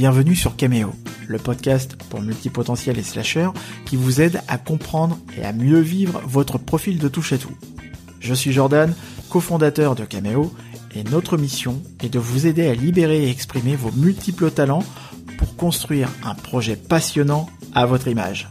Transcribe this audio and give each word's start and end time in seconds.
bienvenue 0.00 0.34
sur 0.34 0.56
Cameo, 0.56 0.94
le 1.28 1.36
podcast 1.36 1.94
pour 2.08 2.22
multipotentiels 2.22 2.98
et 2.98 3.02
slashers 3.02 3.50
qui 3.84 3.96
vous 3.96 4.22
aide 4.22 4.40
à 4.48 4.56
comprendre 4.56 5.18
et 5.36 5.44
à 5.44 5.52
mieux 5.52 5.80
vivre 5.80 6.22
votre 6.24 6.56
profil 6.56 6.98
de 6.98 7.06
touche 7.06 7.34
à 7.34 7.36
tout. 7.36 7.52
Je 8.18 8.32
suis 8.32 8.50
Jordan, 8.50 8.94
cofondateur 9.28 9.96
de 9.96 10.06
Cameo, 10.06 10.54
et 10.94 11.04
notre 11.04 11.36
mission 11.36 11.82
est 12.02 12.08
de 12.08 12.18
vous 12.18 12.46
aider 12.46 12.66
à 12.66 12.74
libérer 12.74 13.24
et 13.24 13.30
exprimer 13.30 13.76
vos 13.76 13.92
multiples 13.92 14.50
talents 14.50 14.84
pour 15.36 15.54
construire 15.56 16.08
un 16.24 16.34
projet 16.34 16.76
passionnant 16.76 17.50
à 17.74 17.84
votre 17.84 18.08
image. 18.08 18.48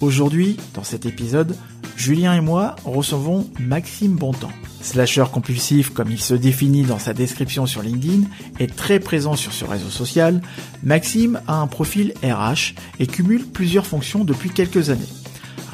Aujourd'hui, 0.00 0.58
dans 0.74 0.84
cet 0.84 1.06
épisode, 1.06 1.56
Julien 1.98 2.34
et 2.34 2.40
moi 2.40 2.76
recevons 2.84 3.50
Maxime 3.58 4.14
Bontemps. 4.14 4.52
Slasher 4.80 5.24
compulsif 5.32 5.90
comme 5.90 6.12
il 6.12 6.20
se 6.20 6.32
définit 6.32 6.84
dans 6.84 7.00
sa 7.00 7.12
description 7.12 7.66
sur 7.66 7.82
LinkedIn 7.82 8.22
est 8.60 8.76
très 8.76 9.00
présent 9.00 9.34
sur 9.34 9.52
ce 9.52 9.64
réseau 9.64 9.90
social, 9.90 10.40
Maxime 10.84 11.40
a 11.48 11.56
un 11.56 11.66
profil 11.66 12.14
RH 12.22 12.74
et 13.00 13.08
cumule 13.08 13.44
plusieurs 13.44 13.84
fonctions 13.84 14.24
depuis 14.24 14.50
quelques 14.50 14.90
années. 14.90 15.08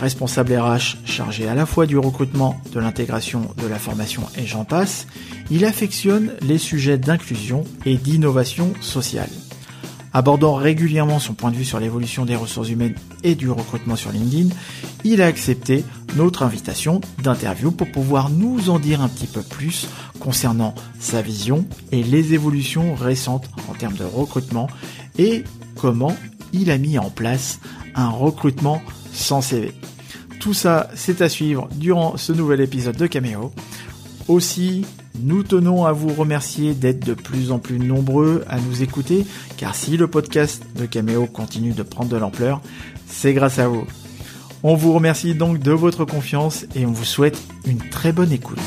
Responsable 0.01 0.57
RH 0.57 0.97
chargé 1.05 1.47
à 1.47 1.55
la 1.55 1.67
fois 1.67 1.85
du 1.85 1.99
recrutement, 1.99 2.59
de 2.73 2.81
l'intégration, 2.81 3.51
de 3.63 3.67
la 3.67 3.79
formation 3.79 4.23
et 4.39 4.47
j'en 4.47 4.65
passe, 4.65 5.07
il 5.51 5.67
affectionne 5.67 6.33
les 6.41 6.59
sujets 6.59 6.97
d'inclusion 6.97 7.65
et 7.85 7.97
d'innovation 7.97 8.73
sociale. 8.81 9.29
Abordant 10.17 10.55
régulièrement 10.55 11.19
son 11.19 11.35
point 11.35 11.51
de 11.51 11.57
vue 11.57 11.65
sur 11.65 11.81
l'évolution 11.81 12.25
des 12.25 12.37
ressources 12.37 12.69
humaines 12.69 12.95
et 13.25 13.35
du 13.35 13.51
recrutement 13.51 13.97
sur 13.97 14.13
LinkedIn, 14.13 14.55
il 15.03 15.21
a 15.21 15.27
accepté 15.27 15.85
notre 16.15 16.45
invitation 16.45 17.01
d'interview 17.21 17.73
pour 17.73 17.91
pouvoir 17.91 18.31
nous 18.31 18.71
en 18.71 18.79
dire 18.79 19.03
un 19.03 19.09
petit 19.09 19.27
peu 19.27 19.43
plus 19.43 19.89
concernant 20.21 20.77
sa 21.01 21.21
vision 21.21 21.67
et 21.91 22.05
les 22.05 22.33
évolutions 22.33 22.95
récentes 22.95 23.51
en 23.69 23.75
termes 23.75 23.97
de 23.97 24.05
recrutement 24.05 24.69
et 25.19 25.43
comment 25.75 26.17
il 26.53 26.71
a 26.71 26.79
mis 26.79 26.97
en 26.97 27.11
place 27.11 27.59
un 27.97 28.09
recrutement 28.09 28.81
sans 29.13 29.41
CV. 29.41 29.73
Tout 30.39 30.55
ça, 30.55 30.91
c'est 30.95 31.23
à 31.23 31.29
suivre 31.29 31.69
durant 31.75 32.17
ce 32.17 32.33
nouvel 32.33 32.61
épisode 32.61 32.97
de 32.97 33.09
Cameo. 33.09 33.53
Aussi, 34.29 34.87
nous 35.21 35.43
tenons 35.43 35.85
à 35.85 35.93
vous 35.93 36.13
remercier 36.13 36.75
d'être 36.75 37.05
de 37.07 37.15
plus 37.15 37.53
en 37.53 37.59
plus 37.59 37.79
nombreux 37.79 38.45
à 38.49 38.59
nous 38.61 38.83
écouter, 38.83 39.25
car 39.57 39.75
si 39.75 39.97
le 39.97 40.09
podcast 40.09 40.67
de 40.77 40.87
Cameo 40.87 41.27
continue 41.27 41.73
de 41.73 41.83
prendre 41.83 42.11
de 42.11 42.17
l'ampleur, 42.17 42.61
c'est 43.07 43.33
grâce 43.33 43.59
à 43.59 43.69
vous. 43.69 43.87
On 44.63 44.75
vous 44.75 44.93
remercie 44.93 45.35
donc 45.35 45.59
de 45.59 45.73
votre 45.73 46.05
confiance 46.05 46.67
et 46.75 46.87
on 46.87 46.93
vous 46.93 47.05
souhaite 47.05 47.41
une 47.67 47.79
très 47.91 48.13
bonne 48.13 48.33
écoute. 48.33 48.59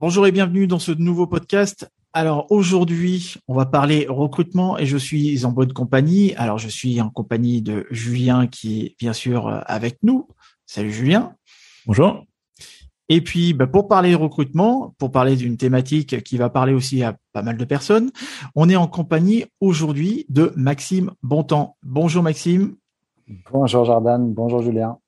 Bonjour 0.00 0.26
et 0.26 0.32
bienvenue 0.32 0.66
dans 0.66 0.78
ce 0.78 0.92
nouveau 0.92 1.26
podcast. 1.26 1.88
Alors 2.12 2.46
aujourd'hui, 2.50 3.34
on 3.48 3.54
va 3.54 3.66
parler 3.66 4.06
recrutement 4.08 4.78
et 4.78 4.86
je 4.86 4.96
suis 4.96 5.44
en 5.44 5.50
bonne 5.50 5.72
compagnie. 5.72 6.34
Alors 6.36 6.58
je 6.58 6.68
suis 6.68 7.00
en 7.00 7.10
compagnie 7.10 7.60
de 7.60 7.86
Julien 7.90 8.46
qui 8.46 8.82
est 8.82 8.96
bien 8.98 9.12
sûr 9.12 9.62
avec 9.66 9.98
nous. 10.02 10.28
Salut 10.74 10.90
Julien. 10.90 11.36
Bonjour. 11.86 12.24
Et 13.08 13.20
puis, 13.20 13.54
bah, 13.54 13.68
pour 13.68 13.86
parler 13.86 14.16
recrutement, 14.16 14.92
pour 14.98 15.12
parler 15.12 15.36
d'une 15.36 15.56
thématique 15.56 16.24
qui 16.24 16.36
va 16.36 16.50
parler 16.50 16.72
aussi 16.72 17.04
à 17.04 17.16
pas 17.32 17.42
mal 17.42 17.56
de 17.56 17.64
personnes, 17.64 18.10
on 18.56 18.68
est 18.68 18.74
en 18.74 18.88
compagnie 18.88 19.44
aujourd'hui 19.60 20.26
de 20.30 20.52
Maxime 20.56 21.12
Bontemps. 21.22 21.76
Bonjour 21.84 22.24
Maxime. 22.24 22.74
Bonjour 23.52 23.84
Jordan, 23.84 24.34
bonjour 24.34 24.62
Julien. 24.62 24.98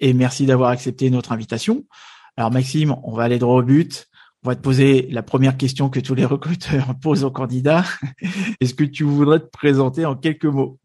Et 0.00 0.14
merci 0.14 0.46
d'avoir 0.46 0.70
accepté 0.70 1.10
notre 1.10 1.30
invitation. 1.30 1.84
Alors 2.36 2.50
Maxime, 2.50 2.96
on 3.04 3.12
va 3.12 3.22
aller 3.22 3.38
droit 3.38 3.60
au 3.60 3.62
but. 3.62 4.08
On 4.42 4.48
va 4.48 4.56
te 4.56 4.60
poser 4.60 5.06
la 5.12 5.22
première 5.22 5.56
question 5.56 5.90
que 5.90 6.00
tous 6.00 6.16
les 6.16 6.24
recruteurs 6.34 6.92
posent 7.00 7.22
aux 7.22 7.30
candidats. 7.30 7.84
Est-ce 8.60 8.74
que 8.74 8.82
tu 8.82 9.04
voudrais 9.04 9.38
te 9.38 9.48
présenter 9.48 10.04
en 10.06 10.16
quelques 10.16 10.46
mots? 10.46 10.80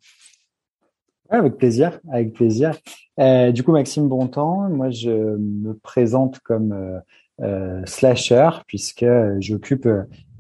Avec 1.40 1.58
plaisir, 1.58 2.00
avec 2.12 2.34
plaisir. 2.34 2.72
Euh, 3.20 3.52
du 3.52 3.64
coup, 3.64 3.72
Maxime 3.72 4.08
Bontemps, 4.08 4.70
moi, 4.70 4.90
je 4.90 5.10
me 5.10 5.74
présente 5.74 6.40
comme 6.40 6.72
euh, 6.72 7.00
euh 7.42 7.82
slasher 7.86 8.50
puisque 8.68 9.06
j'occupe 9.40 9.88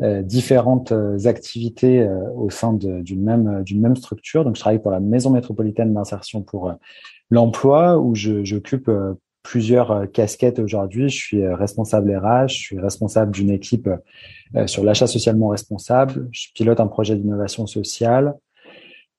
euh, 0.02 0.22
différentes 0.22 0.94
activités 1.26 2.08
au 2.36 2.50
sein 2.50 2.74
d'une 2.74 3.24
même 3.24 3.64
d'une 3.64 3.82
même 3.82 3.96
structure. 3.96 4.44
Donc, 4.44 4.56
je 4.56 4.62
travaille 4.62 4.82
pour 4.82 4.92
la 4.92 5.00
Maison 5.00 5.32
métropolitaine 5.32 5.94
d'insertion 5.94 6.42
pour 6.42 6.74
l'emploi, 7.32 7.98
où 7.98 8.14
j'occupe 8.16 8.92
plusieurs 9.42 10.12
casquettes 10.12 10.60
aujourd'hui. 10.60 11.10
Je 11.10 11.16
suis 11.16 11.48
responsable 11.48 12.16
RH, 12.16 12.50
je 12.50 12.54
suis 12.54 12.80
responsable 12.80 13.32
d'une 13.32 13.50
équipe 13.50 13.90
sur 14.66 14.84
l'achat 14.84 15.08
socialement 15.08 15.48
responsable. 15.50 16.28
Je 16.32 16.48
pilote 16.54 16.80
un 16.80 16.88
projet 16.88 17.16
d'innovation 17.16 17.66
sociale. 17.66 18.36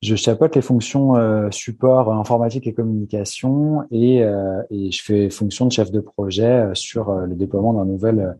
Je 0.05 0.15
chapeaute 0.15 0.55
les 0.55 0.61
fonctions 0.61 1.15
euh, 1.15 1.49
support 1.49 2.13
informatique 2.13 2.67
et 2.67 2.73
communication 2.73 3.83
et, 3.89 4.23
euh, 4.23 4.61
et, 4.69 4.91
je 4.91 5.03
fais 5.03 5.31
fonction 5.31 5.65
de 5.65 5.71
chef 5.71 5.91
de 5.91 5.99
projet 5.99 6.45
euh, 6.45 6.75
sur 6.75 7.11
le 7.11 7.33
déploiement 7.33 7.73
d'un 7.73 7.85
nouvel 7.85 8.37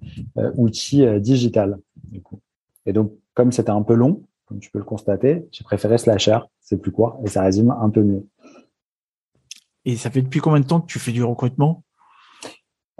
outil 0.58 1.06
digital. 1.20 1.80
Du 2.12 2.22
coup. 2.22 2.40
Et 2.86 2.94
donc, 2.94 3.14
comme 3.34 3.52
c'était 3.52 3.72
un 3.72 3.82
peu 3.82 3.96
long, 3.96 4.22
comme 4.46 4.60
tu 4.60 4.70
peux 4.70 4.78
le 4.78 4.86
constater, 4.86 5.48
j'ai 5.52 5.64
préféré 5.64 5.98
Slasher, 5.98 6.40
c'est 6.62 6.78
plus 6.78 6.92
court 6.92 7.20
et 7.26 7.28
ça 7.28 7.42
résume 7.42 7.76
un 7.82 7.90
peu 7.90 8.04
mieux. 8.04 8.28
Et 9.86 9.96
ça 9.96 10.12
fait 10.12 10.22
depuis 10.22 10.40
combien 10.40 10.60
de 10.60 10.68
temps 10.68 10.82
que 10.82 10.88
tu 10.88 11.00
fais 11.00 11.12
du 11.12 11.24
recrutement? 11.24 11.84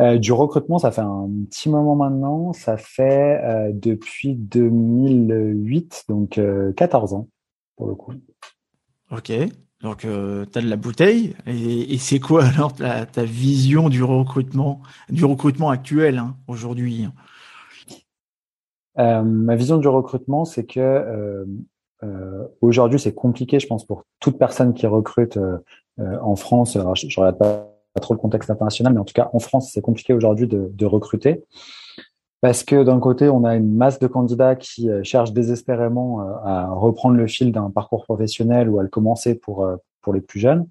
Euh, 0.02 0.18
du 0.18 0.34
recrutement, 0.34 0.78
ça 0.78 0.92
fait 0.92 1.02
un 1.02 1.30
petit 1.50 1.70
moment 1.70 1.96
maintenant. 1.96 2.52
Ça 2.54 2.78
fait 2.78 3.42
euh, 3.44 3.72
depuis 3.74 4.34
2008, 4.36 6.06
donc 6.10 6.38
euh, 6.38 6.74
14 6.74 7.14
ans 7.14 7.30
pour 7.76 7.88
le 7.88 7.96
coup. 7.96 8.14
Ok, 9.12 9.32
donc 9.82 10.04
euh, 10.04 10.46
tu 10.52 10.58
as 10.58 10.62
de 10.62 10.68
la 10.68 10.78
bouteille. 10.78 11.36
Et, 11.46 11.98
c'est 11.98 12.20
quoi 12.20 12.44
alors 12.56 12.74
ta, 12.74 13.06
ta, 13.06 13.24
vision 13.24 13.90
du 13.90 14.04
recrutement, 14.04 14.82
du 15.10 15.26
recrutement 15.26 15.70
actuel 15.70 16.18
hein, 16.18 16.36
aujourd'hui 16.48 17.08
euh, 18.98 19.22
Ma 19.22 19.56
vision 19.56 19.78
du 19.78 19.88
recrutement, 19.88 20.46
c'est 20.46 20.66
que 20.66 20.80
euh, 20.80 21.46
euh 22.04 22.48
aujourd'hui 22.62 23.00
c'est 23.00 23.14
compliqué, 23.14 23.60
je 23.60 23.68
pense, 23.68 23.86
pour 23.86 24.06
toute 24.20 24.38
personne 24.40 24.74
qui 24.74 24.88
recrute 24.88 25.38
euh, 25.38 25.60
en 26.22 26.36
France. 26.36 26.76
Alors, 26.76 26.96
je 26.96 27.06
ne 27.06 27.12
regarde 27.18 27.38
pas, 27.38 27.72
trop 28.02 28.14
le 28.14 28.20
contexte 28.20 28.50
international, 28.50 28.94
mais 28.94 29.00
en 29.00 29.06
tout 29.06 29.14
cas 29.14 29.30
en 29.34 29.40
France, 29.40 29.72
c'est 29.72 29.82
compliqué 29.82 30.14
aujourd'hui 30.14 30.48
de, 30.48 30.70
de 30.74 30.86
recruter 30.86 31.44
parce 32.42 32.64
que 32.64 32.84
d'un 32.84 33.00
côté, 33.00 33.30
on 33.30 33.44
a 33.44 33.56
une 33.56 33.76
masse 33.76 34.00
de 34.00 34.08
candidats 34.08 34.56
qui 34.56 34.90
euh, 34.90 35.04
cherchent 35.04 35.34
désespérément 35.34 36.22
euh, 36.22 36.34
à 36.44 36.70
reprendre 36.70 37.16
le 37.16 37.28
fil 37.28 37.52
d'un 37.52 37.70
parcours 37.70 38.04
professionnel 38.04 38.70
ou 38.70 38.80
à 38.80 38.84
le 38.84 38.90
commencer 38.90 39.36
pour 39.36 39.66
euh, 39.66 39.78
pour 40.02 40.14
les 40.14 40.22
plus 40.22 40.40
jeunes. 40.40 40.68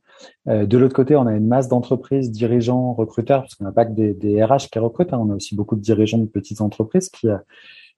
De 0.47 0.79
l'autre 0.79 0.95
côté, 0.95 1.17
on 1.17 1.27
a 1.27 1.35
une 1.35 1.49
masse 1.49 1.67
d'entreprises, 1.67 2.31
dirigeants, 2.31 2.93
recruteurs, 2.93 3.41
parce 3.41 3.57
qu'on 3.57 3.65
n'a 3.65 3.73
pas 3.73 3.85
que 3.85 3.91
des, 3.91 4.15
des, 4.15 4.45
RH 4.45 4.69
qui 4.71 4.79
recrutent, 4.79 5.13
hein. 5.13 5.19
on 5.21 5.33
a 5.33 5.35
aussi 5.35 5.57
beaucoup 5.57 5.75
de 5.75 5.81
dirigeants 5.81 6.19
de 6.19 6.27
petites 6.27 6.61
entreprises 6.61 7.09
qui 7.09 7.27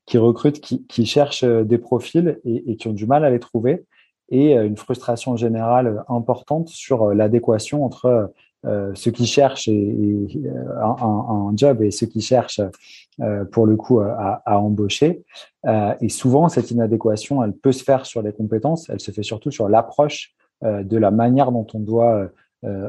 qui 0.07 0.17
recrutent, 0.17 0.63
qui, 0.63 0.87
qui 0.87 1.05
cherchent 1.05 1.45
des 1.45 1.77
profils 1.77 2.41
et, 2.47 2.73
et, 2.73 2.77
qui 2.77 2.89
ont 2.89 2.95
du 2.95 3.05
mal 3.05 3.23
à 3.23 3.29
les 3.29 3.39
trouver, 3.39 3.85
et 4.31 4.55
une 4.55 4.79
frustration 4.79 5.37
générale 5.37 6.05
importante 6.09 6.69
sur 6.69 7.13
l'adéquation 7.13 7.85
entre 7.85 8.33
euh, 8.65 8.93
ceux 8.95 9.11
qui 9.11 9.27
cherchent 9.27 9.69
et, 9.69 10.29
un, 10.81 10.97
un, 11.01 11.57
job 11.57 11.83
et 11.83 11.91
ceux 11.91 12.07
qui 12.07 12.21
cherchent 12.21 12.61
euh, 13.21 13.45
pour 13.45 13.67
le 13.67 13.77
coup 13.77 14.01
à, 14.01 14.43
à 14.45 14.59
embaucher. 14.59 15.25
Euh, 15.67 15.95
et 16.01 16.09
souvent, 16.09 16.49
cette 16.49 16.71
inadéquation, 16.71 17.45
elle 17.45 17.53
peut 17.53 17.73
se 17.73 17.85
faire 17.85 18.07
sur 18.07 18.23
les 18.23 18.33
compétences, 18.33 18.89
elle 18.89 19.01
se 19.01 19.11
fait 19.11 19.23
surtout 19.23 19.51
sur 19.51 19.69
l'approche 19.69 20.35
de 20.63 20.97
la 20.97 21.11
manière 21.11 21.53
dont 21.53 21.67
on 21.75 21.81
doit 21.81 22.31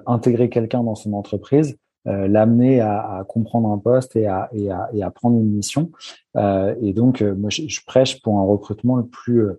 intégrer 0.06 0.48
quelqu'un 0.48 0.84
dans 0.84 0.96
son 0.96 1.12
entreprise. 1.12 1.76
l'amener 2.06 2.80
à, 2.80 3.18
à, 3.18 3.24
comprendre 3.26 3.70
un 3.70 3.78
poste 3.78 4.16
et 4.16 4.26
à, 4.26 4.48
et 4.54 4.72
à, 4.72 4.90
et 4.94 5.04
à 5.04 5.12
prendre 5.12 5.38
une 5.38 5.52
mission. 5.52 5.92
et 6.38 6.94
donc, 6.94 7.22
moi, 7.22 7.50
je, 7.50 7.64
je, 7.68 7.82
prêche 7.86 8.22
pour 8.22 8.40
un 8.40 8.44
recrutement 8.46 8.96
le 8.96 9.06
plus 9.06 9.50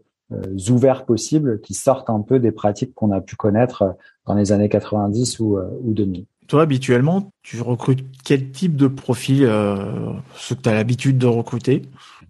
ouvert 0.71 1.05
possible, 1.05 1.61
qui 1.61 1.75
sorte 1.75 2.11
un 2.11 2.21
peu 2.21 2.39
des 2.39 2.53
pratiques 2.53 2.95
qu'on 2.95 3.13
a 3.13 3.21
pu 3.21 3.37
connaître 3.37 3.97
dans 4.27 4.35
les 4.35 4.53
années 4.53 4.69
90 4.69 5.41
ou, 5.41 5.59
ou 5.59 5.93
2000. 5.95 6.27
Toi, 6.49 6.63
habituellement, 6.63 7.31
tu 7.43 7.61
recrutes 7.61 8.07
quel 8.25 8.51
type 8.51 8.75
de 8.75 8.89
profil, 8.89 9.45
euh, 9.45 10.15
ce 10.35 10.55
que 10.55 10.63
tu 10.63 10.69
as 10.71 10.75
l'habitude 10.75 11.19
de 11.19 11.27
recruter? 11.27 11.83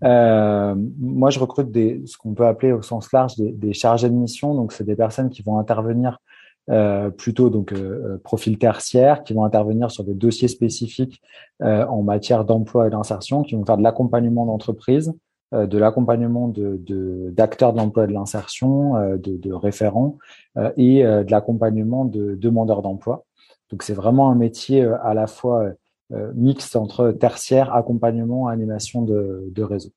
Euh, 0.03 0.75
Moi, 0.99 1.31
je 1.31 1.39
recrute 1.39 1.71
des, 1.71 2.03
ce 2.05 2.19
qu'on 2.19 2.35
peut 2.35 2.47
appeler 2.47 2.73
au 2.73 2.83
sens 2.83 3.13
large 3.13 3.37
des, 3.37 3.53
des 3.53 3.73
chargés 3.73 4.11
de 4.11 4.15
mission. 4.15 4.57
Donc, 4.57 4.73
c'est 4.73 4.83
des 4.83 4.97
personnes 4.97 5.31
qui 5.31 5.43
vont 5.43 5.59
intervenir 5.59 6.19
euh, 6.69 7.11
plutôt 7.11 7.49
donc 7.49 7.73
euh, 7.73 8.21
profil 8.25 8.59
tertiaire, 8.59 9.23
qui 9.23 9.35
vont 9.35 9.45
intervenir 9.45 9.93
sur 9.93 10.03
des 10.03 10.15
dossiers 10.15 10.49
spécifiques 10.49 11.23
euh, 11.63 11.87
en 11.87 12.03
matière 12.03 12.45
d'emploi 12.45 12.89
et 12.89 12.91
d'insertion, 12.91 13.45
qui 13.45 13.55
vont 13.55 13.65
faire 13.65 13.79
de 13.79 13.85
l'accompagnement 13.85 14.47
d'entreprise, 14.47 15.11
euh, 15.11 15.15
de 15.53 15.79
l'accompagnement 15.79 16.49
de 16.49 17.31
d'acteurs 17.31 17.73
de, 17.73 17.79
l'emploi 17.79 18.07
de 18.07 18.13
l'insertion, 18.13 18.95
de, 19.17 19.37
de, 19.37 19.53
référents 19.53 20.19
et 20.77 21.03
de 21.03 21.31
l'accompagnement 21.31 22.05
de 22.05 22.35
demandeurs 22.35 22.83
d'emploi. 22.83 23.25
Donc 23.71 23.83
c'est 23.83 23.95
vraiment 23.95 24.31
un 24.31 24.35
métier 24.35 24.83
euh, 24.83 24.97
à 25.03 25.15
la 25.15 25.27
fois 25.27 25.71
mixte 26.35 26.75
entre 26.75 27.11
tertiaire, 27.11 27.75
accompagnement, 27.75 28.49
animation 28.49 29.03
de, 29.03 29.45
de 29.51 29.63
réseau. 29.63 29.91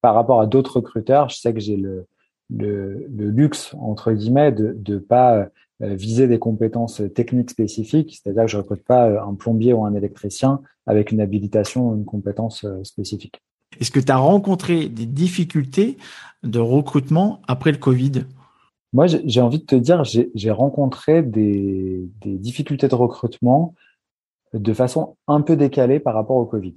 Par 0.00 0.14
rapport 0.14 0.40
à 0.40 0.46
d'autres 0.46 0.76
recruteurs, 0.76 1.28
je 1.28 1.36
sais 1.36 1.52
que 1.52 1.60
j'ai 1.60 1.76
le, 1.76 2.06
le, 2.48 3.06
le, 3.14 3.28
luxe 3.28 3.74
entre 3.78 4.12
guillemets 4.12 4.50
de 4.50 4.74
ne 4.88 4.98
pas 4.98 5.48
viser 5.80 6.26
des 6.26 6.38
compétences 6.38 7.02
techniques 7.14 7.50
spécifiques, 7.50 8.18
c'est-à-dire 8.22 8.44
que 8.44 8.50
je 8.50 8.56
recrute 8.56 8.82
pas 8.82 9.22
un 9.22 9.34
plombier 9.34 9.74
ou 9.74 9.84
un 9.84 9.92
électricien 9.92 10.62
avec 10.86 11.12
une 11.12 11.20
habilitation 11.20 11.90
ou 11.90 11.96
une 11.96 12.06
compétence 12.06 12.64
spécifique. 12.82 13.42
Est-ce 13.80 13.90
que 13.90 14.00
tu 14.00 14.12
as 14.12 14.16
rencontré 14.16 14.88
des 14.88 15.06
difficultés 15.06 15.98
de 16.42 16.58
recrutement 16.58 17.40
après 17.46 17.72
le 17.72 17.78
Covid? 17.78 18.24
Moi, 18.92 19.06
j'ai 19.06 19.40
envie 19.40 19.58
de 19.58 19.66
te 19.66 19.74
dire, 19.74 20.02
j'ai 20.04 20.50
rencontré 20.50 21.22
des, 21.22 22.08
difficultés 22.24 22.88
de 22.88 22.94
recrutement 22.94 23.74
de 24.54 24.72
façon 24.72 25.16
un 25.26 25.42
peu 25.42 25.56
décalée 25.56 26.00
par 26.00 26.14
rapport 26.14 26.36
au 26.36 26.46
Covid. 26.46 26.74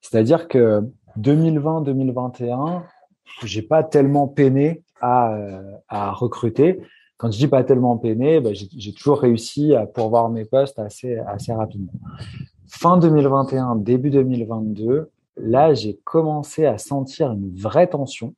C'est-à-dire 0.00 0.48
que 0.48 0.82
2020-2021, 1.18 2.82
j'ai 3.44 3.62
pas 3.62 3.84
tellement 3.84 4.26
peiné 4.26 4.82
à, 5.00 6.12
recruter. 6.12 6.80
Quand 7.16 7.30
je 7.30 7.38
dis 7.38 7.48
pas 7.48 7.64
tellement 7.64 7.96
peiné, 7.96 8.40
ben 8.40 8.54
j'ai 8.54 8.92
toujours 8.92 9.20
réussi 9.20 9.74
à 9.74 9.86
pourvoir 9.86 10.28
mes 10.28 10.44
postes 10.44 10.78
assez 10.78 11.20
rapidement. 11.52 11.92
Fin 12.68 12.98
2021, 12.98 13.76
début 13.76 14.10
2022, 14.10 15.10
là, 15.36 15.74
j'ai 15.74 15.98
commencé 16.04 16.66
à 16.66 16.78
sentir 16.78 17.32
une 17.32 17.54
vraie 17.54 17.86
tension. 17.86 18.34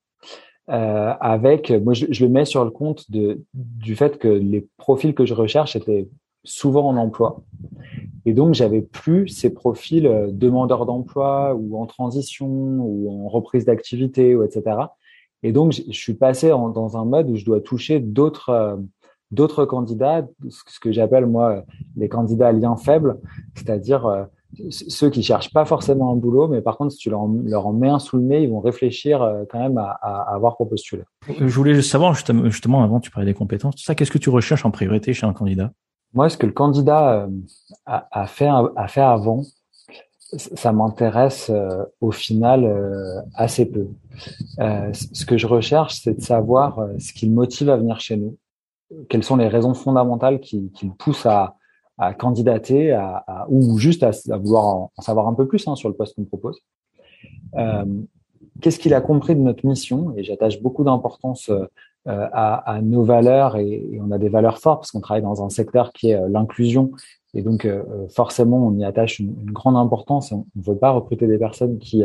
Euh, 0.70 1.14
avec, 1.20 1.70
moi, 1.70 1.94
je, 1.94 2.06
je, 2.10 2.24
le 2.26 2.30
mets 2.30 2.44
sur 2.44 2.62
le 2.62 2.70
compte 2.70 3.10
de, 3.10 3.42
du 3.54 3.96
fait 3.96 4.18
que 4.18 4.28
les 4.28 4.68
profils 4.76 5.14
que 5.14 5.24
je 5.24 5.32
recherche 5.32 5.76
étaient 5.76 6.08
souvent 6.44 6.88
en 6.88 6.96
emploi. 6.96 7.42
Et 8.26 8.34
donc, 8.34 8.54
j'avais 8.54 8.82
plus 8.82 9.28
ces 9.28 9.52
profils 9.52 10.06
euh, 10.06 10.28
demandeurs 10.30 10.86
d'emploi 10.86 11.54
ou 11.54 11.78
en 11.80 11.86
transition 11.86 12.46
ou 12.48 13.24
en 13.24 13.28
reprise 13.28 13.64
d'activité 13.64 14.34
ou 14.36 14.42
etc. 14.42 14.76
Et 15.42 15.52
donc, 15.52 15.72
je, 15.72 15.92
suis 15.92 16.14
passé 16.14 16.52
en, 16.52 16.68
dans 16.68 16.96
un 16.96 17.04
mode 17.04 17.30
où 17.30 17.36
je 17.36 17.44
dois 17.44 17.60
toucher 17.60 18.00
d'autres 18.00 18.50
euh, 18.50 18.76
d'autres 19.30 19.66
candidats, 19.66 20.26
ce 20.48 20.80
que 20.80 20.90
j'appelle 20.90 21.26
moi 21.26 21.62
les 21.96 22.08
candidats 22.08 22.48
à 22.48 22.52
lien 22.52 22.76
faible, 22.76 23.18
c'est-à-dire 23.54 24.06
euh, 24.06 24.24
ceux 24.70 25.10
qui 25.10 25.22
cherchent 25.22 25.52
pas 25.52 25.64
forcément 25.64 26.12
un 26.12 26.16
boulot, 26.16 26.48
mais 26.48 26.62
par 26.62 26.76
contre, 26.76 26.92
si 26.92 26.98
tu 26.98 27.10
leur, 27.10 27.26
leur 27.44 27.66
en 27.66 27.72
mets 27.72 27.88
un 27.88 27.98
sous 27.98 28.16
le 28.16 28.22
nez, 28.22 28.42
ils 28.42 28.50
vont 28.50 28.60
réfléchir 28.60 29.22
euh, 29.22 29.44
quand 29.48 29.58
même 29.58 29.78
à, 29.78 29.90
à, 30.00 30.34
avoir 30.34 30.56
pour 30.56 30.68
postuler. 30.68 31.02
Je 31.38 31.44
voulais 31.44 31.74
juste 31.74 31.90
savoir, 31.90 32.14
justement, 32.14 32.82
avant, 32.82 33.00
tu 33.00 33.10
parlais 33.10 33.26
des 33.26 33.34
compétences, 33.34 33.76
tout 33.76 33.82
ça, 33.82 33.94
qu'est-ce 33.94 34.10
que 34.10 34.18
tu 34.18 34.30
recherches 34.30 34.64
en 34.64 34.70
priorité 34.70 35.12
chez 35.12 35.26
un 35.26 35.32
candidat? 35.32 35.72
Moi, 36.14 36.28
ce 36.30 36.38
que 36.38 36.46
le 36.46 36.52
candidat 36.52 37.24
euh, 37.24 37.28
a, 37.84 38.08
a, 38.10 38.26
fait, 38.26 38.48
a 38.48 38.88
fait 38.88 39.02
avant, 39.02 39.42
ça 40.32 40.72
m'intéresse 40.72 41.50
euh, 41.50 41.84
au 42.00 42.10
final 42.10 42.66
assez 43.34 43.66
peu. 43.66 43.88
ce 44.58 45.24
que 45.26 45.36
je 45.36 45.46
recherche, 45.46 46.00
c'est 46.02 46.14
de 46.14 46.22
savoir 46.22 46.80
ce 46.98 47.12
qui 47.12 47.26
le 47.26 47.32
motive 47.32 47.70
à 47.70 47.76
venir 47.76 48.00
chez 48.00 48.16
nous, 48.16 48.36
quelles 49.10 49.22
sont 49.22 49.36
les 49.36 49.48
raisons 49.48 49.74
fondamentales 49.74 50.40
qui, 50.40 50.70
qui 50.72 50.86
le 50.86 50.92
poussent 50.92 51.26
à, 51.26 51.57
à 51.98 52.14
candidater 52.14 52.92
à, 52.92 53.46
ou 53.48 53.78
juste 53.78 54.04
à, 54.04 54.12
vouloir 54.36 54.66
en, 54.66 54.90
savoir 55.00 55.26
un 55.26 55.34
peu 55.34 55.46
plus 55.46 55.66
hein, 55.66 55.74
sur 55.74 55.88
le 55.88 55.94
poste 55.94 56.14
qu'on 56.14 56.24
propose. 56.24 56.60
Euh, 57.56 57.84
Qu'est-ce 58.60 58.78
qu'il 58.80 58.94
a 58.94 59.00
compris 59.00 59.36
de 59.36 59.40
notre 59.40 59.64
mission? 59.66 60.14
Et 60.16 60.24
j'attache 60.24 60.60
beaucoup 60.60 60.82
d'importance 60.82 61.48
euh, 61.48 61.66
à, 62.06 62.80
nos 62.82 63.04
valeurs 63.04 63.56
et, 63.56 63.98
on 64.00 64.10
a 64.10 64.18
des 64.18 64.28
valeurs 64.28 64.58
fortes 64.58 64.80
parce 64.80 64.90
qu'on 64.90 65.00
travaille 65.00 65.22
dans 65.22 65.44
un 65.44 65.48
secteur 65.48 65.92
qui 65.92 66.10
est 66.10 66.14
euh, 66.14 66.28
l'inclusion 66.28 66.92
et 67.34 67.42
donc 67.42 67.68
forcément 68.08 68.66
on 68.66 68.74
y 68.78 68.84
attache 68.84 69.18
une, 69.18 69.34
grande 69.52 69.76
importance. 69.76 70.32
On 70.32 70.46
ne 70.56 70.62
veut 70.62 70.78
pas 70.78 70.90
recruter 70.90 71.26
des 71.26 71.36
personnes 71.36 71.78
qui 71.78 72.02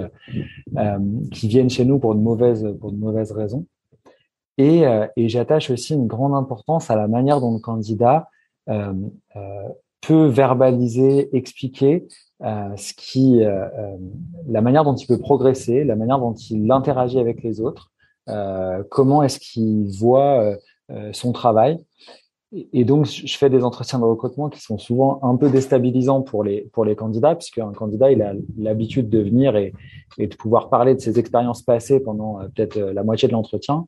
qui 1.31 1.48
viennent 1.48 1.69
chez 1.69 1.86
nous 1.86 1.98
pour 1.98 2.13
de 2.13 2.19
mauvaises 2.19 2.68
pour 2.81 2.92
de 2.92 2.98
mauvaises 2.98 3.31
raisons. 3.31 3.66
Et, 4.57 4.84
j'attache 5.16 5.69
aussi 5.69 5.94
une 5.94 6.07
grande 6.07 6.36
importance 6.36 6.92
à 6.92 6.98
la 6.98 7.07
manière 7.07 7.40
dont 7.40 7.54
le 7.54 7.60
candidat 7.60 8.28
peut 10.06 10.28
verbaliser, 10.28 11.36
expliquer 11.36 12.06
euh, 12.44 12.76
ce 12.76 12.94
qui, 12.94 13.42
euh, 13.42 13.66
euh, 13.66 13.96
la 14.48 14.62
manière 14.62 14.84
dont 14.84 14.96
il 14.96 15.08
peut 15.08 15.18
progresser, 15.18 15.86
la 15.86 15.96
manière 15.96 16.20
dont 16.20 16.34
il 16.34 16.70
interagit 16.72 17.20
avec 17.20 17.42
les 17.42 17.62
autres, 17.62 17.92
euh, 18.30 18.84
comment 18.90 19.24
est-ce 19.24 19.40
qu'il 19.40 19.88
voit 19.98 20.56
son 21.12 21.32
travail. 21.32 21.80
Et 22.72 22.86
donc, 22.86 23.06
je 23.08 23.36
fais 23.36 23.50
des 23.50 23.64
entretiens 23.64 23.98
de 23.98 24.04
recrutement 24.04 24.50
qui 24.50 24.62
sont 24.62 24.78
souvent 24.78 25.20
un 25.24 25.38
peu 25.38 25.50
déstabilisants 25.50 26.22
pour 26.22 26.44
les 26.44 26.70
pour 26.74 26.86
les 26.86 26.96
candidats, 26.96 27.34
puisque 27.34 27.58
un 27.58 27.72
candidat 27.72 28.12
il 28.12 28.22
a 28.22 28.34
l'habitude 28.58 29.10
de 29.10 29.20
venir 29.20 29.56
et, 29.56 29.74
et 30.20 30.28
de 30.28 30.36
pouvoir 30.36 30.70
parler 30.70 30.94
de 30.94 31.00
ses 31.00 31.18
expériences 31.18 31.64
passées 31.64 32.00
pendant 32.00 32.40
peut-être 32.54 32.78
la 32.78 33.04
moitié 33.04 33.28
de 33.28 33.34
l'entretien. 33.34 33.88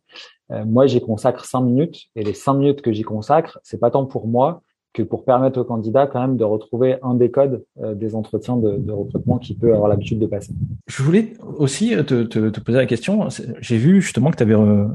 moi, 0.50 0.88
j'y 0.88 1.00
consacre 1.00 1.46
cinq 1.46 1.62
minutes, 1.62 2.06
et 2.16 2.24
les 2.24 2.34
cinq 2.34 2.56
minutes 2.56 2.82
que 2.82 2.92
j'y 2.92 3.04
consacre, 3.04 3.60
c'est 3.62 3.80
pas 3.80 3.92
tant 3.92 4.06
pour 4.06 4.26
moi, 4.28 4.64
que 4.95 5.03
pour 5.03 5.25
permettre 5.25 5.59
au 5.59 5.65
candidat 5.65 6.07
quand 6.07 6.21
même 6.21 6.38
de 6.38 6.44
retrouver 6.44 6.97
un 7.03 7.15
des 7.15 7.30
codes 7.30 7.63
euh, 7.83 7.94
des 7.94 8.15
entretiens 8.15 8.56
de, 8.56 8.77
de, 8.77 8.92
recrutement 8.92 9.38
qu'il 9.38 9.57
peut 9.57 9.74
avoir 9.74 9.89
l'habitude 9.89 10.19
de 10.19 10.25
passer. 10.25 10.53
Je 10.88 11.03
voulais 11.03 11.33
aussi 11.57 11.89
te, 11.89 12.24
te, 12.24 12.50
te 12.50 12.59
poser 12.62 12.77
la 12.77 12.86
question. 12.86 13.27
J'ai 13.59 13.77
vu 13.77 14.01
justement 14.01 14.31
que 14.31 14.38
tu 14.38 14.44
avais, 14.44 14.56
euh, 14.56 14.88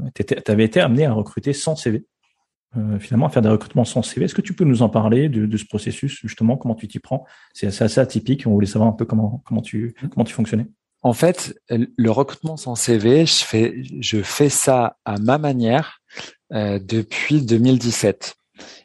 avais, 0.47 0.65
été 0.65 0.81
amené 0.81 1.05
à 1.05 1.13
recruter 1.13 1.53
sans 1.53 1.75
CV. 1.75 2.05
Euh, 2.77 2.99
finalement, 2.99 3.27
à 3.27 3.29
faire 3.29 3.41
des 3.41 3.49
recrutements 3.49 3.83
sans 3.83 4.01
CV. 4.01 4.25
Est-ce 4.25 4.35
que 4.35 4.41
tu 4.41 4.53
peux 4.53 4.63
nous 4.63 4.81
en 4.81 4.89
parler 4.89 5.29
de, 5.29 5.45
de 5.45 5.57
ce 5.57 5.65
processus 5.65 6.19
justement 6.21 6.57
Comment 6.57 6.73
tu 6.73 6.87
t'y 6.87 6.99
prends? 6.99 7.25
C'est 7.53 7.67
assez 7.67 7.99
atypique. 7.99 8.47
On 8.47 8.51
voulait 8.51 8.65
savoir 8.65 8.89
un 8.89 8.93
peu 8.93 9.05
comment 9.05 9.41
comment 9.45 9.61
tu 9.61 9.93
comment 10.09 10.23
tu 10.23 10.33
fonctionnais. 10.33 10.67
En 11.03 11.13
fait, 11.13 11.59
le 11.69 12.11
recrutement 12.11 12.57
sans 12.57 12.75
CV, 12.75 13.25
je 13.25 13.43
fais 13.43 13.83
je 13.99 14.21
fais 14.21 14.49
ça 14.49 14.97
à 15.03 15.19
ma 15.19 15.37
manière 15.37 15.99
euh, 16.53 16.79
depuis 16.79 17.41
2017. 17.41 18.35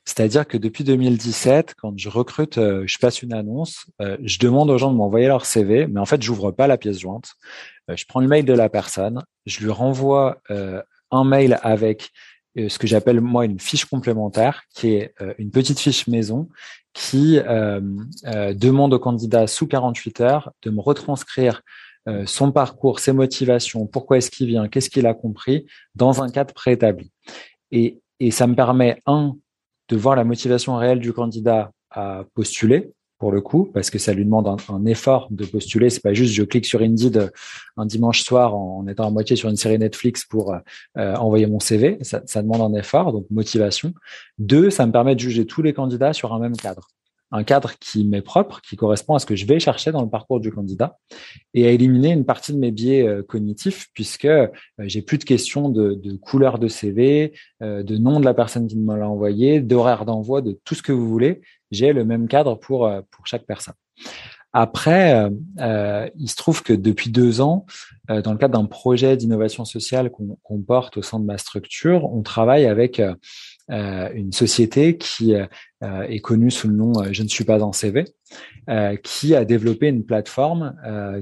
C'est-à-dire 0.07 0.47
que 0.47 0.57
depuis 0.57 0.85
2017, 0.85 1.75
quand 1.77 1.93
je 1.99 2.09
recrute, 2.09 2.59
euh, 2.59 2.85
je 2.87 2.97
passe 2.99 3.23
une 3.23 3.33
annonce, 3.33 3.87
euh, 4.01 4.17
je 4.23 4.39
demande 4.39 4.71
aux 4.71 4.79
gens 4.79 4.93
de 4.93 4.97
m'envoyer 4.97 5.27
leur 5.27 5.45
CV, 5.45 5.89
mais 5.89 5.99
en 5.99 6.07
fait, 6.07 6.23
j'ouvre 6.23 6.53
pas 6.53 6.69
la 6.69 6.79
pièce 6.79 7.01
jointe. 7.01 7.33
Euh, 7.91 7.97
je 7.97 8.07
prends 8.07 8.21
le 8.21 8.29
mail 8.29 8.45
de 8.45 8.53
la 8.53 8.69
personne, 8.69 9.25
je 9.47 9.65
lui 9.65 9.71
renvoie 9.71 10.41
un 11.11 11.25
mail 11.25 11.59
avec 11.63 12.11
ce 12.57 12.79
que 12.79 12.87
j'appelle 12.87 13.21
moi 13.21 13.45
une 13.45 13.61
fiche 13.61 13.85
complémentaire, 13.85 14.63
qui 14.75 14.95
est 14.95 15.15
une 15.39 15.51
petite 15.51 15.79
fiche 15.79 16.09
maison 16.09 16.49
qui 16.93 17.39
demande 17.39 18.95
au 18.95 18.99
candidat 18.99 19.47
sous 19.47 19.69
48 19.69 20.21
heures 20.21 20.53
de 20.63 20.71
me 20.71 20.81
retranscrire 20.81 21.63
son 22.25 22.51
parcours, 22.51 22.99
ses 22.99 23.13
motivations, 23.13 23.87
pourquoi 23.87 24.19
est-ce 24.19 24.33
qu'il 24.33 24.49
vient, 24.49 24.67
qu'est-ce 24.69 24.91
qu'il 24.91 25.07
a 25.07 25.15
compris, 25.15 25.67
dans 25.95 26.23
un 26.23 26.29
cadre 26.29 26.55
préétabli. 26.55 27.13
Et, 27.71 28.01
et 28.19 28.33
ça 28.33 28.49
me 28.49 28.57
permet, 28.57 29.01
un, 29.07 29.37
de 29.89 29.97
voir 29.97 30.17
la 30.17 30.25
motivation 30.25 30.77
réelle 30.77 31.01
du 31.01 31.13
candidat 31.13 31.71
à 31.91 32.25
postuler 32.35 32.93
pour 33.19 33.33
le 33.33 33.41
coup, 33.41 33.71
parce 33.73 33.89
que 33.89 33.99
ça 33.99 34.13
lui 34.13 34.25
demande 34.25 34.47
un, 34.69 34.85
effort 34.85 35.29
de 35.31 35.47
postuler. 35.47 35.89
C'est 35.89 36.03
pas 36.03 36.13
juste 36.13 36.35
je 36.35 36.43
clique 36.43 36.67
sur 36.67 36.83
Indeed 36.83 37.33
un 37.79 37.87
dimanche 37.87 38.23
soir 38.23 38.55
en, 38.55 38.87
étant 38.89 39.07
à 39.07 39.11
moitié 39.11 39.37
sur 39.37 39.49
une 39.49 39.57
série 39.57 39.79
Netflix 39.79 40.27
pour 40.27 40.53
euh, 40.53 41.15
envoyer 41.15 41.47
mon 41.47 41.59
CV. 41.59 41.97
Ça, 42.03 42.21
ça, 42.27 42.43
demande 42.43 42.61
un 42.61 42.79
effort, 42.79 43.13
donc 43.13 43.25
motivation. 43.31 43.95
Deux, 44.39 44.69
ça 44.69 44.87
me 44.87 44.93
permet 44.93 45.15
de 45.15 45.21
juger 45.21 45.47
tous 45.47 45.63
les 45.63 45.73
candidats 45.73 46.13
sur 46.13 46.35
un 46.35 46.39
même 46.39 46.57
cadre 46.57 46.89
un 47.33 47.45
cadre 47.45 47.73
qui 47.79 48.05
m'est 48.05 48.23
propre, 48.23 48.61
qui 48.61 48.77
correspond 48.77 49.15
à 49.15 49.19
ce 49.19 49.27
que 49.27 49.37
je 49.37 49.47
vais 49.47 49.59
chercher 49.59 49.93
dans 49.93 50.03
le 50.03 50.09
parcours 50.09 50.41
du 50.41 50.53
candidat, 50.53 50.99
et 51.55 51.67
à 51.67 51.71
éliminer 51.71 52.13
une 52.13 52.25
partie 52.25 52.53
de 52.53 52.59
mes 52.59 52.71
biais 52.71 53.07
euh, 53.07 53.23
cognitifs, 53.23 53.89
puisque 53.95 54.27
euh, 54.27 54.49
j'ai 54.81 55.03
plus 55.03 55.19
de 55.19 55.25
questions 55.25 55.69
de, 55.69 56.17
couleur 56.21 56.59
de 56.59 56.69
CV, 56.69 57.33
euh, 57.63 57.83
de 57.83 57.97
nom 57.97 58.21
de 58.21 58.25
la 58.25 58.35
personne 58.35 58.69
qui 58.69 58.77
me 58.77 58.97
l'a 58.97 59.09
envoyé, 59.09 59.61
d'horaire 59.61 60.05
d'envoi, 60.05 60.41
de 60.41 60.59
tout 60.65 60.75
ce 60.75 60.83
que 60.83 60.93
vous 60.93 61.09
voulez. 61.09 61.41
J'ai 61.73 61.93
le 61.93 62.05
même 62.05 62.29
cadre 62.29 62.55
pour 62.55 62.89
pour 63.11 63.27
chaque 63.27 63.45
personne. 63.45 63.75
Après, 64.53 65.29
il 65.59 66.31
se 66.31 66.37
trouve 66.37 66.63
que 66.63 66.73
depuis 66.73 67.11
deux 67.11 67.41
ans, 67.41 67.67
dans 68.09 68.33
le 68.33 68.39
cadre 68.39 68.57
d'un 68.57 68.67
projet 68.67 69.17
d'innovation 69.17 69.65
sociale 69.65 70.11
qu'on 70.11 70.63
porte 70.63 70.97
au 70.97 71.03
sein 71.03 71.19
de 71.19 71.25
ma 71.25 71.39
structure, 71.39 72.05
on 72.05 72.23
travaille 72.23 72.67
avec 72.67 73.03
une 73.69 74.33
société 74.33 74.97
qui 74.97 75.35
est 75.83 76.21
connue 76.21 76.51
sous 76.51 76.69
le 76.69 76.75
nom 76.75 77.03
euh, 77.03 77.09
Je 77.13 77.23
ne 77.23 77.29
suis 77.29 77.45
pas 77.45 77.63
en 77.63 77.73
CV, 77.73 78.05
qui 79.03 79.35
a 79.35 79.45
développé 79.45 79.89
une 79.89 80.05
plateforme 80.05 80.75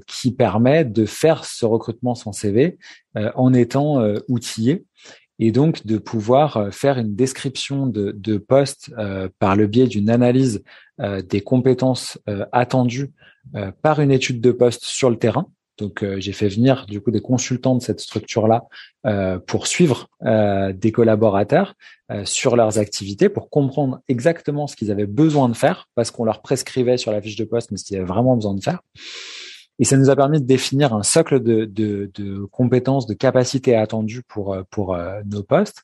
qui 0.06 0.32
permet 0.32 0.84
de 0.84 1.04
faire 1.04 1.44
ce 1.44 1.66
recrutement 1.66 2.14
sans 2.14 2.32
CV 2.32 2.78
en 3.14 3.52
étant 3.52 4.02
outillé 4.28 4.87
et 5.38 5.52
donc 5.52 5.84
de 5.84 5.99
pouvoir 5.99 6.73
faire 6.73 6.96
une 6.96 7.14
description 7.14 7.87
de, 7.87 8.12
de 8.12 8.38
poste 8.38 8.94
par 9.38 9.56
le 9.56 9.66
biais 9.66 9.88
d'une 9.88 10.08
analyse 10.08 10.64
des 10.99 11.42
compétences 11.42 12.18
attendues 12.50 13.12
par 13.82 14.00
une 14.00 14.11
étude 14.11 14.40
de 14.40 14.52
poste 14.52 14.84
sur 14.84 15.11
le 15.11 15.18
terrain 15.18 15.49
Donc 15.78 16.04
j'ai 16.19 16.33
fait 16.33 16.49
venir 16.49 16.87
du 16.87 17.00
coup 17.00 17.11
des 17.11 17.21
consultants 17.21 17.75
de 17.75 17.83
cette 17.83 18.00
structure-là 18.00 18.64
pour 19.47 19.66
suivre 19.66 20.09
des 20.23 20.93
collaborateurs 20.93 21.75
sur 22.25 22.57
leurs 22.57 22.78
activités, 22.78 23.28
pour 23.28 23.50
comprendre 23.50 24.00
exactement 24.09 24.66
ce 24.66 24.76
qu'ils 24.76 24.90
avaient 24.90 25.07
besoin 25.07 25.49
de 25.49 25.57
faire, 25.57 25.88
parce 25.95 26.11
qu'on 26.11 26.25
leur 26.25 26.43
prescrivait 26.43 26.97
sur 26.97 27.11
la 27.12 27.21
fiche 27.21 27.37
de 27.37 27.45
poste, 27.45 27.71
mais 27.71 27.76
ce 27.76 27.85
qu'ils 27.85 27.97
avaient 27.97 28.07
vraiment 28.07 28.37
besoin 28.37 28.54
de 28.54 28.62
faire. 28.62 28.81
Et 29.78 29.85
ça 29.85 29.97
nous 29.97 30.09
a 30.09 30.16
permis 30.16 30.40
de 30.40 30.47
définir 30.47 30.95
un 30.95 31.02
socle 31.02 31.43
de, 31.43 31.64
de, 31.64 32.11
de 32.14 32.45
compétences, 32.45 33.07
de 33.07 33.14
capacités 33.14 33.75
attendues 33.75 34.23
pour, 34.23 34.57
pour 34.71 34.95
euh, 34.95 35.21
nos 35.26 35.43
postes. 35.43 35.83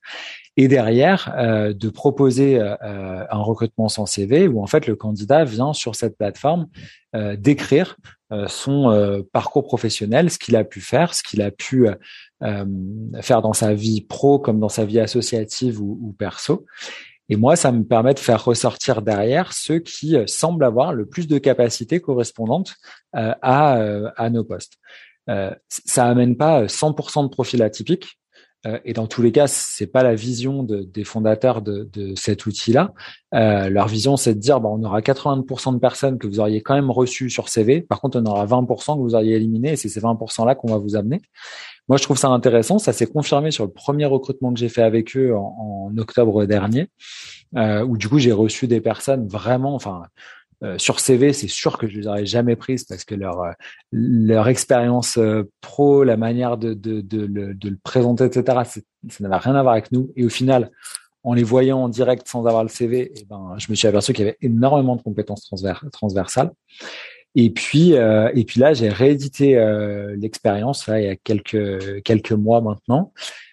Et 0.57 0.69
derrière, 0.69 1.35
euh, 1.37 1.73
de 1.73 1.89
proposer 1.89 2.61
euh, 2.61 2.77
un 2.81 3.39
recrutement 3.39 3.89
sans 3.89 4.07
CV 4.07 4.47
où 4.47 4.63
en 4.63 4.67
fait 4.67 4.87
le 4.87 4.95
candidat 4.95 5.45
vient 5.45 5.73
sur 5.73 5.95
cette 5.95 6.17
plateforme 6.17 6.67
décrire 7.39 7.97
son 8.47 9.25
parcours 9.33 9.65
professionnel, 9.65 10.31
ce 10.31 10.39
qu'il 10.39 10.55
a 10.55 10.63
pu 10.63 10.81
faire, 10.81 11.13
ce 11.13 11.25
qu'il 11.25 11.43
a 11.43 11.51
pu 11.51 11.89
faire 13.21 13.43
dans 13.43 13.53
sa 13.53 13.75
vie 13.75 14.03
pro 14.03 14.39
comme 14.39 14.61
dans 14.61 14.69
sa 14.69 14.85
vie 14.85 15.01
associative 15.01 15.83
ou, 15.83 15.99
ou 16.01 16.13
perso. 16.13 16.67
Et 17.31 17.37
moi, 17.37 17.55
ça 17.55 17.71
me 17.71 17.85
permet 17.85 18.13
de 18.13 18.19
faire 18.19 18.45
ressortir 18.45 19.03
derrière 19.03 19.53
ceux 19.53 19.79
qui 19.79 20.17
euh, 20.17 20.27
semblent 20.27 20.65
avoir 20.65 20.93
le 20.93 21.07
plus 21.07 21.29
de 21.29 21.39
capacités 21.39 22.01
correspondantes 22.01 22.75
euh, 23.15 23.33
à, 23.41 23.79
euh, 23.79 24.11
à 24.17 24.29
nos 24.31 24.45
postes. 24.45 24.79
ça 25.69 26.07
amène 26.07 26.37
pas 26.37 26.67
100% 26.67 27.23
de 27.23 27.29
profils 27.29 27.63
atypiques. 27.63 28.20
Et 28.85 28.93
dans 28.93 29.07
tous 29.07 29.23
les 29.23 29.33
cas, 29.33 29.47
c'est 29.47 29.87
pas 29.87 30.03
la 30.03 30.15
vision 30.15 30.63
de, 30.63 30.83
des 30.83 31.05
fondateurs 31.05 31.63
de, 31.63 31.89
de 31.93 32.15
cet 32.15 32.45
outil-là. 32.47 32.93
leur 33.33 33.89
vision, 33.89 34.17
c'est 34.17 34.35
de 34.35 34.39
dire, 34.39 34.61
bah, 34.61 34.69
on 34.71 34.83
aura 34.83 35.01
80% 35.01 35.75
de 35.75 35.79
personnes 35.79 36.19
que 36.19 36.27
vous 36.27 36.41
auriez 36.41 36.61
quand 36.61 36.75
même 36.75 36.91
reçues 36.91 37.31
sur 37.31 37.49
CV. 37.49 37.81
Par 37.81 38.01
contre, 38.01 38.21
on 38.21 38.27
aura 38.27 38.45
20% 38.47 38.97
que 38.97 39.01
vous 39.01 39.15
auriez 39.15 39.37
éliminées, 39.37 39.73
et 39.73 39.77
c'est 39.77 39.89
ces 39.89 40.01
20%-là 40.01 40.55
qu'on 40.55 40.69
va 40.69 40.79
vous 40.79 40.97
amener. 40.97 41.23
Moi, 41.91 41.97
je 41.97 42.05
trouve 42.05 42.17
ça 42.19 42.29
intéressant. 42.29 42.79
Ça 42.79 42.93
s'est 42.93 43.09
confirmé 43.09 43.51
sur 43.51 43.65
le 43.65 43.73
premier 43.73 44.05
recrutement 44.05 44.53
que 44.53 44.61
j'ai 44.61 44.69
fait 44.69 44.83
avec 44.83 45.17
eux 45.17 45.35
en, 45.35 45.93
octobre 45.99 46.47
dernier, 46.47 46.89
euh, 47.57 47.85
où 47.85 47.97
du 47.97 48.09
coup 48.09 48.21
j'ai 48.21 48.31
reçu 48.31 48.69
des 48.69 48.81
personnes 48.81 49.27
vraiment, 49.27 49.75
enfin. 49.75 50.03
Euh, 50.63 50.77
sur 50.79 51.01
CV, 51.01 51.33
c'est 51.33 51.49
sûr 51.49 51.79
que 51.79 51.89
je 51.89 51.99
les 51.99 52.07
aurais 52.07 52.27
jamais 52.27 52.55
prises 52.55 52.85
parce 52.85 53.05
que 53.05 53.15
leur 53.15 53.41
euh, 53.41 53.53
leur 53.93 54.49
expérience 54.49 55.19
pro, 55.61 56.05
la 56.05 56.17
manière 56.17 56.59
de, 56.59 56.75
de, 56.75 57.01
de, 57.01 57.25
le, 57.25 57.55
de 57.55 57.69
le 57.71 57.79
présenter, 57.83 58.25
etc., 58.25 58.59
ça 58.65 58.81
n'avait 59.21 59.37
rien 59.37 59.55
à 59.55 59.63
voir 59.63 59.73
avec 59.73 59.91
nous. 59.93 60.13
Et 60.17 60.25
au 60.25 60.29
final, 60.29 60.71
en 61.23 61.35
les 61.35 61.43
voyant 61.43 61.83
en 61.83 61.89
direct 61.89 62.29
sans 62.29 62.47
avoir 62.47 62.63
le 62.63 62.69
CV, 62.69 63.13
eh 63.15 63.25
ben, 63.25 63.55
je 63.59 63.67
me 63.71 63.75
suis 63.75 63.89
aperçu 63.89 64.13
qu'il 64.13 64.25
y 64.25 64.29
avait 64.29 64.39
énormément 64.41 64.97
de 64.97 65.03
compétences 65.03 65.51
transversales. 65.93 66.51
Et 67.35 67.51
puis, 67.51 67.95
euh, 67.95 68.31
et 68.35 68.45
puis 68.45 68.61
là, 68.61 68.75
j'ai 68.75 68.89
réédité 68.89 69.57
euh, 69.57 70.17
l'expérience 70.19 70.87
il 70.89 71.05
y 71.05 71.09
a 71.09 71.17
quelques 71.17 72.03
quelques 72.03 72.33
mois 72.33 72.61
maintenant, 72.61 73.13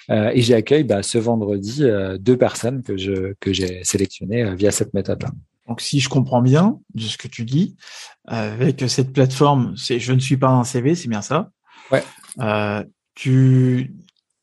euh, 0.10 0.32
et 0.34 0.42
j'accueille 0.42 0.84
bah, 0.84 1.04
ce 1.04 1.18
vendredi 1.20 1.84
deux 2.20 2.38
personnes 2.38 2.82
que 2.82 2.98
je 2.98 3.34
que 3.40 3.54
j'ai 3.54 3.84
sélectionnées 3.84 4.56
via 4.56 4.72
cette 4.72 4.94
méthode-là. 4.94 5.30
Donc, 5.68 5.82
si 5.82 6.00
je 6.00 6.10
comprends 6.10 6.42
bien 6.42 6.80
de 6.94 7.02
ce 7.02 7.18
que 7.18 7.28
tu 7.28 7.46
dis, 7.46 7.76
avec 8.26 8.84
cette 8.88 9.14
plateforme, 9.14 9.76
c'est 9.76 10.00
je 10.00 10.14
ne 10.14 10.20
suis 10.20 10.38
pas 10.38 10.50
un 10.50 10.64
CV, 10.64 10.96
c'est 10.96 11.10
bien 11.10 11.22
ça. 11.22 11.50
Ouais. 11.92 12.04
tu 13.16 13.94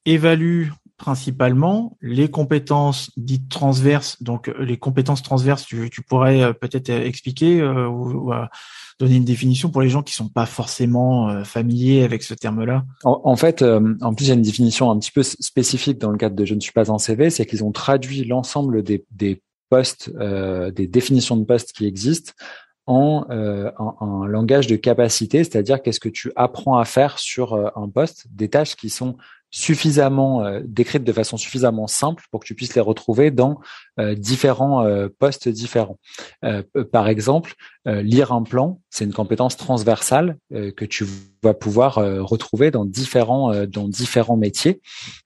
évalues 0.06 0.72
principalement 0.96 1.96
les 2.00 2.30
compétences 2.30 3.10
dites 3.16 3.48
transverses. 3.48 4.22
Donc, 4.22 4.52
les 4.58 4.76
compétences 4.76 5.22
transverses, 5.22 5.64
tu, 5.66 5.90
tu 5.90 6.02
pourrais 6.02 6.54
peut-être 6.54 6.90
expliquer 6.90 7.62
ou, 7.62 8.32
donner 8.98 9.16
une 9.16 9.24
définition 9.24 9.70
pour 9.70 9.82
les 9.82 9.88
gens 9.88 10.02
qui 10.02 10.14
sont 10.14 10.28
pas 10.28 10.46
forcément 10.46 11.28
euh, 11.28 11.44
familiers 11.44 12.04
avec 12.04 12.22
ce 12.22 12.34
terme-là 12.34 12.84
en, 13.04 13.36
fait, 13.36 13.62
euh, 13.62 13.94
en 14.00 14.14
plus, 14.14 14.26
il 14.26 14.28
y 14.28 14.30
a 14.32 14.34
une 14.34 14.42
définition 14.42 14.90
un 14.90 14.98
petit 14.98 15.10
peu 15.10 15.22
spécifique 15.22 15.98
dans 15.98 16.10
le 16.10 16.18
cadre 16.18 16.36
de 16.36 16.44
Je 16.44 16.54
ne 16.54 16.60
suis 16.60 16.72
pas 16.72 16.90
un 16.90 16.98
CV, 16.98 17.30
c'est 17.30 17.46
qu'ils 17.46 17.64
ont 17.64 17.72
traduit 17.72 18.24
l'ensemble 18.24 18.82
des, 18.82 19.04
des 19.10 19.42
postes, 19.68 20.10
euh, 20.18 20.70
des 20.70 20.86
définitions 20.86 21.36
de 21.36 21.44
postes 21.44 21.72
qui 21.72 21.86
existent 21.86 22.32
en, 22.86 23.24
en, 23.78 24.26
langage 24.26 24.66
de 24.66 24.76
capacité, 24.76 25.42
c'est-à-dire 25.42 25.80
qu'est-ce 25.80 26.00
que 26.00 26.10
tu 26.10 26.30
apprends 26.36 26.76
à 26.76 26.84
faire 26.84 27.18
sur 27.18 27.54
un 27.54 27.88
poste, 27.88 28.26
des 28.30 28.50
tâches 28.50 28.76
qui 28.76 28.90
sont 28.90 29.16
suffisamment 29.54 30.44
euh, 30.44 30.60
décrites 30.64 31.04
de 31.04 31.12
façon 31.12 31.36
suffisamment 31.36 31.86
simple 31.86 32.24
pour 32.32 32.40
que 32.40 32.46
tu 32.46 32.56
puisses 32.56 32.74
les 32.74 32.80
retrouver 32.80 33.30
dans 33.30 33.60
euh, 34.00 34.16
différents 34.16 34.84
euh, 34.84 35.08
postes 35.16 35.48
différents. 35.48 35.98
par 36.90 37.08
exemple, 37.08 37.54
lire 37.86 38.32
un 38.32 38.42
plan, 38.42 38.80
c'est 38.90 39.04
une 39.04 39.12
compétence 39.12 39.56
transversale 39.56 40.38
que 40.50 40.84
tu 40.84 41.06
vas 41.42 41.54
pouvoir 41.54 41.94
retrouver 41.94 42.70
dans 42.70 42.84
différents 42.84 43.66
dans 43.66 43.88
différents 43.88 44.36
métiers. 44.36 44.80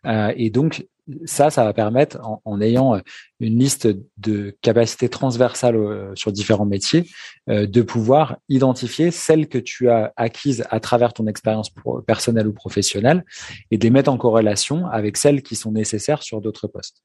et 0.04 0.50
donc 0.50 0.86
ça, 1.24 1.50
ça 1.50 1.64
va 1.64 1.72
permettre, 1.72 2.18
en, 2.44 2.60
ayant 2.60 2.96
euh, 2.96 3.00
une 3.40 3.58
liste 3.58 3.88
de 4.16 4.56
capacités 4.62 5.08
transversales 5.08 5.76
euh, 5.76 6.14
sur 6.14 6.32
différents 6.32 6.66
métiers, 6.66 7.08
euh, 7.48 7.66
de 7.66 7.82
pouvoir 7.82 8.38
identifier 8.48 9.10
celles 9.10 9.48
que 9.48 9.58
tu 9.58 9.88
as 9.88 10.12
acquises 10.16 10.64
à 10.70 10.80
travers 10.80 11.12
ton 11.12 11.26
expérience 11.26 11.72
personnelle 12.06 12.46
ou 12.46 12.52
professionnelle 12.52 13.24
et 13.70 13.78
de 13.78 13.84
les 13.84 13.90
mettre 13.90 14.10
en 14.10 14.18
corrélation 14.18 14.86
avec 14.86 15.16
celles 15.16 15.42
qui 15.42 15.56
sont 15.56 15.72
nécessaires 15.72 16.22
sur 16.22 16.40
d'autres 16.40 16.68
postes. 16.68 17.02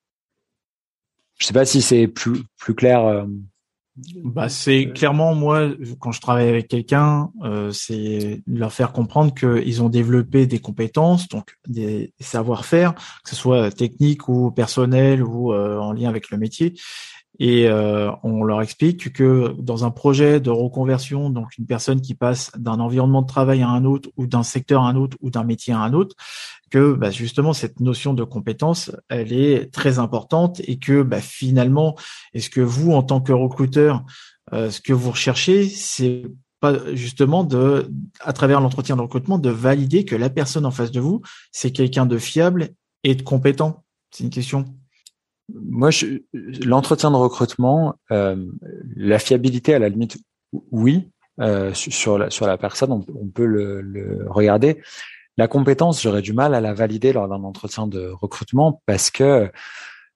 Je 1.39 1.45
ne 1.45 1.47
sais 1.47 1.53
pas 1.53 1.65
si 1.65 1.81
c'est 1.81 2.07
plus, 2.07 2.43
plus 2.57 2.75
clair. 2.75 3.25
Bah, 4.23 4.49
c'est 4.49 4.91
clairement 4.91 5.35
moi 5.35 5.69
quand 5.99 6.11
je 6.11 6.19
travaille 6.19 6.49
avec 6.49 6.67
quelqu'un, 6.67 7.29
euh, 7.43 7.71
c'est 7.71 8.41
leur 8.47 8.73
faire 8.73 8.91
comprendre 8.91 9.35
qu'ils 9.35 9.83
ont 9.83 9.89
développé 9.89 10.47
des 10.47 10.57
compétences, 10.57 11.27
donc 11.27 11.59
des 11.67 12.11
savoir-faire, 12.19 12.95
que 12.95 13.29
ce 13.29 13.35
soit 13.35 13.69
technique 13.69 14.27
ou 14.27 14.49
personnel 14.49 15.21
ou 15.21 15.53
euh, 15.53 15.77
en 15.77 15.93
lien 15.93 16.09
avec 16.09 16.31
le 16.31 16.39
métier, 16.39 16.73
et 17.39 17.67
euh, 17.67 18.11
on 18.21 18.43
leur 18.43 18.61
explique 18.61 19.11
que 19.11 19.55
dans 19.57 19.85
un 19.85 19.91
projet 19.91 20.39
de 20.39 20.51
reconversion, 20.51 21.29
donc 21.29 21.57
une 21.57 21.65
personne 21.65 21.99
qui 21.99 22.13
passe 22.13 22.51
d'un 22.57 22.79
environnement 22.79 23.23
de 23.23 23.27
travail 23.27 23.63
à 23.63 23.69
un 23.69 23.85
autre, 23.85 24.09
ou 24.17 24.27
d'un 24.27 24.43
secteur 24.43 24.83
à 24.83 24.89
un 24.89 24.95
autre, 24.95 25.17
ou 25.21 25.31
d'un 25.31 25.43
métier 25.43 25.73
à 25.73 25.79
un 25.79 25.93
autre, 25.93 26.15
que 26.69 26.93
bah, 26.93 27.09
justement 27.09 27.53
cette 27.53 27.79
notion 27.79 28.13
de 28.13 28.23
compétence, 28.23 28.91
elle 29.09 29.33
est 29.33 29.71
très 29.71 29.97
importante 29.97 30.61
et 30.65 30.77
que 30.77 31.01
bah, 31.01 31.21
finalement, 31.21 31.95
est-ce 32.33 32.49
que 32.49 32.61
vous, 32.61 32.91
en 32.91 33.01
tant 33.01 33.19
que 33.19 33.31
recruteur, 33.31 34.03
euh, 34.53 34.69
ce 34.69 34.79
que 34.79 34.93
vous 34.93 35.11
recherchez, 35.11 35.67
c'est 35.67 36.23
pas 36.59 36.93
justement 36.93 37.43
de, 37.43 37.91
à 38.19 38.31
travers 38.31 38.61
l'entretien 38.61 38.95
de 38.95 39.01
recrutement, 39.01 39.39
de 39.39 39.49
valider 39.49 40.05
que 40.05 40.15
la 40.15 40.29
personne 40.29 40.65
en 40.65 40.71
face 40.71 40.91
de 40.91 40.99
vous, 40.99 41.21
c'est 41.51 41.71
quelqu'un 41.71 42.05
de 42.05 42.17
fiable 42.17 42.69
et 43.03 43.15
de 43.15 43.23
compétent? 43.23 43.83
C'est 44.11 44.23
une 44.23 44.29
question 44.29 44.65
moi, 45.49 45.89
l'entretien 46.33 47.11
de 47.11 47.15
recrutement, 47.15 47.95
euh, 48.11 48.35
la 48.95 49.19
fiabilité 49.19 49.73
à 49.73 49.79
la 49.79 49.89
limite, 49.89 50.17
oui, 50.71 51.09
euh, 51.39 51.73
sur 51.73 52.17
la 52.17 52.29
sur 52.29 52.45
la 52.45 52.57
personne, 52.57 52.91
on, 52.91 53.27
peut 53.27 53.45
le, 53.45 54.25
regarder. 54.29 54.81
La 55.37 55.47
compétence, 55.47 56.01
j'aurais 56.01 56.21
du 56.21 56.33
mal 56.33 56.53
à 56.53 56.61
la 56.61 56.73
valider 56.73 57.11
lors 57.11 57.27
d'un 57.27 57.43
entretien 57.43 57.87
de 57.87 58.09
recrutement 58.09 58.81
parce 58.85 59.09
que 59.09 59.51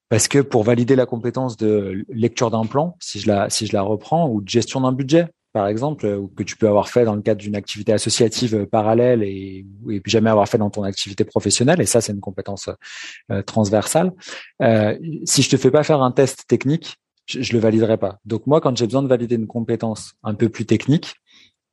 parce 0.10 0.28
que 0.28 0.40
pour 0.40 0.64
valider 0.64 0.96
la 0.96 1.06
compétence 1.06 1.58
de 1.58 2.06
lecture 2.10 2.52
d'un 2.52 2.66
plan, 2.66 2.96
si 3.00 3.20
je 3.20 3.28
la 3.28 3.50
si 3.50 3.66
je 3.66 3.74
la 3.74 3.82
reprends, 3.82 4.30
ou 4.30 4.42
de 4.42 4.48
gestion 4.48 4.82
d'un 4.82 4.92
budget, 4.92 5.28
par 5.58 5.70
exemple, 5.70 6.06
euh, 6.06 6.18
ou 6.18 6.28
que 6.28 6.44
tu 6.44 6.56
peux 6.56 6.68
avoir 6.68 6.88
fait 6.88 7.04
dans 7.04 7.16
le 7.16 7.24
cadre 7.24 7.42
d'une 7.42 7.56
activité 7.56 7.92
associative 7.92 8.54
euh, 8.54 8.66
parallèle 8.68 9.24
et, 9.24 9.66
jamais 10.06 10.30
avoir 10.30 10.48
fait 10.48 10.60
dans 10.60 10.70
ton 10.70 10.84
activité 10.84 11.26
professionnelle. 11.26 11.82
Et 11.82 11.88
ça, 11.88 12.00
c'est 12.00 12.12
une 12.14 12.20
compétence 12.20 12.70
euh, 13.32 13.42
transversale. 13.42 14.12
Si 15.26 15.42
je 15.42 15.50
te 15.50 15.58
fais 15.58 15.72
pas 15.72 15.82
faire 15.82 16.04
un 16.04 16.12
test 16.12 16.46
technique, 16.48 16.98
je, 17.26 17.42
je 17.42 17.54
le 17.54 17.60
validerai 17.60 17.98
pas. 17.98 18.20
Donc 18.24 18.46
moi, 18.46 18.62
quand 18.62 18.78
j'ai 18.78 18.86
besoin 18.86 19.02
de 19.02 19.08
valider 19.08 19.34
une 19.34 19.48
compétence 19.48 20.14
un 20.22 20.36
peu 20.36 20.48
plus 20.48 20.68
technique, 20.68 21.16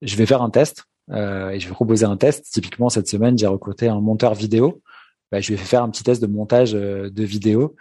je 0.01 0.17
vais 0.17 0.25
faire 0.25 0.41
un 0.41 0.49
test 0.49 0.85
et 1.11 1.61
je 1.61 1.69
vais 1.69 1.75
proposer 1.75 2.07
un 2.07 2.17
test. 2.17 2.47
Typiquement, 2.51 2.89
cette 2.89 3.07
semaine, 3.09 3.37
j'ai 3.37 3.47
recruté 3.47 3.89
un 3.89 4.01
monteur 4.01 4.33
vidéo. 4.33 4.81
Bah, 5.31 5.43
je 5.43 5.53
vais 5.53 5.59
faire 5.59 5.83
un 5.83 5.91
petit 5.91 6.05
test 6.05 6.23
de 6.23 6.27
montage 6.27 6.73
de 6.73 7.25
vidéo 7.25 7.77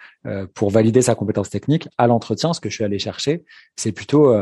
pour 0.54 0.70
valider 0.70 1.02
sa 1.02 1.16
compétence 1.16 1.50
technique. 1.50 1.88
À 1.98 2.08
l'entretien, 2.08 2.52
ce 2.52 2.60
que 2.60 2.70
je 2.70 2.76
suis 2.76 2.84
allé 2.84 3.00
chercher, 3.00 3.46
c'est 3.78 3.94
plutôt 3.94 4.36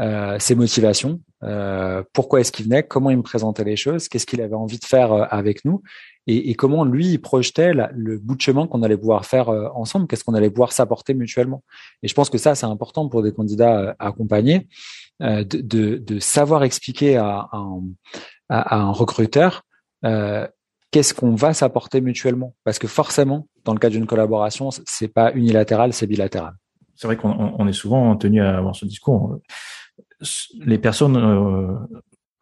euh, 0.00 0.38
ses 0.38 0.54
motivations, 0.54 1.20
euh, 1.42 2.02
pourquoi 2.12 2.40
est-ce 2.40 2.52
qu'il 2.52 2.66
venait, 2.66 2.82
comment 2.82 3.10
il 3.10 3.16
me 3.16 3.22
présentait 3.22 3.64
les 3.64 3.76
choses, 3.76 4.08
qu'est-ce 4.08 4.26
qu'il 4.26 4.40
avait 4.40 4.54
envie 4.54 4.78
de 4.78 4.84
faire 4.84 5.12
euh, 5.12 5.24
avec 5.28 5.64
nous, 5.64 5.82
et, 6.26 6.50
et, 6.50 6.54
comment 6.54 6.84
lui 6.84 7.18
projetait 7.18 7.72
le 7.74 8.18
bout 8.18 8.36
de 8.36 8.40
chemin 8.40 8.68
qu'on 8.68 8.82
allait 8.82 8.96
pouvoir 8.96 9.26
faire 9.26 9.48
euh, 9.48 9.68
ensemble, 9.74 10.06
qu'est-ce 10.06 10.22
qu'on 10.22 10.34
allait 10.34 10.50
pouvoir 10.50 10.72
s'apporter 10.72 11.14
mutuellement. 11.14 11.64
Et 12.02 12.08
je 12.08 12.14
pense 12.14 12.30
que 12.30 12.38
ça 12.38 12.54
c'est 12.54 12.66
important 12.66 13.08
pour 13.08 13.22
des 13.22 13.32
candidats 13.32 13.96
accompagnés 13.98 14.68
de, 15.20 15.42
de, 15.42 15.96
de, 15.98 16.18
savoir 16.18 16.64
expliquer 16.64 17.16
à, 17.16 17.48
un, 17.52 17.82
à, 18.48 18.76
un 18.76 18.90
recruteur 18.90 19.64
qu'est-ce 20.90 21.14
qu'on 21.14 21.34
va 21.34 21.54
s'apporter 21.54 22.00
mutuellement, 22.00 22.54
parce 22.64 22.78
que 22.78 22.86
forcément 22.86 23.46
dans 23.64 23.72
le 23.72 23.78
cas 23.78 23.90
d'une 23.90 24.06
collaboration 24.06 24.70
c'est 24.70 25.08
pas 25.08 25.32
unilatéral, 25.32 25.92
c'est 25.92 26.06
bilatéral. 26.06 26.54
C'est 26.96 27.06
vrai 27.06 27.16
qu'on 27.16 27.66
est 27.66 27.72
souvent 27.72 28.14
tenu 28.16 28.42
à 28.42 28.58
avoir 28.58 28.76
ce 28.76 28.84
discours. 28.84 29.38
Les 30.60 30.78
personnes 30.78 31.16
euh, 31.16 31.74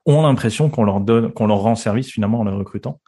ont 0.06 0.22
l'impression 0.22 0.70
qu'on 0.70 0.84
leur 0.84 1.00
donne, 1.00 1.32
qu'on 1.32 1.46
leur 1.46 1.58
rend 1.58 1.74
service 1.74 2.10
finalement 2.10 2.40
en 2.40 2.44
les 2.44 2.52
recrutant. 2.52 3.00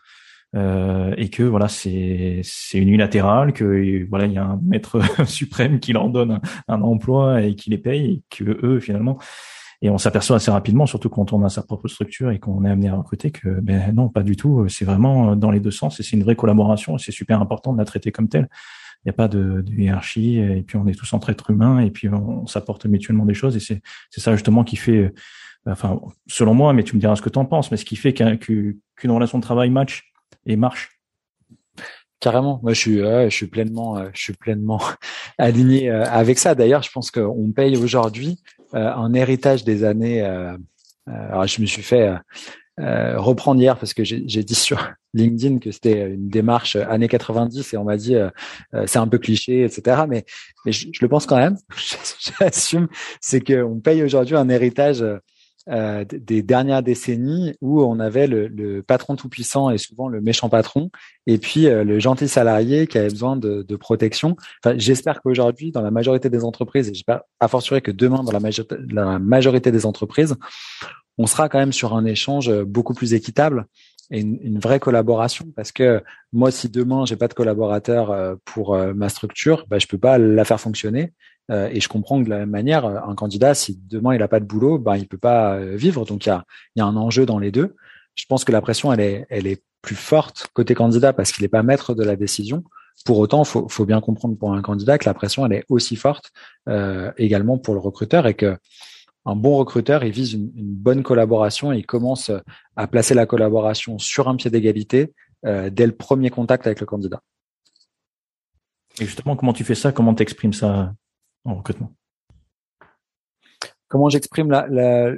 Euh, 0.54 1.14
et 1.16 1.30
que 1.30 1.42
voilà 1.42 1.66
c'est 1.66 2.42
c'est 2.44 2.76
unilatéral 2.76 3.54
que 3.54 4.06
voilà 4.10 4.26
il 4.26 4.34
y 4.34 4.36
a 4.36 4.44
un 4.44 4.60
maître 4.62 5.00
suprême 5.26 5.80
qui 5.80 5.94
leur 5.94 6.10
donne 6.10 6.40
un, 6.68 6.82
emploi 6.82 7.40
et 7.40 7.54
qui 7.54 7.70
les 7.70 7.78
paye 7.78 8.04
et 8.04 8.22
que 8.28 8.44
eux 8.62 8.78
finalement 8.78 9.16
et 9.80 9.88
on 9.88 9.96
s'aperçoit 9.96 10.36
assez 10.36 10.50
rapidement 10.50 10.84
surtout 10.84 11.08
quand 11.08 11.32
on 11.32 11.42
a 11.42 11.48
sa 11.48 11.62
propre 11.62 11.88
structure 11.88 12.30
et 12.30 12.38
qu'on 12.38 12.66
est 12.66 12.70
amené 12.70 12.90
à 12.90 12.96
recruter 12.96 13.30
que 13.30 13.60
ben 13.60 13.94
non 13.94 14.10
pas 14.10 14.22
du 14.22 14.36
tout. 14.36 14.68
C'est 14.68 14.84
vraiment 14.84 15.36
dans 15.36 15.50
les 15.50 15.60
deux 15.60 15.70
sens 15.70 15.98
et 16.00 16.02
c'est 16.02 16.16
une 16.16 16.22
vraie 16.22 16.36
collaboration 16.36 16.96
et 16.96 16.98
c'est 16.98 17.12
super 17.12 17.40
important 17.40 17.72
de 17.72 17.78
la 17.78 17.86
traiter 17.86 18.12
comme 18.12 18.28
telle 18.28 18.50
n'y 19.06 19.10
a 19.10 19.14
pas 19.14 19.28
de, 19.28 19.62
de, 19.62 19.72
hiérarchie 19.72 20.38
et 20.38 20.62
puis 20.62 20.76
on 20.76 20.86
est 20.86 20.94
tous 20.94 21.12
entre 21.12 21.30
êtres 21.30 21.50
humains 21.50 21.80
et 21.80 21.90
puis 21.90 22.08
on, 22.08 22.46
s'apporte 22.46 22.86
mutuellement 22.86 23.24
des 23.24 23.34
choses 23.34 23.56
et 23.56 23.60
c'est 23.60 24.20
ça 24.20 24.32
justement 24.32 24.64
qui 24.64 24.76
fait 24.76 25.12
enfin 25.66 26.00
selon 26.28 26.54
moi 26.54 26.72
mais 26.72 26.82
tu 26.82 26.94
me 26.96 27.00
diras 27.00 27.16
ce 27.16 27.22
que 27.22 27.28
tu 27.28 27.38
en 27.38 27.44
penses 27.44 27.70
mais 27.70 27.76
ce 27.76 27.84
qui 27.84 27.96
fait 27.96 28.12
qu'une 28.12 29.10
relation 29.10 29.38
de 29.38 29.42
travail 29.42 29.70
match 29.70 30.12
et 30.46 30.56
marche. 30.56 30.90
Carrément, 32.20 32.60
moi 32.62 32.72
je 32.72 32.78
suis, 32.78 32.98
je 32.98 33.28
suis 33.30 33.48
pleinement, 33.48 33.96
euh, 33.96 34.08
je 34.14 34.22
suis 34.22 34.32
pleinement 34.32 34.80
aligné 35.38 35.90
euh, 35.90 36.04
avec 36.04 36.38
ça. 36.38 36.54
D'ailleurs, 36.54 36.82
je 36.82 36.90
pense 36.92 37.10
qu'on 37.10 37.50
paye 37.50 37.76
aujourd'hui 37.76 38.38
euh, 38.74 38.92
un 38.94 39.12
héritage 39.12 39.64
des 39.64 39.82
années. 39.82 40.22
alors 41.06 41.46
je 41.48 41.60
me 41.60 41.66
suis 41.66 41.82
fait 41.82 42.14
reprendre 42.78 43.60
hier 43.60 43.78
parce 43.78 43.94
que 43.94 44.04
j'ai 44.04 44.20
dit 44.20 44.54
sur 44.54 44.90
LinkedIn 45.14 45.58
que 45.58 45.70
c'était 45.70 46.08
une 46.08 46.28
démarche 46.28 46.76
années 46.76 47.08
90 47.08 47.74
et 47.74 47.76
on 47.76 47.84
m'a 47.84 47.96
dit 47.96 48.16
c'est 48.86 48.98
un 48.98 49.08
peu 49.08 49.18
cliché, 49.18 49.64
etc. 49.64 50.02
Mais, 50.08 50.24
mais 50.64 50.72
je, 50.72 50.88
je 50.92 50.98
le 51.02 51.08
pense 51.08 51.26
quand 51.26 51.36
même. 51.36 51.56
J'assume, 52.40 52.88
c'est 53.20 53.40
qu'on 53.40 53.80
paye 53.80 54.02
aujourd'hui 54.02 54.36
un 54.36 54.48
héritage 54.48 55.04
euh, 55.68 56.04
des 56.04 56.42
dernières 56.42 56.82
décennies 56.82 57.54
où 57.60 57.82
on 57.84 58.00
avait 58.00 58.26
le, 58.26 58.48
le 58.48 58.82
patron 58.82 59.14
tout 59.14 59.28
puissant 59.28 59.70
et 59.70 59.78
souvent 59.78 60.08
le 60.08 60.20
méchant 60.20 60.48
patron, 60.48 60.90
et 61.28 61.38
puis 61.38 61.68
euh, 61.68 61.84
le 61.84 62.00
gentil 62.00 62.26
salarié 62.26 62.88
qui 62.88 62.98
avait 62.98 63.10
besoin 63.10 63.36
de, 63.36 63.62
de 63.62 63.76
protection. 63.76 64.36
Enfin, 64.64 64.76
j'espère 64.76 65.22
qu'aujourd'hui, 65.22 65.70
dans 65.70 65.80
la 65.80 65.92
majorité 65.92 66.30
des 66.30 66.42
entreprises, 66.42 66.88
et 66.88 66.94
j'espère 66.94 67.20
à 67.38 67.46
fortiori 67.46 67.80
que 67.80 67.92
demain, 67.92 68.24
dans 68.24 68.32
la, 68.32 68.40
la 68.90 69.18
majorité 69.20 69.70
des 69.70 69.86
entreprises, 69.86 70.34
on 71.18 71.26
sera 71.26 71.48
quand 71.48 71.58
même 71.58 71.72
sur 71.72 71.94
un 71.94 72.04
échange 72.04 72.52
beaucoup 72.64 72.94
plus 72.94 73.14
équitable 73.14 73.66
et 74.10 74.20
une, 74.20 74.58
vraie 74.58 74.80
collaboration 74.80 75.46
parce 75.56 75.72
que 75.72 76.02
moi 76.32 76.50
si 76.50 76.68
demain 76.68 77.04
j'ai 77.06 77.16
pas 77.16 77.28
de 77.28 77.34
collaborateur 77.34 78.10
euh, 78.10 78.34
pour 78.44 78.76
ma 78.76 79.08
structure 79.08 79.64
bah, 79.68 79.78
je 79.78 79.86
peux 79.86 79.98
pas 79.98 80.18
la 80.18 80.44
faire 80.44 80.60
fonctionner 80.60 81.12
euh, 81.50 81.68
et 81.72 81.80
je 81.80 81.88
comprends 81.88 82.20
que 82.20 82.24
de 82.24 82.30
la 82.30 82.38
même 82.38 82.50
manière, 82.50 82.86
un 82.86 83.14
candidat, 83.14 83.54
si 83.54 83.78
demain 83.88 84.14
il 84.14 84.18
n'a 84.18 84.28
pas 84.28 84.40
de 84.40 84.44
boulot, 84.44 84.78
ben 84.78 84.96
il 84.96 85.08
peut 85.08 85.18
pas 85.18 85.54
euh, 85.54 85.76
vivre. 85.76 86.04
Donc 86.04 86.26
il 86.26 86.28
y 86.28 86.32
a, 86.32 86.44
y 86.76 86.80
a 86.80 86.84
un 86.84 86.96
enjeu 86.96 87.26
dans 87.26 87.38
les 87.38 87.50
deux. 87.50 87.76
Je 88.14 88.24
pense 88.26 88.44
que 88.44 88.52
la 88.52 88.60
pression, 88.60 88.92
elle 88.92 89.00
est, 89.00 89.26
elle 89.30 89.46
est 89.46 89.62
plus 89.82 89.96
forte 89.96 90.48
côté 90.54 90.74
candidat 90.74 91.12
parce 91.12 91.32
qu'il 91.32 91.42
n'est 91.42 91.48
pas 91.48 91.62
maître 91.62 91.94
de 91.94 92.04
la 92.04 92.16
décision. 92.16 92.64
Pour 93.04 93.18
autant, 93.18 93.42
faut, 93.44 93.68
faut 93.68 93.84
bien 93.84 94.00
comprendre 94.00 94.36
pour 94.36 94.52
un 94.52 94.62
candidat 94.62 94.98
que 94.98 95.06
la 95.06 95.14
pression, 95.14 95.44
elle 95.46 95.54
est 95.54 95.64
aussi 95.68 95.96
forte 95.96 96.30
euh, 96.68 97.10
également 97.16 97.58
pour 97.58 97.74
le 97.74 97.80
recruteur 97.80 98.26
et 98.26 98.34
que 98.34 98.56
un 99.24 99.36
bon 99.36 99.56
recruteur, 99.56 100.04
il 100.04 100.12
vise 100.12 100.32
une, 100.32 100.52
une, 100.56 100.74
bonne 100.74 101.02
collaboration 101.02 101.72
et 101.72 101.78
il 101.78 101.86
commence 101.86 102.30
à 102.76 102.86
placer 102.86 103.14
la 103.14 103.26
collaboration 103.26 103.98
sur 103.98 104.28
un 104.28 104.36
pied 104.36 104.50
d'égalité 104.50 105.12
euh, 105.44 105.70
dès 105.70 105.86
le 105.86 105.92
premier 105.92 106.30
contact 106.30 106.66
avec 106.66 106.78
le 106.78 106.86
candidat. 106.86 107.20
Et 109.00 109.06
justement, 109.06 109.34
comment 109.36 109.52
tu 109.52 109.64
fais 109.64 109.74
ça? 109.74 109.90
Comment 109.90 110.14
tu 110.14 110.22
exprimes 110.22 110.52
ça 110.52 110.94
en 111.44 111.56
recrutement? 111.56 111.92
Comment 113.88 114.08
j'exprime 114.08 114.50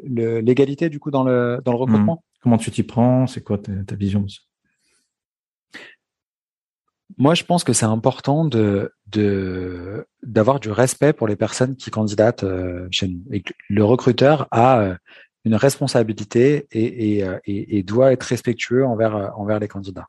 l'égalité 0.03 0.89
du 0.89 0.99
coup 0.99 1.11
dans 1.11 1.25
le, 1.25 1.61
dans 1.65 1.73
le 1.73 1.79
recrutement? 1.79 2.17
Hmm. 2.17 2.41
Comment 2.41 2.59
tu 2.59 2.71
t'y 2.71 2.83
prends? 2.83 3.27
C'est 3.27 3.43
quoi 3.43 3.59
ta, 3.59 3.95
vision 3.95 4.27
Moi, 7.19 7.35
je 7.35 7.45
pense 7.45 7.65
que 7.65 7.73
c'est 7.73 7.87
important 7.87 8.45
de 8.45 8.93
d'avoir 10.23 10.59
du 10.59 10.71
respect 10.71 11.13
pour 11.13 11.29
les 11.29 11.37
personnes 11.37 11.77
qui 11.77 11.91
candidatent 11.91 12.43
euh, 12.43 12.89
chez 12.91 13.07
nous. 13.07 13.23
Et 13.31 13.45
le 13.69 13.85
recruteur 13.85 14.49
a 14.51 14.81
euh, 14.81 14.95
une 15.45 15.55
responsabilité 15.55 16.67
et, 16.73 17.19
et, 17.19 17.23
euh, 17.23 17.39
et, 17.45 17.79
et, 17.79 17.83
doit 17.85 18.13
être 18.13 18.25
respectueux 18.25 18.85
envers 18.85 19.33
envers 19.37 19.61
les 19.61 19.69
candidats. 19.69 20.07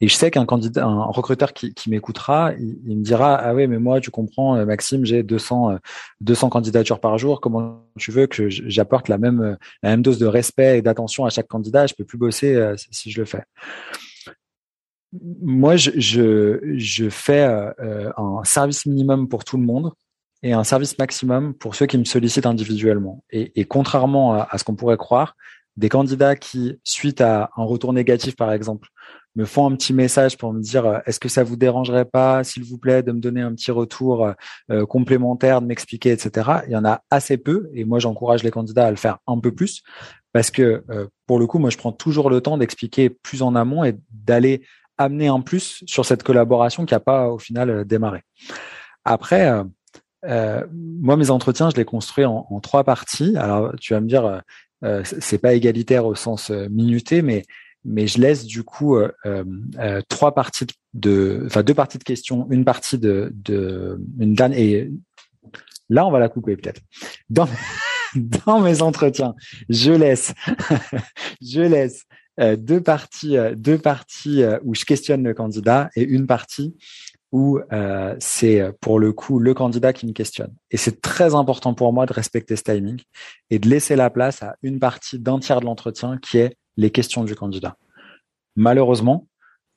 Et 0.00 0.08
je 0.08 0.14
sais 0.14 0.30
qu'un 0.30 0.46
candidat, 0.46 0.86
un 0.86 1.04
recruteur 1.04 1.52
qui, 1.52 1.74
qui 1.74 1.90
m'écoutera, 1.90 2.54
il, 2.54 2.96
me 2.96 3.02
dira 3.02 3.34
ah 3.34 3.54
oui 3.54 3.66
mais 3.66 3.78
moi 3.78 4.00
tu 4.00 4.10
comprends 4.10 4.64
Maxime 4.64 5.04
j'ai 5.04 5.22
200 5.22 5.78
200 6.22 6.48
candidatures 6.48 7.00
par 7.00 7.18
jour 7.18 7.40
comment 7.42 7.84
tu 7.98 8.12
veux 8.12 8.26
que 8.26 8.48
j'apporte 8.48 9.08
la 9.08 9.18
même 9.18 9.58
la 9.82 9.90
même 9.90 10.02
dose 10.02 10.18
de 10.18 10.26
respect 10.26 10.78
et 10.78 10.82
d'attention 10.82 11.26
à 11.26 11.30
chaque 11.30 11.48
candidat? 11.48 11.86
Je 11.86 11.94
peux 11.94 12.04
plus 12.04 12.18
bosser 12.18 12.74
si 12.90 13.10
je 13.10 13.20
le 13.20 13.26
fais. 13.26 13.42
Moi 15.12 15.76
je 15.76 15.90
je, 15.96 16.60
je 16.76 17.08
fais 17.08 17.42
un 17.42 18.44
service 18.44 18.86
minimum 18.86 19.28
pour 19.28 19.44
tout 19.44 19.56
le 19.56 19.64
monde 19.64 19.92
et 20.42 20.52
un 20.52 20.64
service 20.64 20.98
maximum 20.98 21.54
pour 21.54 21.74
ceux 21.74 21.86
qui 21.86 21.98
me 21.98 22.04
sollicitent 22.04 22.46
individuellement. 22.46 23.24
Et, 23.30 23.58
et 23.60 23.64
contrairement 23.64 24.34
à, 24.34 24.58
ce 24.58 24.64
qu'on 24.64 24.76
pourrait 24.76 24.96
croire, 24.96 25.34
des 25.76 25.88
candidats 25.88 26.36
qui, 26.36 26.78
suite 26.84 27.20
à 27.20 27.50
un 27.56 27.64
retour 27.64 27.92
négatif 27.92 28.36
par 28.36 28.52
exemple, 28.52 28.88
me 29.36 29.44
font 29.44 29.70
un 29.70 29.76
petit 29.76 29.92
message 29.92 30.36
pour 30.36 30.52
me 30.52 30.60
dire 30.60 30.84
euh, 30.84 30.98
est-ce 31.06 31.20
que 31.20 31.28
ça 31.28 31.44
vous 31.44 31.56
dérangerait 31.56 32.04
pas, 32.04 32.42
s'il 32.42 32.64
vous 32.64 32.78
plaît, 32.78 33.02
de 33.04 33.12
me 33.12 33.20
donner 33.20 33.40
un 33.40 33.54
petit 33.54 33.70
retour 33.70 34.32
euh, 34.70 34.86
complémentaire, 34.86 35.60
de 35.62 35.66
m'expliquer, 35.66 36.10
etc. 36.10 36.50
Il 36.66 36.72
y 36.72 36.76
en 36.76 36.84
a 36.84 37.02
assez 37.10 37.36
peu, 37.36 37.70
et 37.72 37.84
moi 37.84 38.00
j'encourage 38.00 38.42
les 38.42 38.50
candidats 38.50 38.86
à 38.86 38.90
le 38.90 38.96
faire 38.96 39.18
un 39.28 39.38
peu 39.38 39.54
plus, 39.54 39.82
parce 40.32 40.50
que 40.50 40.82
euh, 40.90 41.06
pour 41.26 41.38
le 41.38 41.46
coup, 41.46 41.58
moi 41.58 41.70
je 41.70 41.78
prends 41.78 41.92
toujours 41.92 42.30
le 42.30 42.40
temps 42.40 42.58
d'expliquer 42.58 43.10
plus 43.10 43.42
en 43.42 43.54
amont 43.54 43.84
et 43.84 43.96
d'aller 44.10 44.62
amener 44.98 45.28
un 45.28 45.40
plus 45.40 45.82
sur 45.86 46.04
cette 46.04 46.22
collaboration 46.22 46.84
qui 46.84 46.94
n'a 46.94 47.00
pas 47.00 47.28
au 47.28 47.38
final 47.38 47.84
démarré. 47.84 48.22
Après, 49.04 49.64
euh, 50.24 50.66
moi, 50.72 51.16
mes 51.16 51.30
entretiens, 51.30 51.70
je 51.70 51.76
les 51.76 51.84
construis 51.84 52.24
en, 52.24 52.46
en, 52.50 52.60
trois 52.60 52.84
parties. 52.84 53.36
Alors, 53.36 53.74
tu 53.80 53.94
vas 53.94 54.00
me 54.00 54.08
dire, 54.08 54.24
euh, 54.26 54.38
euh 54.84 55.02
c'est 55.04 55.38
pas 55.38 55.54
égalitaire 55.54 56.06
au 56.06 56.14
sens 56.14 56.50
euh, 56.50 56.68
minuté, 56.70 57.22
mais 57.22 57.44
mais 57.84 58.06
je 58.06 58.20
laisse 58.20 58.44
du 58.44 58.64
coup 58.64 58.96
euh, 58.96 59.12
trois 60.08 60.34
parties 60.34 60.66
de, 60.94 61.44
enfin 61.46 61.62
deux 61.62 61.74
parties 61.74 61.98
de 61.98 62.04
questions, 62.04 62.46
une 62.50 62.64
partie 62.64 62.98
de, 62.98 63.30
de 63.34 64.00
une 64.18 64.34
dernière. 64.34 64.58
Et 64.58 64.90
là, 65.88 66.04
on 66.04 66.10
va 66.10 66.18
la 66.18 66.28
couper 66.28 66.56
peut-être. 66.56 66.80
Dans 67.30 67.48
dans 68.46 68.60
mes 68.60 68.82
entretiens, 68.82 69.34
je 69.68 69.92
laisse, 69.92 70.34
je 71.40 71.60
laisse 71.60 72.04
deux 72.38 72.80
parties, 72.80 73.36
deux 73.56 73.78
parties 73.78 74.42
où 74.62 74.74
je 74.74 74.84
questionne 74.84 75.24
le 75.24 75.34
candidat 75.34 75.90
et 75.96 76.02
une 76.02 76.26
partie 76.26 76.74
où 77.32 77.60
euh, 77.72 78.16
c'est 78.18 78.60
euh, 78.60 78.72
pour 78.80 78.98
le 78.98 79.12
coup 79.12 79.38
le 79.38 79.54
candidat 79.54 79.92
qui 79.92 80.06
me 80.06 80.12
questionne. 80.12 80.54
Et 80.70 80.76
c'est 80.76 81.00
très 81.00 81.34
important 81.34 81.74
pour 81.74 81.92
moi 81.92 82.06
de 82.06 82.12
respecter 82.12 82.56
ce 82.56 82.62
timing 82.62 83.00
et 83.50 83.58
de 83.58 83.68
laisser 83.68 83.96
la 83.96 84.10
place 84.10 84.42
à 84.42 84.56
une 84.62 84.78
partie 84.78 85.18
d'un 85.18 85.38
tiers 85.38 85.60
de 85.60 85.66
l'entretien 85.66 86.18
qui 86.18 86.38
est 86.38 86.56
les 86.76 86.90
questions 86.90 87.24
du 87.24 87.34
candidat. 87.34 87.76
Malheureusement, 88.56 89.28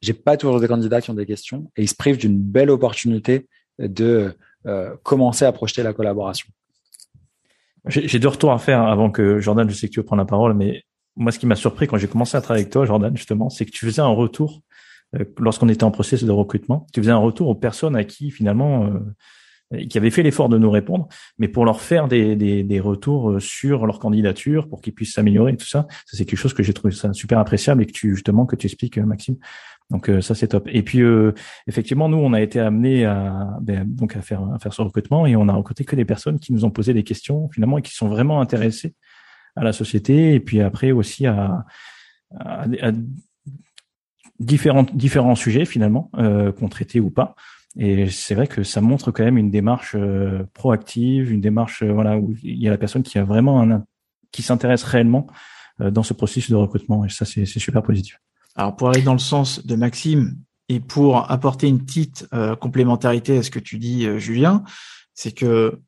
j'ai 0.01 0.13
pas 0.13 0.37
toujours 0.37 0.59
des 0.59 0.67
candidats 0.67 1.01
qui 1.01 1.11
ont 1.11 1.15
des 1.15 1.25
questions 1.25 1.69
et 1.75 1.83
ils 1.83 1.89
se 1.89 1.95
privent 1.95 2.17
d'une 2.17 2.37
belle 2.37 2.69
opportunité 2.69 3.47
de 3.79 4.35
euh, 4.65 4.95
commencer 5.03 5.45
à 5.45 5.51
projeter 5.51 5.83
la 5.83 5.93
collaboration. 5.93 6.47
J'ai 7.87 8.19
deux 8.19 8.27
retours 8.27 8.51
à 8.51 8.59
faire 8.59 8.83
avant 8.83 9.09
que 9.09 9.39
Jordan, 9.39 9.67
je 9.67 9.73
sais 9.73 9.87
que 9.87 9.93
tu 9.93 9.99
veux 9.99 10.05
prendre 10.05 10.21
la 10.21 10.27
parole, 10.27 10.53
mais 10.53 10.83
moi, 11.15 11.31
ce 11.31 11.39
qui 11.39 11.45
m'a 11.45 11.55
surpris 11.55 11.87
quand 11.87 11.97
j'ai 11.97 12.07
commencé 12.07 12.37
à 12.37 12.41
travailler 12.41 12.63
avec 12.63 12.73
toi, 12.73 12.85
Jordan, 12.85 13.15
justement, 13.15 13.49
c'est 13.49 13.65
que 13.65 13.71
tu 13.71 13.85
faisais 13.85 14.01
un 14.01 14.07
retour 14.07 14.61
euh, 15.15 15.25
lorsqu'on 15.39 15.69
était 15.69 15.83
en 15.83 15.91
processus 15.91 16.25
de 16.25 16.31
recrutement, 16.31 16.87
tu 16.93 17.01
faisais 17.01 17.11
un 17.11 17.17
retour 17.17 17.49
aux 17.49 17.55
personnes 17.55 17.95
à 17.95 18.03
qui 18.03 18.31
finalement 18.31 18.85
euh, 18.85 19.85
qui 19.89 19.97
avaient 19.97 20.11
fait 20.11 20.23
l'effort 20.23 20.49
de 20.49 20.57
nous 20.57 20.69
répondre, 20.69 21.07
mais 21.37 21.47
pour 21.47 21.63
leur 21.63 21.79
faire 21.81 22.09
des, 22.09 22.35
des, 22.35 22.63
des 22.63 22.79
retours 22.79 23.31
euh, 23.31 23.39
sur 23.39 23.85
leur 23.85 23.99
candidature, 23.99 24.67
pour 24.67 24.81
qu'ils 24.81 24.93
puissent 24.93 25.13
s'améliorer 25.13 25.53
et 25.53 25.57
tout 25.57 25.67
ça, 25.67 25.87
ça 26.05 26.17
c'est 26.17 26.25
quelque 26.25 26.39
chose 26.39 26.53
que 26.53 26.63
j'ai 26.63 26.73
trouvé 26.73 26.93
ça 26.93 27.11
super 27.13 27.39
appréciable 27.39 27.83
et 27.83 27.85
que 27.85 27.91
tu 27.91 28.15
justement 28.15 28.45
que 28.45 28.55
tu 28.55 28.67
expliques 28.67 28.97
Maxime. 28.97 29.37
Donc 29.89 30.09
ça 30.21 30.35
c'est 30.35 30.47
top. 30.47 30.69
Et 30.71 30.83
puis 30.83 31.01
effectivement 31.67 32.07
nous 32.07 32.17
on 32.17 32.31
a 32.31 32.39
été 32.39 32.61
amenés 32.61 33.03
à 33.03 33.57
ben, 33.61 33.83
donc 33.85 34.15
à 34.15 34.21
faire 34.21 34.41
à 34.53 34.57
faire 34.57 34.71
ce 34.71 34.81
recrutement 34.81 35.25
et 35.25 35.35
on 35.35 35.49
a 35.49 35.53
recruté 35.53 35.83
que 35.83 35.97
des 35.97 36.05
personnes 36.05 36.39
qui 36.39 36.53
nous 36.53 36.63
ont 36.63 36.69
posé 36.71 36.93
des 36.93 37.03
questions 37.03 37.49
finalement 37.49 37.77
et 37.77 37.81
qui 37.81 37.93
sont 37.93 38.07
vraiment 38.07 38.39
intéressées 38.39 38.95
à 39.55 39.63
la 39.63 39.73
société 39.73 40.33
et 40.33 40.39
puis 40.39 40.61
après 40.61 40.91
aussi 40.91 41.25
à, 41.27 41.65
à, 42.39 42.63
à 42.81 42.91
différents 44.39 44.85
différents 44.93 45.35
sujets 45.35 45.65
finalement 45.65 46.09
euh, 46.17 46.51
qu'on 46.51 46.67
traitait 46.67 46.99
ou 46.99 47.09
pas. 47.09 47.35
Et 47.77 48.09
c'est 48.09 48.35
vrai 48.35 48.47
que 48.47 48.63
ça 48.63 48.81
montre 48.81 49.11
quand 49.11 49.23
même 49.23 49.37
une 49.37 49.51
démarche 49.51 49.95
euh, 49.95 50.43
proactive, 50.53 51.31
une 51.31 51.41
démarche 51.41 51.83
euh, 51.83 51.93
voilà 51.93 52.17
où 52.17 52.35
il 52.43 52.61
y 52.61 52.67
a 52.67 52.71
la 52.71 52.77
personne 52.77 53.03
qui 53.03 53.17
a 53.17 53.23
vraiment 53.23 53.61
un 53.61 53.85
qui 54.31 54.41
s'intéresse 54.41 54.83
réellement 54.83 55.27
euh, 55.79 55.91
dans 55.91 56.03
ce 56.03 56.13
processus 56.13 56.49
de 56.49 56.55
recrutement. 56.55 57.05
Et 57.05 57.09
ça 57.09 57.25
c'est 57.25 57.45
super 57.45 57.83
positif. 57.83 58.19
Alors 58.55 58.75
pour 58.75 58.89
aller 58.89 59.01
dans 59.01 59.13
le 59.13 59.19
sens 59.19 59.65
de 59.65 59.75
Maxime 59.75 60.37
et 60.67 60.79
pour 60.81 61.31
apporter 61.31 61.67
une 61.67 61.83
petite 61.83 62.27
complémentarité 62.59 63.37
à 63.37 63.43
ce 63.43 63.51
que 63.51 63.59
tu 63.59 63.77
dis 63.77 64.07
Julien, 64.19 64.63
c'est 65.13 65.33
que 65.33 65.81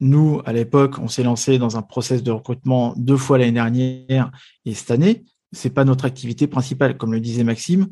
nous, 0.00 0.40
à 0.44 0.52
l'époque, 0.52 0.98
on 0.98 1.08
s'est 1.08 1.22
lancé 1.22 1.58
dans 1.58 1.76
un 1.76 1.82
process 1.82 2.22
de 2.22 2.30
recrutement 2.30 2.94
deux 2.96 3.16
fois 3.16 3.38
l'année 3.38 3.52
dernière 3.52 4.30
et 4.64 4.74
cette 4.74 4.90
année, 4.90 5.24
c'est 5.52 5.70
pas 5.70 5.84
notre 5.84 6.04
activité 6.04 6.46
principale. 6.46 6.96
Comme 6.96 7.12
le 7.12 7.20
disait 7.20 7.44
Maxime, 7.44 7.88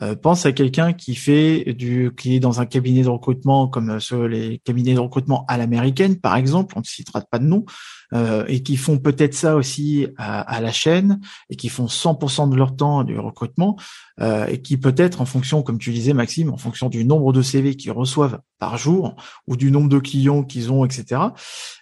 euh, 0.00 0.16
pense 0.16 0.46
à 0.46 0.52
quelqu'un 0.52 0.94
qui 0.94 1.14
fait 1.14 1.74
du, 1.74 2.12
qui 2.16 2.36
est 2.36 2.40
dans 2.40 2.60
un 2.60 2.66
cabinet 2.66 3.02
de 3.02 3.10
recrutement 3.10 3.68
comme 3.68 3.98
euh, 4.12 4.26
les 4.26 4.58
cabinets 4.64 4.94
de 4.94 5.00
recrutement 5.00 5.44
à 5.48 5.58
l'américaine, 5.58 6.18
par 6.18 6.36
exemple, 6.36 6.74
on 6.76 6.80
ne 6.80 6.84
citera 6.84 7.20
pas 7.20 7.38
de 7.38 7.44
nom, 7.44 7.66
euh, 8.14 8.44
et 8.48 8.62
qui 8.62 8.78
font 8.78 8.98
peut-être 8.98 9.34
ça 9.34 9.54
aussi 9.54 10.06
à, 10.16 10.40
à, 10.40 10.60
la 10.62 10.72
chaîne 10.72 11.20
et 11.50 11.56
qui 11.56 11.68
font 11.68 11.86
100% 11.86 12.48
de 12.48 12.56
leur 12.56 12.74
temps 12.74 13.04
du 13.04 13.18
recrutement 13.18 13.76
euh, 14.20 14.46
et 14.46 14.60
qui 14.60 14.76
peut-être 14.76 15.20
en 15.20 15.26
fonction, 15.26 15.62
comme 15.62 15.78
tu 15.78 15.90
disais 15.90 16.12
Maxime, 16.12 16.50
en 16.50 16.56
fonction 16.56 16.88
du 16.88 17.04
nombre 17.04 17.32
de 17.32 17.42
CV 17.42 17.76
qu'ils 17.76 17.92
reçoivent 17.92 18.40
par 18.58 18.76
jour 18.76 19.16
ou 19.48 19.56
du 19.56 19.70
nombre 19.70 19.88
de 19.88 19.98
clients 19.98 20.44
qu'ils 20.44 20.70
ont, 20.70 20.84
etc. 20.84 21.20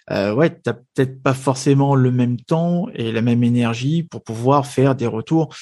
Euh, 0.09 0.33
ouais, 0.33 0.49
t'as 0.49 0.73
peut-être 0.73 1.21
pas 1.21 1.33
forcément 1.33 1.93
le 1.95 2.11
même 2.11 2.37
temps 2.37 2.87
et 2.95 3.11
la 3.11 3.21
même 3.21 3.43
énergie 3.43 4.03
pour 4.03 4.23
pouvoir 4.23 4.65
faire 4.65 4.95
des 4.95 5.07
retours 5.07 5.53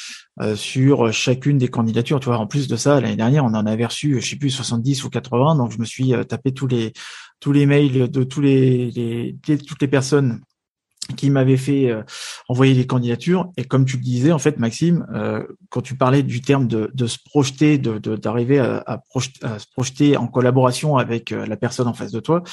euh, 0.41 0.55
sur 0.55 1.12
chacune 1.12 1.58
des 1.58 1.67
candidatures. 1.67 2.19
Tu 2.19 2.27
vois, 2.27 2.38
en 2.38 2.47
plus 2.47 2.67
de 2.67 2.77
ça, 2.77 3.01
l'année 3.01 3.17
dernière, 3.17 3.43
on 3.43 3.53
en 3.53 3.65
avait 3.65 3.86
reçu, 3.86 4.21
je 4.21 4.29
sais 4.29 4.38
plus, 4.38 4.49
70 4.49 5.03
ou 5.03 5.10
80, 5.10 5.55
donc 5.55 5.71
je 5.71 5.79
me 5.79 5.86
suis 5.86 6.13
euh, 6.13 6.23
tapé 6.23 6.53
tous 6.53 6.67
les 6.67 6.93
tous 7.41 7.51
les 7.51 7.65
mails 7.65 8.10
de 8.10 8.23
tous 8.23 8.41
les, 8.41 8.91
les 8.91 9.58
toutes 9.58 9.82
les 9.82 9.88
personnes 9.88 10.41
qui 11.15 11.30
m'avait 11.30 11.58
fait 11.58 11.89
euh, 11.89 12.04
envoyer 12.48 12.74
les 12.74 12.88
candidatures. 12.88 13.50
Et 13.58 13.63
comme 13.63 13.86
tu 13.86 13.98
le 13.98 14.04
disais, 14.04 14.32
en 14.32 14.39
fait, 14.39 14.58
Maxime, 14.60 15.06
euh, 15.13 15.43
quand 15.69 15.82
tu 15.82 15.95
parlais 15.95 16.24
du 16.24 16.41
terme 16.41 16.67
de, 16.67 16.91
de 16.93 17.08
se 17.08 17.17
projeter, 17.24 17.78
d'arriver 17.78 18.58
de, 18.58 18.62
à, 18.62 18.78
à, 18.86 19.02
à, 19.43 19.60
se 19.60 19.65
projeter 19.72 20.17
en 20.17 20.28
collaboration 20.28 20.98
avec 20.98 21.32
euh, 21.32 21.45
la 21.45 21.58
personne 21.58 21.88
en 21.88 21.93
face 21.93 22.12
de 22.12 22.19
toi, 22.19 22.43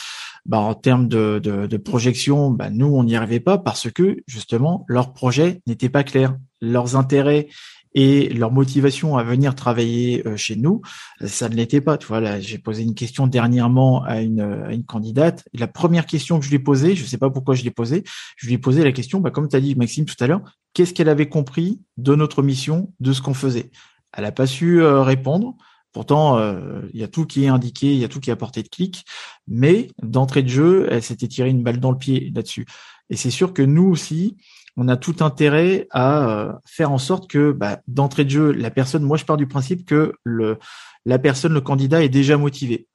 bah, 0.45 0.59
en 0.59 0.75
termes 0.75 1.09
de, 1.09 1.39
de 1.41 1.77
projection, 1.77 2.51
bah, 2.51 2.71
nous, 2.71 2.87
on 2.87 3.05
n'y 3.05 3.17
arrivait 3.17 3.41
pas 3.41 3.59
parce 3.59 3.91
que 3.91 4.19
justement, 4.27 4.85
leur 4.89 5.13
projet 5.13 5.61
n'était 5.67 5.89
pas 5.89 6.05
clair. 6.05 6.37
Leurs 6.63 6.97
intérêts 6.97 7.49
et 7.97 8.29
leur 8.29 8.53
motivation 8.53 9.17
à 9.17 9.25
venir 9.25 9.55
travailler 9.55 10.23
euh, 10.29 10.37
chez 10.37 10.55
nous, 10.55 10.83
ça 11.25 11.49
ne 11.49 11.55
l'était 11.55 11.81
pas. 11.81 11.97
Tu 11.97 12.07
vois, 12.07 12.21
là, 12.21 12.39
j'ai 12.39 12.59
posé 12.59 12.83
une 12.83 12.95
question 12.95 13.27
dernièrement 13.27 14.05
à 14.05 14.21
une, 14.21 14.43
à 14.43 14.73
une 14.75 14.85
candidate. 14.85 15.49
La 15.55 15.67
première 15.67 16.05
question 16.05 16.39
que 16.39 16.45
je 16.45 16.51
lui 16.51 16.57
ai 16.57 16.61
posée, 16.61 16.95
je 16.95 17.03
ne 17.03 17.09
sais 17.09 17.17
pas 17.17 17.31
pourquoi 17.31 17.55
je 17.55 17.65
l'ai 17.65 17.71
posée, 17.71 18.05
je 18.37 18.47
lui 18.47 18.55
ai 18.55 18.59
posé 18.59 18.85
la 18.85 18.93
question, 18.93 19.21
bah, 19.21 19.31
comme 19.31 19.49
tu 19.49 19.57
as 19.57 19.61
dit 19.61 19.75
Maxime 19.77 20.05
tout 20.05 20.23
à 20.23 20.27
l'heure, 20.27 20.43
qu'est-ce 20.75 20.93
qu'elle 20.93 21.09
avait 21.09 21.31
compris 21.31 21.81
de 21.97 22.15
notre 22.15 22.43
mission, 22.43 22.93
de 23.01 23.15
ce 23.15 23.23
qu'on 23.23 23.35
faisait? 23.35 23.71
Elle 24.13 24.25
n'a 24.25 24.33
pas 24.33 24.47
su 24.47 24.83
euh, 24.83 25.03
répondre. 25.03 25.57
Pourtant, 25.93 26.37
euh, 26.37 26.83
il 26.93 27.01
y 27.01 27.03
a 27.03 27.09
tout 27.09 27.25
qui 27.25 27.45
est 27.45 27.49
indiqué, 27.49 27.95
il 27.95 27.99
y 27.99 28.05
a 28.05 28.09
tout 28.09 28.21
qui 28.21 28.29
est 28.29 28.33
à 28.35 28.37
portée 28.37 28.63
de 28.63 28.69
clic, 28.69 29.07
mais 29.49 29.89
d'entrée 30.03 30.43
de 30.43 30.49
jeu, 30.49 30.87
elle 30.91 31.03
s'était 31.03 31.29
tirée 31.29 31.49
une 31.49 31.63
balle 31.63 31.81
dans 31.81 31.93
le 31.93 31.97
pied 31.97 32.31
là-dessus. 32.35 32.67
Et 33.09 33.17
c'est 33.17 33.31
sûr 33.31 33.55
que 33.55 33.63
nous 33.63 33.85
aussi, 33.85 34.37
on 34.77 34.89
a 34.89 34.97
tout 34.97 35.17
intérêt 35.21 35.87
à 35.91 36.29
euh, 36.29 36.53
faire 36.65 36.93
en 36.93 36.99
sorte 36.99 37.29
que 37.29 37.53
bah, 37.53 37.81
d'entrée 37.89 38.25
de 38.25 38.31
jeu, 38.31 38.53
la 38.53 38.71
personne, 38.71 39.03
moi 39.03 39.17
je 39.17 39.25
pars 39.25 39.37
du 39.37 39.47
principe 39.47 39.87
que 39.87 40.13
le, 40.23 40.59
la 41.05 41.19
personne, 41.19 41.53
le 41.53 41.61
candidat 41.61 42.03
est 42.03 42.09
déjà 42.09 42.37
motivé. 42.37 42.87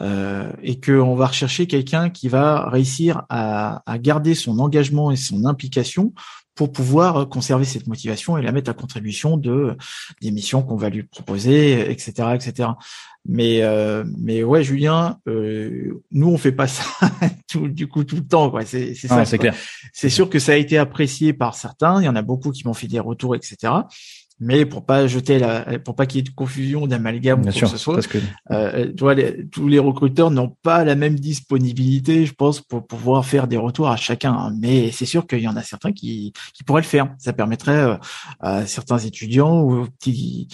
Euh, 0.00 0.50
et 0.62 0.80
qu'on 0.80 1.14
va 1.14 1.26
rechercher 1.26 1.66
quelqu'un 1.66 2.08
qui 2.08 2.28
va 2.28 2.66
réussir 2.70 3.24
à, 3.28 3.82
à, 3.84 3.98
garder 3.98 4.34
son 4.34 4.58
engagement 4.58 5.10
et 5.10 5.16
son 5.16 5.44
implication 5.44 6.14
pour 6.54 6.72
pouvoir 6.72 7.28
conserver 7.28 7.66
cette 7.66 7.86
motivation 7.86 8.38
et 8.38 8.42
la 8.42 8.52
mettre 8.52 8.70
à 8.70 8.74
contribution 8.74 9.36
de 9.36 9.76
des 10.22 10.30
missions 10.30 10.62
qu'on 10.62 10.76
va 10.76 10.88
lui 10.88 11.02
proposer, 11.02 11.90
etc., 11.90 12.30
etc. 12.34 12.70
Mais 13.24 13.62
euh, 13.62 14.04
mais 14.18 14.42
ouais, 14.42 14.64
Julien, 14.64 15.18
euh, 15.28 16.02
nous 16.10 16.28
on 16.28 16.38
fait 16.38 16.52
pas 16.52 16.66
ça 16.66 16.84
tout, 17.48 17.68
du 17.68 17.86
coup 17.86 18.02
tout 18.02 18.16
le 18.16 18.26
temps, 18.26 18.50
quoi. 18.50 18.64
C'est 18.64 18.94
c'est 18.94 19.06
ça. 19.06 19.24
c'est 19.24 19.38
clair. 19.38 19.54
C'est 19.92 20.10
sûr 20.10 20.28
que 20.28 20.40
ça 20.40 20.52
a 20.52 20.56
été 20.56 20.76
apprécié 20.76 21.32
par 21.32 21.54
certains. 21.54 22.00
Il 22.00 22.04
y 22.04 22.08
en 22.08 22.16
a 22.16 22.22
beaucoup 22.22 22.50
qui 22.50 22.66
m'ont 22.66 22.74
fait 22.74 22.88
des 22.88 22.98
retours, 22.98 23.36
etc 23.36 23.72
mais 24.42 24.66
pour 24.66 24.84
pas 24.84 25.06
jeter 25.06 25.38
la, 25.38 25.78
pour 25.78 25.94
pas 25.94 26.04
qu'il 26.04 26.18
y 26.18 26.20
ait 26.20 26.28
de 26.28 26.34
confusion, 26.34 26.88
d'amalgame 26.88 27.40
ou 27.40 27.42
quoi 27.44 27.52
que 27.52 27.66
ce 27.66 27.76
soit, 27.76 27.94
parce 27.94 28.08
que 28.08 28.18
euh, 28.50 28.92
tu 28.92 29.04
vois, 29.04 29.14
tous 29.52 29.68
les 29.68 29.78
recruteurs 29.78 30.32
n'ont 30.32 30.48
pas 30.62 30.84
la 30.84 30.96
même 30.96 31.14
disponibilité, 31.14 32.26
je 32.26 32.34
pense, 32.34 32.60
pour 32.60 32.84
pouvoir 32.84 33.24
faire 33.24 33.46
des 33.46 33.56
retours 33.56 33.88
à 33.88 33.96
chacun. 33.96 34.52
Mais 34.58 34.90
c'est 34.90 35.06
sûr 35.06 35.28
qu'il 35.28 35.38
y 35.38 35.48
en 35.48 35.56
a 35.56 35.62
certains 35.62 35.92
qui, 35.92 36.32
qui 36.54 36.64
pourraient 36.64 36.82
le 36.82 36.86
faire. 36.86 37.14
Ça 37.18 37.32
permettrait 37.32 37.84
euh, 37.84 37.96
à 38.40 38.66
certains 38.66 38.98
étudiants 38.98 39.62
ou 39.62 39.86
petits 39.86 40.48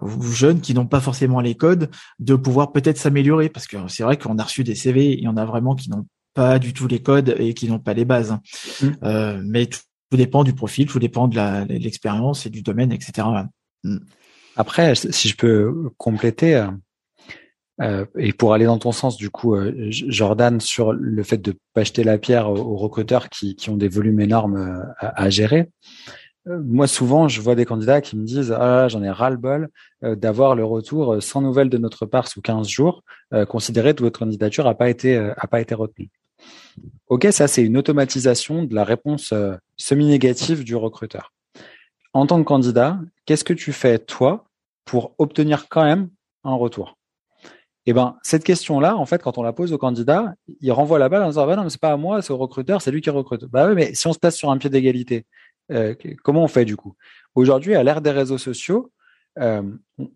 ou 0.00 0.22
jeunes 0.22 0.62
qui 0.62 0.72
n'ont 0.72 0.86
pas 0.86 1.00
forcément 1.00 1.40
les 1.40 1.54
codes 1.54 1.90
de 2.20 2.34
pouvoir 2.36 2.72
peut-être 2.72 2.96
s'améliorer, 2.96 3.50
parce 3.50 3.66
que 3.66 3.76
c'est 3.88 4.04
vrai 4.04 4.16
qu'on 4.16 4.38
a 4.38 4.42
reçu 4.42 4.64
des 4.64 4.74
CV, 4.74 5.12
il 5.12 5.22
y 5.22 5.28
en 5.28 5.36
a 5.36 5.44
vraiment 5.44 5.74
qui 5.74 5.90
n'ont 5.90 6.06
pas 6.32 6.58
du 6.58 6.72
tout 6.72 6.88
les 6.88 7.02
codes 7.02 7.36
et 7.38 7.52
qui 7.52 7.68
n'ont 7.68 7.78
pas 7.78 7.92
les 7.92 8.06
bases. 8.06 8.38
Mmh. 8.80 8.86
Euh, 9.02 9.42
mais 9.44 9.66
tout 9.66 9.80
dépend 10.12 10.44
du 10.44 10.54
profil, 10.54 10.86
tout 10.86 10.98
dépend 10.98 11.28
de 11.28 11.72
l'expérience 11.72 12.46
et 12.46 12.50
du 12.50 12.62
domaine, 12.62 12.92
etc. 12.92 13.26
Mm. 13.82 13.98
Après, 14.56 14.94
si 14.94 15.28
je 15.28 15.36
peux 15.36 15.90
compléter, 15.96 16.54
euh, 16.54 16.68
euh, 17.80 18.06
et 18.16 18.32
pour 18.32 18.54
aller 18.54 18.66
dans 18.66 18.78
ton 18.78 18.92
sens, 18.92 19.16
du 19.16 19.30
coup, 19.30 19.56
euh, 19.56 19.72
Jordan, 19.90 20.60
sur 20.60 20.92
le 20.92 21.22
fait 21.24 21.38
de 21.38 21.54
pas 21.72 21.82
jeter 21.82 22.04
la 22.04 22.18
pierre 22.18 22.48
aux, 22.48 22.76
recruteurs 22.76 23.28
qui, 23.28 23.56
qui, 23.56 23.70
ont 23.70 23.76
des 23.76 23.88
volumes 23.88 24.20
énormes 24.20 24.84
à, 24.98 25.28
gérer. 25.28 25.70
Moi, 26.46 26.86
souvent, 26.86 27.26
je 27.26 27.40
vois 27.40 27.54
des 27.56 27.64
candidats 27.64 28.00
qui 28.00 28.16
me 28.16 28.24
disent 28.24 28.52
ah 28.52 28.86
j'en 28.88 29.02
ai 29.02 29.10
ras 29.10 29.30
le 29.30 29.38
bol 29.38 29.70
d'avoir 30.02 30.54
le 30.54 30.64
retour 30.64 31.22
sans 31.22 31.40
nouvelles 31.40 31.70
de 31.70 31.78
notre 31.78 32.04
part 32.04 32.28
sous 32.28 32.42
15 32.42 32.68
jours, 32.68 33.02
considéré 33.48 33.94
que 33.94 34.02
votre 34.02 34.18
candidature 34.18 34.66
a 34.66 34.74
pas 34.74 34.90
été 34.90 35.32
pas 35.50 35.62
été 35.62 35.74
retenue. 35.74 36.10
Ok, 37.08 37.26
ça 37.30 37.48
c'est 37.48 37.62
une 37.62 37.76
automatisation 37.76 38.64
de 38.64 38.74
la 38.74 38.84
réponse 38.84 39.32
euh, 39.32 39.54
semi-négative 39.76 40.64
du 40.64 40.76
recruteur. 40.76 41.32
En 42.12 42.26
tant 42.26 42.38
que 42.38 42.44
candidat, 42.44 43.00
qu'est-ce 43.26 43.44
que 43.44 43.52
tu 43.52 43.72
fais 43.72 43.98
toi 43.98 44.44
pour 44.84 45.14
obtenir 45.18 45.68
quand 45.68 45.84
même 45.84 46.10
un 46.44 46.54
retour? 46.54 46.96
Eh 47.86 47.92
ben, 47.92 48.16
cette 48.22 48.44
question-là, 48.44 48.96
en 48.96 49.04
fait, 49.04 49.22
quand 49.22 49.36
on 49.36 49.42
la 49.42 49.52
pose 49.52 49.72
au 49.72 49.78
candidat, 49.78 50.34
il 50.60 50.72
renvoie 50.72 50.98
la 50.98 51.08
balle 51.08 51.22
en 51.22 51.28
disant 51.28 51.46
bah 51.46 51.56
non, 51.56 51.64
mais 51.64 51.70
c'est 51.70 51.80
pas 51.80 51.92
à 51.92 51.96
moi, 51.96 52.22
c'est 52.22 52.32
au 52.32 52.38
recruteur, 52.38 52.80
c'est 52.80 52.90
lui 52.90 53.02
qui 53.02 53.10
recrute. 53.10 53.44
Bah 53.44 53.68
oui, 53.68 53.74
mais 53.74 53.94
si 53.94 54.06
on 54.06 54.12
se 54.12 54.18
place 54.18 54.36
sur 54.36 54.50
un 54.50 54.56
pied 54.56 54.70
d'égalité, 54.70 55.26
euh, 55.70 55.94
comment 56.22 56.44
on 56.44 56.48
fait 56.48 56.64
du 56.64 56.76
coup? 56.76 56.94
Aujourd'hui, 57.34 57.74
à 57.74 57.82
l'ère 57.82 58.00
des 58.00 58.10
réseaux 58.10 58.38
sociaux, 58.38 58.90
euh, 59.38 59.62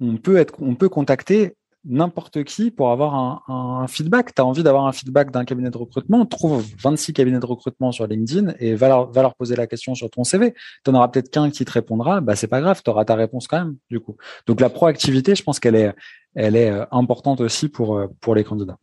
on 0.01 0.17
peut 0.17 0.39
être, 0.39 0.55
on 0.61 0.77
peut 0.77 0.89
contacter 0.89 1.57
n'importe 1.85 2.45
qui 2.45 2.71
pour 2.71 2.91
avoir 2.91 3.45
un, 3.49 3.87
feedback. 3.89 4.35
Tu 4.35 4.43
as 4.43 4.45
envie 4.45 4.63
d'avoir 4.63 4.87
un 4.87 4.93
feedback 4.93 5.31
d'un 5.31 5.45
cabinet 5.45 5.71
de 5.71 5.79
recrutement, 5.79 6.27
trouve 6.27 6.65
26 6.79 7.13
cabinets 7.13 7.41
de 7.41 7.47
recrutement 7.47 7.93
sur 7.93 8.07
LinkedIn 8.07 8.55
et 8.59 8.75
va 8.75 8.89
leur, 8.89 9.35
poser 9.35 9.57
la 9.57 9.67
question 9.67 9.95
sur 9.95 10.11
ton 10.11 10.25
CV. 10.25 10.55
Tu 10.85 10.91
auras 10.91 11.09
peut-être 11.09 11.31
qu'un 11.31 11.51
qui 11.51 11.65
te 11.65 11.73
répondra, 11.73 12.21
bah 12.21 12.37
c'est 12.37 12.49
pas 12.49 12.61
grave, 12.61 12.83
tu 12.85 12.91
auras 12.91 13.05
ta 13.05 13.15
réponse 13.15 13.47
quand 13.47 13.59
même 13.59 13.77
du 13.91 14.01
coup. 14.01 14.17
Donc 14.47 14.61
la 14.61 14.71
proactivité, 14.71 15.35
je 15.35 15.43
pense 15.43 15.61
qu'elle 15.61 15.77
est 15.77 15.95
elle 16.35 16.57
est 16.57 16.71
euh, 16.71 16.85
importante 16.93 17.41
aussi 17.41 17.69
pour 17.69 17.97
euh, 17.97 18.07
pour 18.21 18.35
les 18.35 18.45
candidats. 18.45 18.79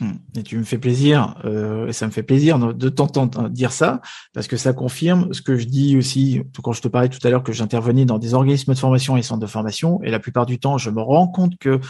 Hmm. 0.00 0.12
Et 0.36 0.42
tu 0.42 0.58
me 0.58 0.64
fais 0.64 0.78
plaisir, 0.78 1.34
euh, 1.44 1.88
et 1.88 1.92
ça 1.92 2.06
me 2.06 2.12
fait 2.12 2.22
plaisir 2.22 2.58
de 2.58 2.88
t'entendre 2.90 3.48
dire 3.48 3.72
ça, 3.72 4.02
parce 4.34 4.46
que 4.46 4.58
ça 4.58 4.74
confirme 4.74 5.32
ce 5.32 5.40
que 5.40 5.56
je 5.56 5.64
dis 5.64 5.96
aussi 5.96 6.42
quand 6.62 6.72
je 6.72 6.82
te 6.82 6.88
parlais 6.88 7.08
tout 7.08 7.26
à 7.26 7.30
l'heure 7.30 7.42
que 7.42 7.52
j'intervenais 7.52 8.04
dans 8.04 8.18
des 8.18 8.34
organismes 8.34 8.74
de 8.74 8.78
formation 8.78 9.16
et 9.16 9.22
centres 9.22 9.40
de 9.40 9.46
formation, 9.46 10.00
et 10.02 10.10
la 10.10 10.20
plupart 10.20 10.44
du 10.44 10.58
temps, 10.58 10.76
je 10.76 10.90
me 10.90 11.00
rends 11.00 11.26
compte 11.26 11.56
que 11.58 11.80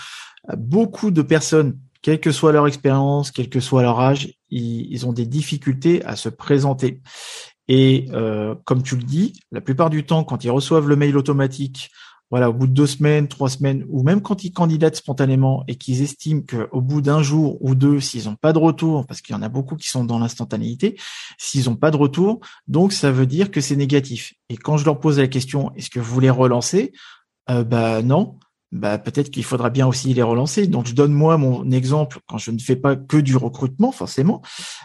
beaucoup 0.57 1.11
de 1.11 1.23
personnes, 1.23 1.79
quelle 2.03 2.21
que 2.21 2.33
soit 2.33 2.53
leur 2.53 2.67
expérience, 2.67 3.31
quel 3.31 3.49
que 3.49 3.61
soit 3.61 3.83
leur 3.83 4.01
âge, 4.01 4.35
ils, 4.51 5.07
ont 5.07 5.13
des 5.13 5.27
difficultés 5.27 6.05
à 6.05 6.17
se 6.17 6.29
présenter. 6.29 7.01
Et 7.69 8.07
euh, 8.13 8.55
comme 8.65 8.83
tu 8.83 8.97
le 8.97 9.03
dis, 9.03 9.35
la 9.53 9.61
plupart 9.61 9.91
du 9.91 10.05
temps, 10.05 10.25
quand 10.25 10.45
ils 10.45 10.51
reçoivent 10.51 10.89
le 10.89 10.97
mail 10.97 11.17
automatique, 11.17 11.91
voilà, 12.31 12.51
au 12.51 12.53
bout 12.53 12.67
de 12.67 12.73
deux 12.73 12.87
semaines, 12.87 13.27
trois 13.27 13.49
semaines, 13.49 13.87
ou 13.89 14.03
même 14.03 14.21
quand 14.21 14.45
ils 14.45 14.53
candidatent 14.53 14.97
spontanément 14.97 15.65
et 15.67 15.77
qu'ils 15.77 16.03
estiment 16.03 16.43
qu'au 16.43 16.81
bout 16.83 17.01
d'un 17.01 17.23
jour 17.23 17.57
ou 17.63 17.75
deux, 17.75 18.01
s'ils 18.01 18.27
n'ont 18.27 18.37
pas 18.37 18.53
de 18.53 18.59
retour, 18.59 19.07
parce 19.07 19.23
qu'il 19.23 19.35
y 19.35 19.39
en 19.39 19.43
a 19.43 19.49
beaucoup 19.49 19.77
qui 19.77 19.89
sont 19.89 20.05
dans 20.05 20.19
l'instantanéité, 20.19 20.99
s'ils 21.39 21.67
n'ont 21.67 21.77
pas 21.77 21.91
de 21.91 21.97
retour, 21.97 22.41
donc 22.67 22.93
ça 22.93 23.11
veut 23.11 23.27
dire 23.27 23.51
que 23.51 23.63
c'est 23.63 23.77
négatif. 23.77 24.35
Et 24.51 24.59
quand 24.59 24.77
je 24.77 24.85
leur 24.85 25.01
pose 25.01 25.19
la 25.19 25.29
question, 25.29 25.73
est-ce 25.75 25.89
que 25.89 26.01
vous 26.01 26.13
voulez 26.13 26.31
relancer? 26.31 26.93
Euh, 27.51 27.65
Bah 27.65 28.03
non 28.03 28.39
bah, 28.71 28.99
peut-être 28.99 29.31
qu'il 29.31 29.45
faudra 29.45 29.71
bien 29.71 29.87
aussi 29.87 30.13
les 30.13 30.23
relancer. 30.23 30.67
Donc, 30.67 30.87
je 30.87 30.95
donne 30.95 31.13
moi 31.13 31.39
mon 31.39 31.71
exemple 31.71 32.19
quand 32.27 32.37
je 32.37 32.51
ne 32.51 32.59
fais 32.59 32.77
pas 32.77 32.97
que 32.97 33.17
du 33.17 33.37
recrutement, 33.37 33.93
forcément. 33.93 34.43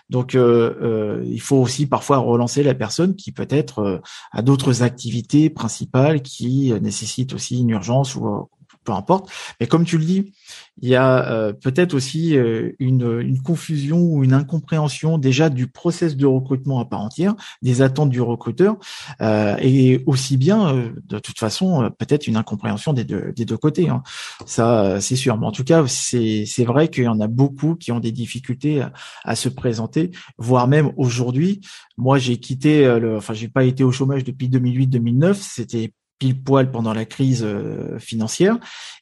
Donc, 0.09 0.35
euh, 0.35 0.73
euh, 0.81 1.23
il 1.25 1.41
faut 1.41 1.57
aussi 1.57 1.85
parfois 1.85 2.17
relancer 2.17 2.63
la 2.63 2.75
personne 2.75 3.15
qui 3.15 3.33
peut-être 3.33 3.79
euh, 3.79 3.99
a 4.31 4.41
d'autres 4.41 4.83
activités 4.83 5.49
principales 5.49 6.21
qui 6.21 6.73
nécessitent 6.81 7.33
aussi 7.33 7.59
une 7.59 7.71
urgence 7.71 8.15
ou 8.15 8.49
peu 8.83 8.91
importe. 8.91 9.29
Mais 9.59 9.67
comme 9.67 9.85
tu 9.85 9.97
le 9.97 10.05
dis, 10.05 10.33
il 10.81 10.89
y 10.89 10.95
a 10.95 11.29
euh, 11.31 11.53
peut-être 11.53 11.93
aussi 11.93 12.35
euh, 12.35 12.71
une, 12.79 13.19
une, 13.21 13.41
confusion 13.41 13.99
ou 14.01 14.23
une 14.23 14.33
incompréhension 14.33 15.17
déjà 15.17 15.49
du 15.49 15.67
process 15.67 16.15
de 16.15 16.25
recrutement 16.25 16.79
à 16.79 16.85
part 16.85 17.01
entière, 17.01 17.35
des 17.61 17.81
attentes 17.81 18.09
du 18.09 18.21
recruteur, 18.21 18.77
euh, 19.21 19.55
et 19.59 20.01
aussi 20.05 20.37
bien, 20.37 20.91
de 21.07 21.19
toute 21.19 21.37
façon, 21.37 21.91
peut-être 21.97 22.27
une 22.27 22.37
incompréhension 22.37 22.93
des 22.93 23.03
deux, 23.03 23.33
des 23.35 23.45
deux 23.45 23.57
côtés. 23.57 23.89
Hein. 23.89 24.01
Ça, 24.45 24.99
c'est 24.99 25.15
sûr. 25.15 25.37
Mais 25.37 25.45
en 25.45 25.51
tout 25.51 25.63
cas, 25.63 25.85
c'est 25.87 26.65
vrai 26.65 26.87
qu'il 26.87 27.03
y 27.03 27.07
en 27.07 27.19
a 27.19 27.27
beaucoup 27.27 27.75
qui 27.75 27.91
ont 27.91 27.99
des 27.99 28.11
difficultés 28.11 28.81
à, 28.81 28.93
à 29.23 29.35
se 29.35 29.49
présenter, 29.49 30.11
voire 30.37 30.67
même 30.67 30.91
aujourd'hui. 30.97 31.61
Moi, 31.97 32.17
j'ai 32.17 32.37
quitté, 32.37 32.83
le, 32.99 33.17
enfin, 33.17 33.33
j'ai 33.33 33.49
pas 33.49 33.63
été 33.63 33.83
au 33.83 33.91
chômage 33.91 34.23
depuis 34.23 34.49
2008-2009. 34.49 35.33
C'était 35.35 35.93
pile 36.23 36.41
poil 36.41 36.71
pendant 36.71 36.93
la 36.93 37.03
crise 37.03 37.43
euh, 37.43 37.99
financière. 37.99 38.57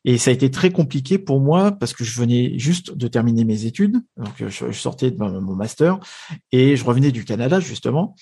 Et 0.06 0.18
ça 0.18 0.32
a 0.32 0.34
été 0.34 0.50
très 0.50 0.72
compliqué 0.72 1.20
pour 1.20 1.40
moi 1.40 1.72
parce 1.72 1.94
que 1.94 2.04
je 2.04 2.20
venais 2.20 2.58
juste 2.58 2.98
de 2.98 3.08
terminer 3.08 3.46
mes 3.46 3.66
études. 3.66 3.98
Donc 4.18 4.42
euh, 4.42 4.50
je, 4.50 4.72
sortais 4.72 5.12
de 5.12 5.18
mon 5.18 5.56
master 5.56 6.00
et 6.52 6.76
je 6.76 6.84
revenais 6.84 7.12
du 7.12 7.24
Canada 7.24 7.60
justement. 7.60 8.16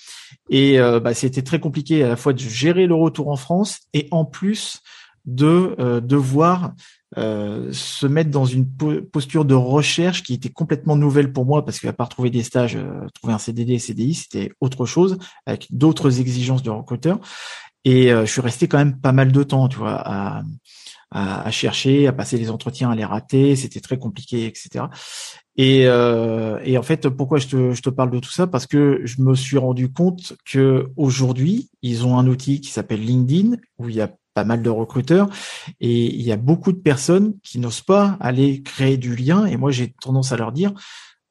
Et 0.50 0.78
euh, 0.78 1.00
bah, 1.00 1.14
c'était 1.14 1.40
très 1.40 1.60
compliqué 1.60 2.04
à 2.04 2.08
la 2.08 2.16
fois 2.16 2.34
de 2.34 2.40
gérer 2.40 2.86
le 2.86 2.94
retour 2.94 3.28
en 3.28 3.36
France 3.36 3.80
et 3.94 4.06
en 4.10 4.26
plus 4.26 4.80
de 5.24 6.00
devoir 6.02 6.72
se 7.14 8.06
mettre 8.06 8.30
dans 8.30 8.46
une 8.46 8.66
posture 9.12 9.44
de 9.44 9.54
recherche 9.54 10.22
qui 10.22 10.32
était 10.32 10.48
complètement 10.48 10.96
nouvelle 10.96 11.30
pour 11.30 11.44
moi 11.44 11.62
parce 11.62 11.78
qu'à 11.78 11.92
part 11.92 12.08
trouver 12.08 12.30
des 12.30 12.42
stages, 12.42 12.78
trouver 13.14 13.34
un 13.34 13.38
CDD, 13.38 13.78
CDI, 13.78 14.14
c'était 14.14 14.50
autre 14.60 14.86
chose 14.86 15.18
avec 15.44 15.66
d'autres 15.70 16.20
exigences 16.20 16.62
de 16.62 16.70
recruteur. 16.70 17.20
Et 17.84 18.12
euh, 18.12 18.26
je 18.26 18.32
suis 18.32 18.40
resté 18.40 18.68
quand 18.68 18.78
même 18.78 19.00
pas 19.00 19.12
mal 19.12 19.32
de 19.32 19.42
temps, 19.42 19.68
tu 19.68 19.78
vois, 19.78 20.00
à, 20.04 20.42
à, 21.10 21.50
chercher, 21.50 22.06
à 22.06 22.12
passer 22.12 22.36
les 22.38 22.50
entretiens, 22.50 22.90
à 22.90 22.94
les 22.94 23.04
rater. 23.04 23.56
C'était 23.56 23.80
très 23.80 23.98
compliqué, 23.98 24.46
etc. 24.46 24.86
Et, 25.56 25.86
euh, 25.86 26.58
et 26.64 26.78
en 26.78 26.82
fait, 26.82 27.08
pourquoi 27.08 27.38
je 27.38 27.48
te, 27.48 27.72
je 27.72 27.82
te 27.82 27.90
parle 27.90 28.10
de 28.10 28.18
tout 28.18 28.30
ça? 28.30 28.46
Parce 28.46 28.66
que 28.66 29.00
je 29.04 29.22
me 29.22 29.34
suis 29.34 29.58
rendu 29.58 29.92
compte 29.92 30.34
que 30.44 30.88
aujourd'hui, 30.96 31.70
ils 31.82 32.06
ont 32.06 32.18
un 32.18 32.26
outil 32.26 32.60
qui 32.60 32.70
s'appelle 32.70 33.00
LinkedIn, 33.00 33.56
où 33.78 33.88
il 33.88 33.96
y 33.96 34.00
a 34.00 34.10
pas 34.34 34.44
mal 34.44 34.62
de 34.62 34.70
recruteurs 34.70 35.28
et 35.80 36.06
il 36.06 36.22
y 36.22 36.32
a 36.32 36.36
beaucoup 36.36 36.72
de 36.72 36.78
personnes 36.78 37.34
qui 37.42 37.58
n'osent 37.58 37.82
pas 37.82 38.16
aller 38.20 38.62
créer 38.62 38.96
du 38.96 39.16
lien. 39.16 39.46
Et 39.46 39.56
moi, 39.56 39.70
j'ai 39.70 39.92
tendance 40.00 40.32
à 40.32 40.36
leur 40.36 40.52
dire, 40.52 40.72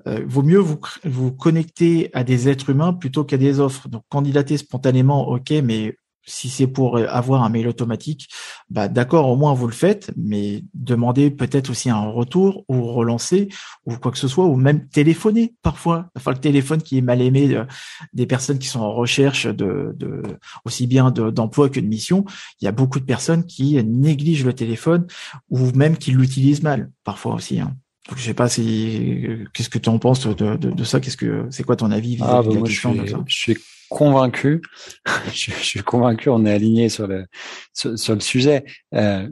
euh, 0.07 0.23
vaut 0.27 0.43
mieux 0.43 0.59
vous, 0.59 0.79
vous 1.05 1.31
connecter 1.31 2.09
à 2.13 2.23
des 2.23 2.49
êtres 2.49 2.69
humains 2.69 2.93
plutôt 2.93 3.23
qu'à 3.23 3.37
des 3.37 3.59
offres. 3.59 3.87
Donc, 3.87 4.03
candidater 4.09 4.57
spontanément, 4.57 5.29
ok, 5.29 5.51
mais 5.63 5.95
si 6.29 6.49
c'est 6.49 6.67
pour 6.67 6.97
euh, 6.97 7.07
avoir 7.09 7.43
un 7.43 7.49
mail 7.49 7.67
automatique, 7.67 8.29
bah 8.69 8.87
d'accord, 8.87 9.27
au 9.27 9.35
moins 9.35 9.53
vous 9.53 9.67
le 9.67 9.73
faites, 9.73 10.11
mais 10.15 10.63
demandez 10.73 11.31
peut-être 11.31 11.69
aussi 11.69 11.89
un 11.89 12.09
retour 12.09 12.63
ou 12.69 12.83
relancer 12.93 13.49
ou 13.85 13.97
quoi 13.97 14.11
que 14.11 14.17
ce 14.17 14.27
soit, 14.27 14.45
ou 14.45 14.55
même 14.55 14.87
téléphoner 14.87 15.55
parfois. 15.61 16.09
Enfin, 16.15 16.31
le 16.31 16.37
téléphone 16.37 16.81
qui 16.81 16.97
est 16.97 17.01
mal 17.01 17.21
aimé 17.21 17.53
euh, 17.53 17.65
des 18.13 18.25
personnes 18.25 18.59
qui 18.59 18.67
sont 18.67 18.81
en 18.81 18.93
recherche 18.93 19.47
de, 19.47 19.93
de 19.95 20.21
aussi 20.65 20.87
bien 20.87 21.11
d'emploi 21.11 21.69
que 21.69 21.79
de 21.79 21.87
mission. 21.87 22.25
Il 22.61 22.65
y 22.65 22.67
a 22.67 22.71
beaucoup 22.71 22.99
de 22.99 23.05
personnes 23.05 23.45
qui 23.45 23.83
négligent 23.83 24.45
le 24.45 24.53
téléphone 24.53 25.07
ou 25.49 25.71
même 25.71 25.97
qui 25.97 26.11
l'utilisent 26.11 26.63
mal 26.63 26.91
parfois 27.03 27.33
aussi. 27.33 27.59
Hein. 27.59 27.75
Donc, 28.07 28.17
je 28.17 28.23
sais 28.23 28.33
pas 28.33 28.49
si 28.49 29.45
qu'est-ce 29.53 29.69
que 29.69 29.77
tu 29.77 29.89
en 29.89 29.99
penses 29.99 30.25
de, 30.25 30.55
de, 30.55 30.83
ça? 30.83 30.99
Qu'est-ce 30.99 31.17
que 31.17 31.45
c'est 31.51 31.63
quoi 31.63 31.75
ton 31.75 31.91
avis 31.91 32.17
ah, 32.21 32.41
bah, 32.41 32.51
je 32.65 32.71
suis, 32.71 32.89
je 33.27 33.35
suis 33.35 33.57
convaincu. 33.89 34.61
je, 35.33 35.51
suis 35.51 35.83
convaincu. 35.83 36.29
On 36.29 36.45
est 36.45 36.53
aligné 36.53 36.89
sur 36.89 37.07
le 37.07 37.25
sur, 37.73 38.13
le 38.13 38.19
sujet. 38.19 38.65
Euh, 38.93 39.27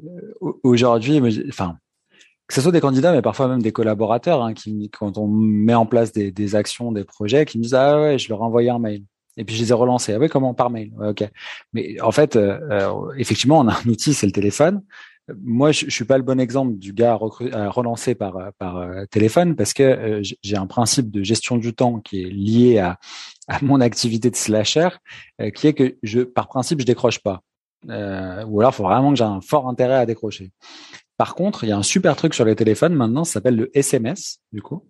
Aujourd'hui, 0.64 1.22
enfin, 1.50 1.78
que 2.48 2.54
ce 2.54 2.62
soit 2.62 2.72
des 2.72 2.82
candidats, 2.82 3.12
mais 3.12 3.22
parfois 3.22 3.48
même 3.48 3.62
des 3.62 3.72
collaborateurs, 3.72 4.42
hein, 4.42 4.54
qui 4.54 4.90
quand 4.90 5.18
on 5.18 5.28
met 5.28 5.74
en 5.74 5.86
place 5.86 6.12
des, 6.12 6.32
des, 6.32 6.56
actions, 6.56 6.92
des 6.92 7.04
projets, 7.04 7.46
qui 7.46 7.58
me 7.58 7.64
disent 7.64 7.74
ah 7.74 8.00
ouais, 8.02 8.18
je 8.18 8.30
leur 8.30 8.60
ai 8.60 8.70
un 8.70 8.80
mail. 8.80 9.04
Et 9.38 9.44
puis 9.46 9.56
je 9.56 9.62
les 9.62 9.70
ai 9.70 9.74
relancés. 9.74 10.14
Ah 10.14 10.18
oui, 10.20 10.30
comment? 10.30 10.54
Par 10.54 10.70
mail 10.70 10.92
Ok. 11.00 11.24
Mais 11.74 12.00
en 12.02 12.12
fait, 12.12 12.36
euh, 12.36 12.60
euh, 12.72 13.14
effectivement, 13.18 13.60
on 13.60 13.68
a 13.68 13.74
un 13.74 13.90
outil, 13.90 14.14
c'est 14.14 14.26
le 14.26 14.32
téléphone. 14.32 14.82
Moi, 15.44 15.72
je, 15.72 15.86
je 15.86 15.92
suis 15.92 16.06
pas 16.06 16.18
le 16.18 16.24
bon 16.24 16.40
exemple 16.40 16.78
du 16.78 16.94
gars 16.94 17.16
relancé 17.16 18.16
par 18.16 18.52
par 18.58 18.78
euh, 18.78 19.06
téléphone 19.12 19.56
parce 19.56 19.74
que 19.74 19.84
euh, 19.84 20.24
j'ai 20.42 20.56
un 20.56 20.68
principe 20.68 21.12
de 21.12 21.22
gestion 21.22 21.58
du 21.58 21.74
temps 21.74 22.00
qui 22.00 22.24
est 22.24 22.30
lié 22.30 22.80
à 22.80 22.98
à 23.48 23.60
mon 23.62 23.82
activité 23.82 24.30
de 24.30 24.36
slasher, 24.36 24.90
euh, 25.42 25.50
qui 25.50 25.68
est 25.68 25.74
que 25.74 25.98
je, 26.04 26.22
par 26.22 26.48
principe, 26.48 26.80
je 26.82 26.86
décroche 26.86 27.20
pas. 27.20 27.42
Euh, 27.90 28.44
ou 28.46 28.60
alors, 28.60 28.72
il 28.74 28.76
faut 28.76 28.84
vraiment 28.84 29.12
que 29.12 29.18
j'ai 29.18 29.24
un 29.24 29.42
fort 29.42 29.68
intérêt 29.68 29.96
à 29.96 30.06
décrocher. 30.06 30.52
Par 31.18 31.34
contre, 31.34 31.64
il 31.64 31.70
y 31.70 31.72
a 31.72 31.78
un 31.78 31.84
super 31.84 32.16
truc 32.16 32.36
sur 32.36 32.46
les 32.46 32.56
téléphones 32.56 32.94
maintenant, 32.94 33.24
ça 33.24 33.34
s'appelle 33.34 33.56
le 33.56 33.76
SMS, 33.76 34.38
du 34.52 34.62
coup. 34.62 34.84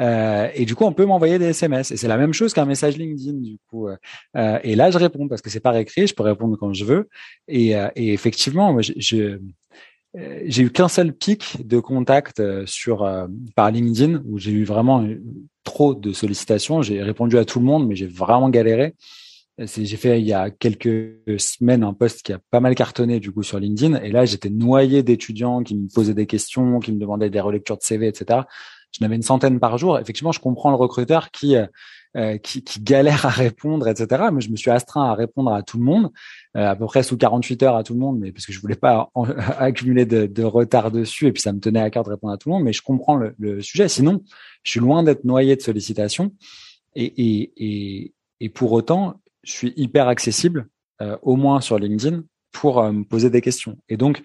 Euh, 0.00 0.48
et 0.54 0.64
du 0.64 0.74
coup, 0.74 0.84
on 0.84 0.94
peut 0.94 1.04
m'envoyer 1.04 1.38
des 1.38 1.46
SMS. 1.46 1.90
Et 1.90 1.98
c'est 1.98 2.08
la 2.08 2.16
même 2.16 2.32
chose 2.32 2.54
qu'un 2.54 2.64
message 2.64 2.96
LinkedIn, 2.96 3.38
du 3.38 3.58
coup. 3.68 3.88
Euh, 3.88 4.58
et 4.62 4.76
là, 4.76 4.90
je 4.90 4.96
réponds 4.96 5.28
parce 5.28 5.42
que 5.42 5.50
c'est 5.50 5.60
pas 5.60 5.78
écrit, 5.78 6.06
je 6.06 6.14
peux 6.14 6.22
répondre 6.22 6.56
quand 6.58 6.72
je 6.72 6.86
veux. 6.86 7.08
Et, 7.48 7.76
euh, 7.76 7.88
et 7.96 8.14
effectivement, 8.14 8.80
je, 8.80 8.94
je 8.96 9.16
euh, 9.16 9.42
j'ai 10.44 10.62
eu 10.62 10.70
qu'un 10.70 10.88
seul 10.88 11.12
pic 11.12 11.66
de 11.66 11.80
contact 11.80 12.38
euh, 12.38 12.64
sur 12.66 13.02
euh, 13.02 13.26
par 13.56 13.70
LinkedIn 13.70 14.22
où 14.26 14.38
j'ai 14.38 14.52
eu 14.52 14.64
vraiment 14.64 15.06
trop 15.64 15.94
de 15.94 16.12
sollicitations. 16.12 16.82
J'ai 16.82 17.02
répondu 17.02 17.36
à 17.36 17.44
tout 17.44 17.58
le 17.58 17.64
monde, 17.64 17.88
mais 17.88 17.96
j'ai 17.96 18.06
vraiment 18.06 18.48
galéré. 18.48 18.94
J'ai 19.58 19.96
fait 19.96 20.20
il 20.20 20.26
y 20.26 20.32
a 20.32 20.50
quelques 20.50 21.14
semaines 21.38 21.84
un 21.84 21.92
post 21.92 22.22
qui 22.22 22.32
a 22.32 22.40
pas 22.50 22.58
mal 22.58 22.74
cartonné 22.74 23.20
du 23.20 23.30
coup 23.30 23.44
sur 23.44 23.60
LinkedIn 23.60 24.02
et 24.02 24.10
là 24.10 24.24
j'étais 24.24 24.50
noyé 24.50 25.04
d'étudiants 25.04 25.62
qui 25.62 25.76
me 25.76 25.86
posaient 25.88 26.14
des 26.14 26.26
questions, 26.26 26.80
qui 26.80 26.90
me 26.90 26.98
demandaient 26.98 27.30
des 27.30 27.38
relectures 27.38 27.76
de 27.76 27.82
CV, 27.84 28.08
etc. 28.08 28.40
Je 28.90 28.98
n'avais 29.02 29.14
une 29.14 29.22
centaine 29.22 29.60
par 29.60 29.78
jour. 29.78 29.98
Effectivement, 29.98 30.32
je 30.32 30.40
comprends 30.40 30.70
le 30.70 30.76
recruteur 30.76 31.30
qui 31.30 31.56
euh, 31.56 31.66
qui, 32.42 32.62
qui 32.62 32.80
galèrent 32.80 33.26
à 33.26 33.30
répondre, 33.30 33.88
etc. 33.88 34.24
Mais 34.32 34.40
je 34.40 34.50
me 34.50 34.56
suis 34.56 34.70
astreint 34.70 35.10
à 35.10 35.14
répondre 35.14 35.52
à 35.52 35.62
tout 35.62 35.78
le 35.78 35.84
monde, 35.84 36.10
euh, 36.56 36.68
à 36.68 36.76
peu 36.76 36.86
près 36.86 37.02
sous 37.02 37.16
48 37.16 37.62
heures 37.64 37.76
à 37.76 37.82
tout 37.82 37.94
le 37.94 37.98
monde, 37.98 38.18
mais 38.20 38.30
parce 38.30 38.46
que 38.46 38.52
je 38.52 38.60
voulais 38.60 38.76
pas 38.76 39.10
accumuler 39.58 40.06
de, 40.06 40.26
de, 40.26 40.42
retard 40.44 40.90
dessus, 40.90 41.26
et 41.26 41.32
puis 41.32 41.42
ça 41.42 41.52
me 41.52 41.60
tenait 41.60 41.80
à 41.80 41.90
cœur 41.90 42.04
de 42.04 42.10
répondre 42.10 42.32
à 42.32 42.36
tout 42.36 42.48
le 42.48 42.54
monde. 42.54 42.64
Mais 42.64 42.72
je 42.72 42.82
comprends 42.82 43.16
le, 43.16 43.34
le 43.38 43.60
sujet. 43.62 43.88
Sinon, 43.88 44.22
je 44.62 44.70
suis 44.70 44.80
loin 44.80 45.02
d'être 45.02 45.24
noyé 45.24 45.56
de 45.56 45.60
sollicitations, 45.60 46.32
et, 46.94 47.04
et, 47.04 47.52
et, 47.56 48.14
et, 48.40 48.48
pour 48.48 48.72
autant, 48.72 49.20
je 49.42 49.52
suis 49.52 49.72
hyper 49.76 50.06
accessible, 50.06 50.68
euh, 51.02 51.16
au 51.22 51.34
moins 51.34 51.60
sur 51.60 51.78
LinkedIn, 51.78 52.22
pour 52.52 52.80
me 52.92 53.02
poser 53.02 53.30
des 53.30 53.40
questions. 53.40 53.76
Et 53.88 53.96
donc, 53.96 54.22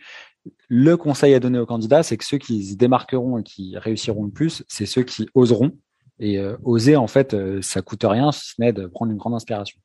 le 0.68 0.96
conseil 0.98 1.34
à 1.34 1.40
donner 1.40 1.58
aux 1.58 1.66
candidats, 1.66 2.04
c'est 2.04 2.18
que 2.18 2.26
ceux 2.26 2.38
qui 2.38 2.64
se 2.64 2.76
démarqueront 2.76 3.40
et 3.40 3.44
qui 3.44 3.76
réussiront 3.78 4.26
le 4.26 4.32
plus, 4.32 4.64
c'est 4.68 4.86
ceux 4.86 5.02
qui 5.04 5.28
oseront 5.34 5.72
et 6.20 6.38
euh, 6.38 6.58
oser, 6.64 6.96
en 6.96 7.08
fait, 7.08 7.34
euh, 7.34 7.62
ça 7.62 7.82
coûte 7.82 8.04
rien, 8.04 8.32
si 8.32 8.50
ce 8.50 8.56
n'est 8.60 8.74
de 8.74 8.88
prendre 8.88 9.12
une 9.12 9.18
grande 9.18 9.34
inspiration. 9.34 9.80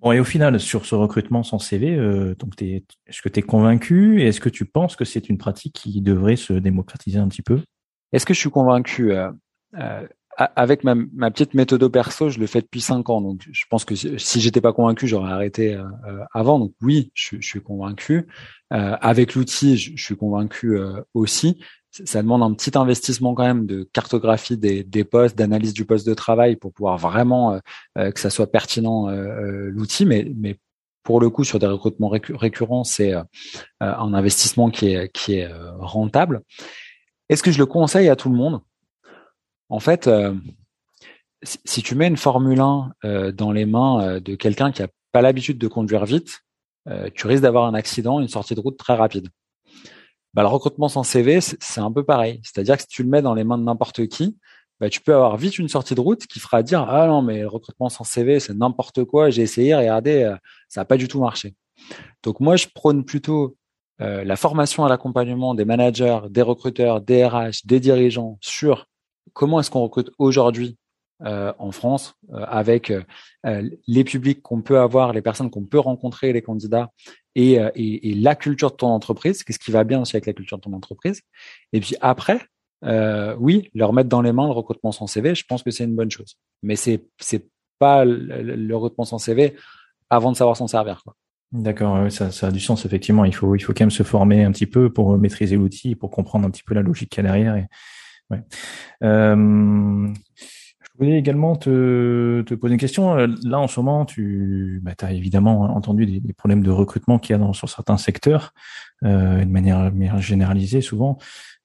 Bon, 0.00 0.12
et 0.12 0.20
au 0.20 0.24
final, 0.24 0.58
sur 0.60 0.86
ce 0.86 0.94
recrutement 0.94 1.42
sans 1.42 1.58
CV, 1.58 1.94
euh, 1.94 2.34
donc 2.38 2.60
est-ce 2.60 3.22
que 3.22 3.28
tu 3.28 3.40
es 3.40 3.42
convaincu 3.42 4.20
et 4.20 4.26
est-ce 4.26 4.40
que 4.40 4.48
tu 4.48 4.64
penses 4.64 4.96
que 4.96 5.04
c'est 5.04 5.28
une 5.28 5.38
pratique 5.38 5.74
qui 5.74 6.00
devrait 6.00 6.36
se 6.36 6.52
démocratiser 6.52 7.18
un 7.18 7.28
petit 7.28 7.42
peu? 7.42 7.60
Est-ce 8.12 8.26
que 8.26 8.34
je 8.34 8.38
suis 8.38 8.50
convaincu 8.50 9.12
euh, 9.12 9.30
Avec 10.36 10.84
ma, 10.84 10.94
ma, 10.94 11.30
petite 11.30 11.54
méthode 11.54 11.86
perso, 11.88 12.28
je 12.28 12.38
le 12.38 12.46
fais 12.46 12.60
depuis 12.60 12.80
cinq 12.80 13.08
ans. 13.08 13.20
Donc, 13.20 13.42
je 13.50 13.64
pense 13.70 13.84
que 13.84 13.94
si 13.94 14.40
j'étais 14.40 14.60
pas 14.60 14.72
convaincu, 14.72 15.08
j'aurais 15.08 15.32
arrêté 15.32 15.76
avant. 16.32 16.58
Donc, 16.58 16.74
oui, 16.82 17.10
je, 17.14 17.36
je 17.40 17.46
suis 17.46 17.62
convaincu. 17.62 18.28
avec 18.70 19.34
l'outil, 19.34 19.76
je, 19.76 19.92
je, 19.96 20.04
suis 20.04 20.16
convaincu 20.16 20.78
aussi 21.14 21.58
ça 22.04 22.22
demande 22.22 22.42
un 22.42 22.52
petit 22.54 22.76
investissement 22.76 23.34
quand 23.34 23.44
même 23.44 23.66
de 23.66 23.88
cartographie 23.92 24.56
des, 24.56 24.82
des 24.82 25.04
postes, 25.04 25.38
d'analyse 25.38 25.72
du 25.72 25.84
poste 25.84 26.06
de 26.06 26.14
travail 26.14 26.56
pour 26.56 26.72
pouvoir 26.72 26.98
vraiment 26.98 27.52
euh, 27.52 27.58
euh, 27.98 28.10
que 28.10 28.18
ça 28.18 28.30
soit 28.30 28.50
pertinent 28.50 29.08
euh, 29.08 29.70
l'outil. 29.70 30.04
Mais, 30.04 30.30
mais 30.36 30.58
pour 31.04 31.20
le 31.20 31.30
coup, 31.30 31.44
sur 31.44 31.58
des 31.58 31.66
recrutements 31.66 32.08
récurrents, 32.08 32.82
c'est 32.82 33.12
un 33.78 34.14
investissement 34.14 34.70
qui 34.70 34.94
est, 34.94 35.12
qui 35.12 35.34
est 35.34 35.52
rentable. 35.78 36.40
Est-ce 37.28 37.42
que 37.42 37.52
je 37.52 37.58
le 37.58 37.66
conseille 37.66 38.08
à 38.08 38.16
tout 38.16 38.30
le 38.30 38.36
monde? 38.36 38.62
En 39.68 39.80
fait, 39.80 40.08
si 41.42 41.82
tu 41.82 41.94
mets 41.94 42.08
une 42.08 42.16
Formule 42.16 42.58
1 42.58 43.32
dans 43.34 43.52
les 43.52 43.66
mains 43.66 44.18
de 44.18 44.34
quelqu'un 44.34 44.72
qui 44.72 44.82
a 44.82 44.88
pas 45.12 45.20
l'habitude 45.20 45.58
de 45.58 45.68
conduire 45.68 46.06
vite, 46.06 46.40
tu 47.12 47.26
risques 47.26 47.42
d'avoir 47.42 47.66
un 47.66 47.74
accident, 47.74 48.18
une 48.18 48.28
sortie 48.28 48.54
de 48.54 48.60
route 48.60 48.78
très 48.78 48.94
rapide 48.94 49.28
bah, 50.34 50.42
le 50.42 50.48
recrutement 50.48 50.88
sans 50.88 51.04
CV, 51.04 51.40
c'est 51.40 51.80
un 51.80 51.92
peu 51.92 52.04
pareil. 52.04 52.40
C'est-à-dire 52.42 52.76
que 52.76 52.82
si 52.82 52.88
tu 52.88 53.02
le 53.02 53.08
mets 53.08 53.22
dans 53.22 53.34
les 53.34 53.44
mains 53.44 53.56
de 53.56 53.62
n'importe 53.62 54.06
qui, 54.08 54.36
bah, 54.80 54.90
tu 54.90 55.00
peux 55.00 55.14
avoir 55.14 55.36
vite 55.36 55.58
une 55.58 55.68
sortie 55.68 55.94
de 55.94 56.00
route 56.00 56.26
qui 56.26 56.40
fera 56.40 56.62
dire 56.62 56.80
ah 56.88 57.06
non 57.06 57.22
mais 57.22 57.40
le 57.40 57.48
recrutement 57.48 57.88
sans 57.88 58.04
CV 58.04 58.40
c'est 58.40 58.54
n'importe 58.54 59.04
quoi. 59.04 59.30
J'ai 59.30 59.42
essayé, 59.42 59.74
regardez, 59.74 60.24
euh, 60.24 60.36
ça 60.68 60.80
n'a 60.80 60.84
pas 60.84 60.96
du 60.96 61.06
tout 61.06 61.20
marché. 61.20 61.54
Donc 62.24 62.40
moi 62.40 62.56
je 62.56 62.66
prône 62.74 63.04
plutôt 63.04 63.56
euh, 64.00 64.24
la 64.24 64.36
formation 64.36 64.84
à 64.84 64.88
l'accompagnement 64.88 65.54
des 65.54 65.64
managers, 65.64 66.20
des 66.28 66.42
recruteurs, 66.42 67.00
des 67.00 67.24
RH, 67.24 67.64
des 67.64 67.78
dirigeants 67.78 68.36
sur 68.40 68.88
comment 69.32 69.60
est-ce 69.60 69.70
qu'on 69.70 69.82
recrute 69.82 70.10
aujourd'hui 70.18 70.76
en 71.20 71.70
France 71.70 72.14
avec 72.32 72.92
les 73.86 74.04
publics 74.04 74.42
qu'on 74.42 74.62
peut 74.62 74.78
avoir, 74.78 75.12
les 75.12 75.22
personnes 75.22 75.50
qu'on 75.50 75.64
peut 75.64 75.78
rencontrer, 75.78 76.32
les 76.32 76.42
candidats 76.42 76.90
et, 77.34 77.52
et, 77.74 78.10
et, 78.10 78.14
la 78.14 78.34
culture 78.34 78.70
de 78.70 78.76
ton 78.76 78.88
entreprise, 78.88 79.42
qu'est-ce 79.42 79.58
qui 79.58 79.70
va 79.70 79.84
bien 79.84 80.00
aussi 80.00 80.16
avec 80.16 80.26
la 80.26 80.32
culture 80.32 80.58
de 80.58 80.62
ton 80.62 80.72
entreprise. 80.72 81.22
Et 81.72 81.80
puis 81.80 81.96
après, 82.00 82.40
euh, 82.84 83.34
oui, 83.38 83.70
leur 83.74 83.92
mettre 83.92 84.08
dans 84.08 84.22
les 84.22 84.32
mains 84.32 84.46
le 84.46 84.52
recrutement 84.52 84.92
sans 84.92 85.06
CV, 85.06 85.34
je 85.34 85.44
pense 85.48 85.62
que 85.62 85.70
c'est 85.70 85.84
une 85.84 85.96
bonne 85.96 86.10
chose. 86.10 86.36
Mais 86.62 86.76
c'est 86.76 87.04
c'est 87.18 87.48
pas 87.78 88.04
le, 88.04 88.74
recrutement 88.74 89.04
sans 89.04 89.18
CV 89.18 89.56
avant 90.10 90.32
de 90.32 90.36
savoir 90.36 90.56
s'en 90.56 90.66
servir. 90.66 91.02
D'accord, 91.52 92.10
ça, 92.10 92.30
ça 92.30 92.48
a 92.48 92.50
du 92.50 92.60
sens 92.60 92.84
effectivement. 92.84 93.24
Il 93.24 93.34
faut 93.34 93.54
il 93.54 93.60
faut 93.60 93.72
quand 93.72 93.84
même 93.84 93.90
se 93.90 94.02
former 94.02 94.44
un 94.44 94.52
petit 94.52 94.66
peu 94.66 94.92
pour 94.92 95.16
maîtriser 95.16 95.56
l'outil, 95.56 95.94
pour 95.94 96.10
comprendre 96.10 96.46
un 96.46 96.50
petit 96.50 96.62
peu 96.62 96.74
la 96.74 96.82
logique 96.82 97.10
qu'il 97.10 97.24
y 97.24 97.26
a 97.26 97.30
derrière. 97.30 97.56
Et, 97.56 97.66
ouais. 98.30 98.42
Euh, 99.02 100.12
je 100.94 101.04
voulais 101.04 101.18
également 101.18 101.56
te, 101.56 102.42
te, 102.42 102.54
poser 102.54 102.74
une 102.74 102.80
question. 102.80 103.16
Là, 103.16 103.58
en 103.58 103.66
ce 103.66 103.80
moment, 103.80 104.04
tu 104.04 104.80
bah, 104.82 104.92
as 105.00 105.12
évidemment 105.12 105.62
entendu 105.62 106.06
des, 106.06 106.32
problèmes 106.32 106.62
de 106.62 106.70
recrutement 106.70 107.18
qu'il 107.18 107.32
y 107.32 107.36
a 107.36 107.38
dans, 107.38 107.52
sur 107.52 107.68
certains 107.68 107.96
secteurs, 107.96 108.52
euh, 109.04 109.44
de 109.44 109.50
manière, 109.50 109.90
généralisée 110.20 110.80
souvent. 110.80 111.18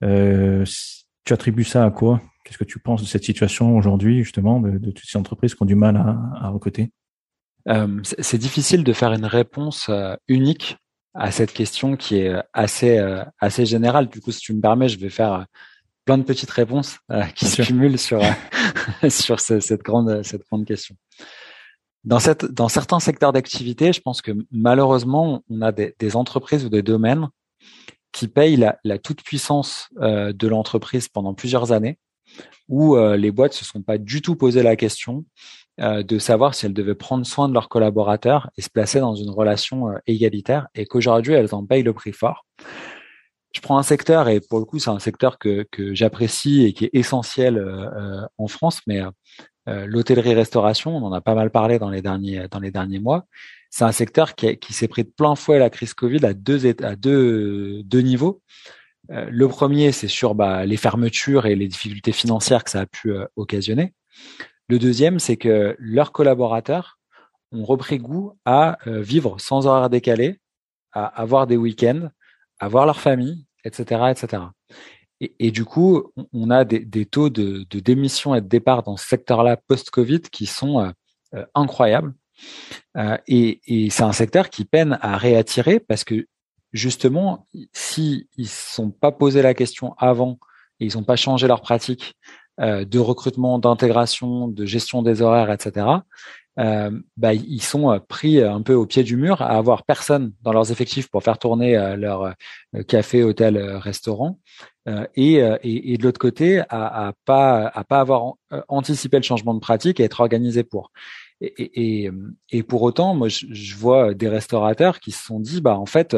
Euh, 0.04 0.66
tu 1.26 1.34
attribues 1.34 1.64
ça 1.64 1.86
à 1.86 1.92
quoi? 1.92 2.22
Qu'est-ce 2.44 2.58
que 2.58 2.64
tu 2.64 2.80
penses 2.80 3.04
de 3.04 3.08
cette 3.08 3.24
situation 3.24 3.78
aujourd'hui, 3.78 4.24
justement, 4.24 4.60
de, 4.60 4.80
toutes 4.80 5.06
ces 5.06 5.20
entreprises 5.20 5.54
qui 5.54 5.62
ont 5.62 5.68
du 5.68 5.76
mal 5.76 5.96
à, 5.96 6.50
recruter? 6.50 6.92
Euh, 7.68 8.00
C'est 8.04 8.40
difficile 8.40 8.84
de 8.84 8.94
faire 8.94 9.14
une 9.14 9.26
réponse 9.26 9.90
euh, 9.90 10.16
unique 10.28 10.78
à 11.14 11.30
cette 11.30 11.54
question 11.54 11.96
qui 11.96 12.18
est 12.18 12.34
assez 12.54 12.98
euh, 12.98 13.24
assez 13.40 13.68
générale. 13.68 14.10
Du 14.10 14.22
coup, 14.22 14.32
si 14.32 14.40
tu 14.40 14.54
me 14.54 14.62
permets, 14.62 14.90
je 14.90 14.98
vais 14.98 15.10
faire 15.10 15.46
plein 16.10 16.18
de 16.18 16.24
petites 16.24 16.50
réponses 16.50 16.98
qui 17.36 17.46
se 17.46 17.62
cumulent 17.62 18.00
sur 18.00 18.20
sur 19.10 19.40
cette 19.40 19.84
grande 19.84 20.24
cette 20.24 20.42
grande 20.50 20.66
question. 20.66 20.96
Dans 22.04 22.18
cette 22.18 22.46
dans 22.46 22.68
certains 22.68 23.00
secteurs 23.00 23.32
d'activité, 23.32 23.94
je 23.94 24.02
pense 24.02 24.24
que 24.24 24.32
malheureusement, 24.50 25.44
on 25.52 25.62
a 25.62 25.72
des, 25.72 25.94
des 26.00 26.16
entreprises 26.16 26.66
ou 26.66 26.70
des 26.70 26.82
domaines 26.82 27.28
qui 28.12 28.28
paye 28.28 28.56
la, 28.56 28.80
la 28.84 28.98
toute 28.98 29.22
puissance 29.22 29.90
euh, 30.02 30.34
de 30.34 30.48
l'entreprise 30.48 31.10
pendant 31.10 31.36
plusieurs 31.36 31.72
années, 31.74 32.00
où 32.70 32.96
euh, 32.96 33.16
les 33.16 33.30
boîtes 33.30 33.54
se 33.54 33.64
sont 33.64 33.84
pas 33.84 34.00
du 34.00 34.24
tout 34.24 34.36
posé 34.36 34.64
la 34.64 34.76
question 34.76 35.26
euh, 35.80 36.02
de 36.02 36.18
savoir 36.18 36.56
si 36.56 36.66
elles 36.66 36.74
devaient 36.74 36.96
prendre 36.96 37.24
soin 37.24 37.48
de 37.48 37.54
leurs 37.54 37.70
collaborateurs 37.70 38.50
et 38.58 38.64
se 38.64 38.70
placer 38.72 39.00
dans 39.00 39.14
une 39.14 39.30
relation 39.30 39.90
égalitaire, 40.08 40.70
et 40.74 40.88
qu'aujourd'hui 40.88 41.34
elles 41.34 41.54
en 41.54 41.64
payent 41.68 41.84
le 41.84 41.94
prix 41.94 42.14
fort. 42.14 42.48
Je 43.52 43.62
prends 43.62 43.78
un 43.78 43.84
secteur 43.84 44.30
et 44.30 44.40
pour 44.40 44.60
le 44.60 44.66
coup 44.66 44.80
c'est 44.80 44.92
un 44.92 45.00
secteur 45.00 45.40
que, 45.40 45.66
que 45.72 45.96
j'apprécie 45.96 46.64
et 46.66 46.74
qui 46.74 46.86
est 46.86 46.92
essentiel 46.94 47.60
en 48.38 48.48
France, 48.48 48.82
mais 48.86 49.02
l'hôtellerie-restauration, 49.66 50.96
on 50.96 51.04
en 51.04 51.14
a 51.14 51.22
pas 51.22 51.34
mal 51.34 51.50
parlé 51.50 51.80
dans 51.80 51.90
les 51.90 52.04
derniers 52.04 52.48
dans 52.48 52.60
les 52.60 52.70
derniers 52.70 53.00
mois 53.00 53.26
c'est 53.70 53.84
un 53.84 53.92
secteur 53.92 54.36
qui, 54.36 54.58
qui 54.58 54.74
s'est 54.74 54.88
pris 54.88 55.04
de 55.04 55.10
plein 55.10 55.36
fouet 55.36 55.60
la 55.60 55.70
crise 55.70 55.94
Covid 55.94 56.26
à 56.26 56.34
deux, 56.34 56.68
à 56.84 56.96
deux, 56.96 57.84
deux 57.84 58.02
niveaux. 58.02 58.42
Euh, 59.12 59.28
le 59.30 59.48
premier, 59.48 59.92
c'est 59.92 60.08
sur 60.08 60.36
bah, 60.36 60.66
les 60.66 60.78
fermetures 60.78 61.46
et 61.46 61.56
les 61.56 61.68
difficultés 61.68 62.12
financières 62.12 62.64
que 62.64 62.72
ça 62.72 62.82
a 62.82 62.86
pu 62.86 63.12
euh, 63.12 63.26
occasionner. 63.36 63.94
Le 64.68 64.80
deuxième, 64.80 65.20
c'est 65.20 65.38
que 65.38 65.76
leurs 65.80 66.12
collaborateurs 66.12 67.00
ont 67.52 67.64
repris 67.64 67.98
goût 67.98 68.34
à 68.46 68.78
euh, 68.88 69.02
vivre 69.02 69.40
sans 69.40 69.66
horaire 69.66 69.90
décalé, 69.90 70.40
à 70.92 71.06
avoir 71.06 71.48
des 71.48 71.58
week-ends, 71.58 72.10
à 72.60 72.68
voir 72.68 72.86
leur 72.86 73.00
famille, 73.00 73.46
etc., 73.64 74.12
etc. 74.12 74.44
Et, 75.22 75.36
et 75.40 75.52
du 75.52 75.66
coup, 75.66 76.12
on 76.34 76.50
a 76.50 76.64
des, 76.64 77.06
taux 77.06 77.30
de, 77.30 77.66
démission 77.80 78.36
et 78.36 78.42
de 78.42 78.48
départ 78.48 78.84
dans 78.84 78.98
ce 78.98 79.08
secteur-là 79.08 79.58
post-Covid 79.58 80.22
qui 80.22 80.46
sont 80.46 80.94
incroyables. 81.56 82.14
Euh, 82.98 83.18
et, 83.28 83.90
c'est 83.90 84.04
un 84.04 84.14
secteur 84.14 84.50
qui 84.50 84.66
peine 84.66 84.98
à 85.02 85.18
réattirer 85.18 85.80
parce 85.80 86.04
que 86.04 86.28
justement, 86.74 87.48
si 87.74 88.28
ils 88.38 88.48
sont 88.48 88.92
pas 88.92 89.12
posé 89.12 89.42
la 89.42 89.54
question 89.54 89.94
avant 89.98 90.40
et 90.80 90.86
ils 90.86 90.98
n'ont 90.98 91.04
pas 91.04 91.16
changé 91.16 91.48
leur 91.48 91.62
pratique 91.62 92.16
euh, 92.60 92.86
de 92.86 93.00
recrutement, 93.00 93.60
d'intégration, 93.60 94.48
de 94.48 94.66
gestion 94.66 95.02
des 95.02 95.22
horaires, 95.22 95.52
etc., 95.52 95.88
euh, 96.60 96.92
bah, 97.16 97.34
ils 97.34 97.62
sont 97.62 97.92
euh, 97.92 98.00
pris 98.00 98.42
un 98.42 98.62
peu 98.62 98.74
au 98.74 98.86
pied 98.86 99.04
du 99.04 99.16
mur 99.16 99.42
à 99.42 99.58
avoir 99.58 99.84
personne 99.84 100.34
dans 100.42 100.52
leurs 100.52 100.72
effectifs 100.72 101.08
pour 101.10 101.24
faire 101.24 101.38
tourner 101.38 101.78
euh, 101.78 101.96
leur 101.96 102.34
café, 102.88 103.24
hôtel, 103.24 103.58
restaurant, 103.58 104.40
et, 105.16 105.38
de 105.40 106.04
l'autre 106.04 106.20
côté 106.20 106.60
à, 106.70 107.08
à 107.08 107.14
pas 107.26 107.68
à 107.68 107.84
pas 107.84 108.00
avoir 108.00 108.34
anticipé 108.68 109.18
le 109.18 109.24
changement 109.24 109.54
de 109.54 109.60
pratique 109.60 110.00
et 110.00 110.04
être 110.04 110.20
organisé 110.20 110.64
pour. 110.64 110.92
Et, 111.42 112.12
pour 112.68 112.82
autant, 112.82 113.14
moi, 113.14 113.28
je, 113.30 113.76
vois 113.76 114.14
des 114.14 114.28
restaurateurs 114.28 115.00
qui 115.00 115.12
se 115.12 115.24
sont 115.24 115.40
dit, 115.40 115.62
bah 115.62 115.78
en 115.78 115.86
fait, 115.86 116.18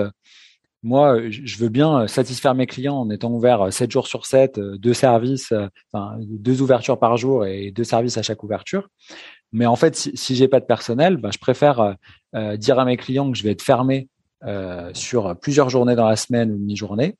moi, 0.84 1.17
je 1.30 1.58
veux 1.58 1.69
bien 1.69 2.08
satisfaire 2.08 2.56
mes 2.56 2.65
clients 2.65 2.97
en 2.97 3.10
étant 3.10 3.32
ouvert 3.32 3.71
7 3.71 3.91
jours 3.91 4.08
sur 4.08 4.25
7, 4.25 4.60
deux 4.60 4.93
services, 4.93 5.54
deux 6.17 6.62
ouvertures 6.62 6.97
par 6.97 7.17
jour 7.17 7.45
et 7.45 7.71
deux 7.71 7.84
services 7.84 8.17
à 8.17 8.23
chaque 8.23 8.43
ouverture. 8.43 8.88
Mais 9.53 9.65
en 9.65 9.75
fait, 9.75 9.95
si, 9.95 10.11
si 10.15 10.35
j'ai 10.35 10.47
pas 10.47 10.59
de 10.59 10.65
personnel, 10.65 11.17
bah, 11.17 11.29
je 11.33 11.39
préfère 11.39 11.95
euh, 12.35 12.57
dire 12.57 12.79
à 12.79 12.85
mes 12.85 12.97
clients 12.97 13.31
que 13.31 13.37
je 13.37 13.43
vais 13.43 13.51
être 13.51 13.61
fermé 13.61 14.07
euh, 14.43 14.91
sur 14.93 15.37
plusieurs 15.39 15.69
journées 15.69 15.95
dans 15.95 16.07
la 16.07 16.15
semaine 16.15 16.51
ou 16.51 16.57
demi-journée 16.57 17.17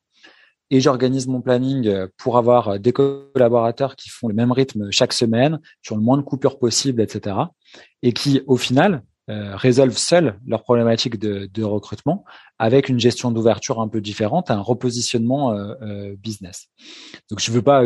et 0.72 0.80
j'organise 0.80 1.28
mon 1.28 1.42
planning 1.42 1.88
euh, 1.88 2.08
pour 2.18 2.38
avoir 2.38 2.70
euh, 2.70 2.78
des 2.80 2.94
collaborateurs 2.94 3.96
qui 3.96 4.10
font 4.10 4.28
le 4.28 4.34
même 4.34 4.52
rythme 4.52 4.90
chaque 4.90 5.14
semaine, 5.14 5.60
sur 5.84 5.96
le 5.96 6.02
moins 6.02 6.18
de 6.18 6.24
coupures 6.24 6.58
possible, 6.58 7.02
etc. 7.02 7.36
Et 8.02 8.14
qui, 8.14 8.42
au 8.48 8.58
final, 8.58 9.04
euh, 9.30 9.56
résolvent 9.56 9.98
seuls 9.98 10.40
leurs 10.48 10.64
problématiques 10.64 11.20
de, 11.20 11.48
de, 11.54 11.64
recrutement 11.64 12.26
avec 12.62 12.90
une 12.90 13.00
gestion 13.00 13.32
d'ouverture 13.32 13.82
un 13.82 13.88
peu 13.88 14.02
différente, 14.02 14.52
un 14.52 14.62
repositionnement 14.62 15.52
euh, 15.52 16.16
business. 16.16 16.68
Donc, 17.32 17.40
je 17.40 17.50
ne 17.50 17.56
veux 17.56 17.64
pas 17.64 17.84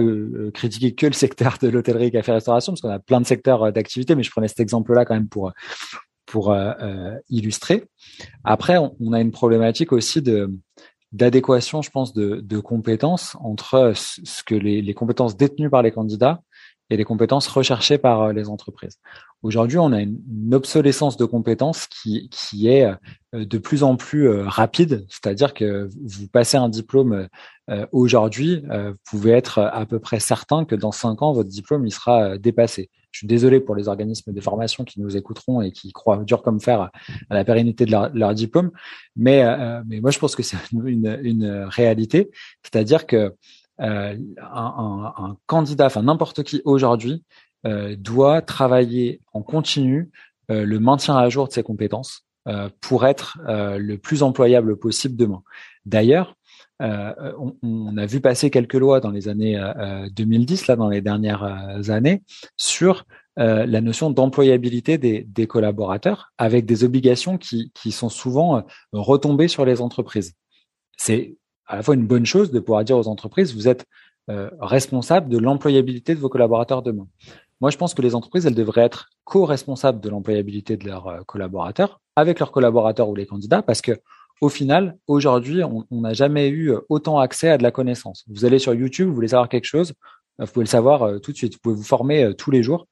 critiquer 0.53 0.93
que 0.93 1.05
le 1.05 1.13
secteur 1.13 1.57
de 1.61 1.69
l'hôtellerie, 1.69 2.11
café-restauration, 2.11 2.73
parce 2.73 2.81
qu'on 2.81 2.89
a 2.89 2.99
plein 2.99 3.21
de 3.21 3.25
secteurs 3.25 3.71
d'activité, 3.71 4.15
mais 4.15 4.23
je 4.23 4.31
prenais 4.31 4.49
cet 4.49 4.59
exemple-là 4.59 5.05
quand 5.05 5.13
même 5.13 5.29
pour 5.29 5.53
pour 6.25 6.53
illustrer. 7.29 7.85
Après, 8.43 8.77
on, 8.77 9.13
a 9.13 9.21
une 9.21 9.31
problématique 9.31 9.93
aussi 9.93 10.21
de 10.21 10.53
d'adéquation, 11.13 11.81
je 11.81 11.91
pense, 11.91 12.13
de, 12.13 12.41
de, 12.43 12.59
compétences 12.59 13.37
entre 13.39 13.93
ce 13.95 14.43
que 14.43 14.55
les, 14.55 14.81
les, 14.81 14.93
compétences 14.93 15.37
détenues 15.37 15.69
par 15.69 15.83
les 15.83 15.91
candidats 15.91 16.41
et 16.89 16.97
les 16.97 17.03
compétences 17.03 17.47
recherchées 17.47 17.97
par 17.97 18.21
euh, 18.21 18.33
les 18.33 18.49
entreprises. 18.49 18.99
Aujourd'hui, 19.41 19.77
on 19.77 19.91
a 19.91 20.01
une, 20.01 20.53
obsolescence 20.53 21.17
de 21.17 21.25
compétences 21.25 21.87
qui, 21.87 22.29
qui 22.29 22.67
est 22.67 22.85
euh, 22.85 23.45
de 23.45 23.57
plus 23.57 23.83
en 23.83 23.95
plus 23.95 24.27
euh, 24.27 24.43
rapide, 24.47 25.05
c'est-à-dire 25.09 25.53
que 25.53 25.89
vous 26.03 26.27
passez 26.27 26.57
un 26.57 26.69
diplôme 26.69 27.27
aujourd'hui, 27.91 28.63
vous 28.69 28.95
pouvez 29.09 29.31
être 29.31 29.57
à 29.59 29.87
peu 29.87 29.97
près 29.97 30.19
certain 30.19 30.65
que 30.65 30.75
dans 30.75 30.91
cinq 30.91 31.23
ans, 31.23 31.33
votre 31.33 31.49
diplôme 31.49 31.87
il 31.87 31.91
sera 31.91 32.37
dépassé. 32.37 32.91
Je 33.09 33.19
suis 33.19 33.27
désolé 33.27 33.59
pour 33.59 33.75
les 33.75 33.87
organismes 33.87 34.33
de 34.33 34.39
formation 34.39 34.83
qui 34.83 35.01
nous 35.01 35.17
écouteront 35.17 35.61
et 35.61 35.71
qui 35.71 35.91
croient 35.91 36.23
dur 36.23 36.43
comme 36.43 36.61
fer 36.61 36.79
à, 36.81 36.91
la 37.31 37.43
pérennité 37.43 37.85
de 37.85 37.91
leur, 37.91 38.13
leur 38.13 38.35
diplôme, 38.35 38.69
mais, 39.15 39.43
mais 39.87 39.99
moi 39.99 40.11
je 40.11 40.19
pense 40.19 40.35
que 40.35 40.43
c'est 40.43 40.57
une, 40.71 41.19
une 41.23 41.65
réalité, 41.67 42.29
c'est-à-dire 42.61 43.07
que 43.07 43.33
euh, 43.81 44.15
un, 44.41 45.37
candidat, 45.47 45.87
enfin 45.87 46.03
n'importe 46.03 46.43
qui 46.43 46.61
aujourd'hui, 46.65 47.23
euh, 47.65 47.95
doit 47.97 48.41
travailler 48.41 49.21
en 49.33 49.41
continu 49.41 50.11
euh, 50.51 50.65
le 50.65 50.79
maintien 50.79 51.17
à 51.17 51.27
jour 51.29 51.47
de 51.47 51.53
ses 51.53 51.63
compétences 51.63 52.21
pour 52.79 53.07
être 53.07 53.39
le 53.47 53.95
plus 53.95 54.21
employable 54.21 54.77
possible 54.77 55.15
demain. 55.15 55.41
D'ailleurs, 55.87 56.35
on, 56.79 57.55
on, 57.63 57.97
a 57.97 58.05
vu 58.05 58.21
passer 58.21 58.51
quelques 58.51 58.75
lois 58.75 58.99
dans 58.99 59.09
les 59.09 59.27
années 59.29 59.59
2010, 60.15 60.67
là 60.67 60.75
dans 60.75 60.87
les 60.87 61.01
dernières 61.01 61.89
années, 61.89 62.21
sur 62.55 63.05
la 63.35 63.81
notion 63.81 64.11
d'employabilité 64.11 64.99
des, 64.99 65.23
des, 65.23 65.47
collaborateurs, 65.47 66.33
avec 66.37 66.67
des 66.67 66.83
obligations 66.83 67.39
qui, 67.39 67.71
qui 67.73 67.91
sont 67.91 68.09
souvent 68.09 68.63
retombées 68.91 69.47
sur 69.47 69.65
les 69.65 69.81
entreprises. 69.81 70.35
C'est 70.97 71.37
à 71.67 71.75
la 71.75 71.83
fois 71.83 71.95
une 71.95 72.07
bonne 72.07 72.25
chose 72.25 72.51
de 72.51 72.59
pouvoir 72.59 72.83
dire 72.83 72.97
aux 72.97 73.07
entreprises, 73.07 73.55
vous 73.55 73.67
êtes 73.67 73.85
euh, 74.29 74.49
responsable 74.59 75.29
de 75.29 75.37
l'employabilité 75.37 76.15
de 76.15 76.19
vos 76.19 76.29
collaborateurs 76.29 76.81
demain. 76.81 77.07
Moi, 77.61 77.69
je 77.69 77.77
pense 77.77 77.93
que 77.93 78.01
les 78.01 78.15
entreprises, 78.15 78.47
elles 78.47 78.55
devraient 78.55 78.83
être 78.83 79.09
co-responsables 79.23 80.01
de 80.01 80.09
l'employabilité 80.09 80.77
de 80.77 80.85
leurs 80.87 81.07
euh, 81.07 81.21
collaborateurs 81.27 82.01
avec 82.15 82.39
leurs 82.39 82.51
collaborateurs 82.51 83.07
ou 83.07 83.15
les 83.15 83.27
candidats, 83.27 83.61
parce 83.61 83.81
que 83.81 83.91
au 84.41 84.49
final, 84.49 84.97
aujourd'hui, 85.07 85.61
on 85.63 85.85
n'a 85.91 86.13
jamais 86.13 86.49
eu 86.49 86.71
euh, 86.71 86.79
autant 86.89 87.19
accès 87.19 87.49
à 87.49 87.57
de 87.57 87.63
la 87.63 87.71
connaissance. 87.71 88.25
Vous 88.27 88.45
allez 88.45 88.57
sur 88.57 88.73
YouTube, 88.73 89.07
vous 89.07 89.13
voulez 89.13 89.29
savoir 89.29 89.47
quelque 89.47 89.65
chose, 89.65 89.93
vous 90.39 90.47
pouvez 90.47 90.65
le 90.65 90.69
savoir 90.69 91.21
tout 91.21 91.31
de 91.31 91.37
suite. 91.37 91.53
Vous 91.53 91.59
pouvez 91.59 91.75
vous 91.75 91.83
former 91.83 92.33
tous 92.37 92.51
les 92.51 92.61
jours. 92.61 92.87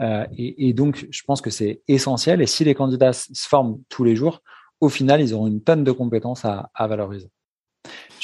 Et, 0.00 0.68
et, 0.68 0.72
donc, 0.72 1.08
je 1.10 1.22
pense 1.26 1.40
que 1.40 1.50
c'est 1.50 1.82
essentiel. 1.88 2.40
Et 2.40 2.46
si 2.46 2.62
les 2.62 2.74
candidats 2.74 3.12
se 3.12 3.48
forment 3.48 3.80
tous 3.88 4.04
les 4.04 4.14
jours, 4.14 4.42
au 4.80 4.88
final, 4.88 5.20
ils 5.20 5.34
auront 5.34 5.48
une 5.48 5.60
tonne 5.60 5.82
de 5.82 5.90
compétences 5.90 6.44
à 6.44 6.86
valoriser. 6.86 7.30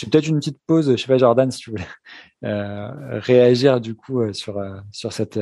J'ai 0.01 0.07
peut-être 0.07 0.29
une 0.29 0.39
petite 0.39 0.57
pause. 0.67 0.91
Je 0.91 0.97
sais 0.97 1.07
pas, 1.07 1.19
Jordan, 1.19 1.51
si 1.51 1.59
tu 1.59 1.71
voulais 1.71 1.87
euh, 2.45 2.89
réagir 3.21 3.83
du 3.83 3.95
coup 3.95 4.21
euh, 4.21 4.33
sur 4.33 4.57
euh, 4.57 4.79
sur 4.93 5.13
cette 5.13 5.39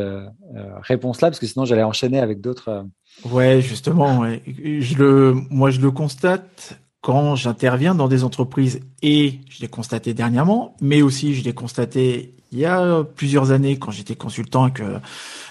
réponse-là, 0.83 1.29
parce 1.29 1.39
que 1.39 1.47
sinon 1.47 1.65
j'allais 1.65 1.85
enchaîner 1.85 2.19
avec 2.19 2.41
d'autres. 2.41 2.85
Ouais, 3.31 3.61
justement. 3.61 4.25
Je 4.57 4.97
le, 4.97 5.35
moi, 5.51 5.71
je 5.71 5.81
le 5.81 5.93
constate 5.93 6.81
quand 7.03 7.37
j'interviens 7.37 7.95
dans 7.95 8.09
des 8.09 8.25
entreprises 8.25 8.81
et 9.01 9.39
je 9.49 9.61
l'ai 9.61 9.69
constaté 9.69 10.13
dernièrement, 10.13 10.75
mais 10.81 11.03
aussi 11.03 11.35
je 11.35 11.45
l'ai 11.45 11.55
constaté 11.55 12.35
il 12.51 12.59
y 12.59 12.65
a 12.65 13.05
plusieurs 13.05 13.53
années 13.53 13.79
quand 13.79 13.93
j'étais 13.93 14.17
consultant 14.17 14.67
et 14.67 14.73
que 14.73 14.99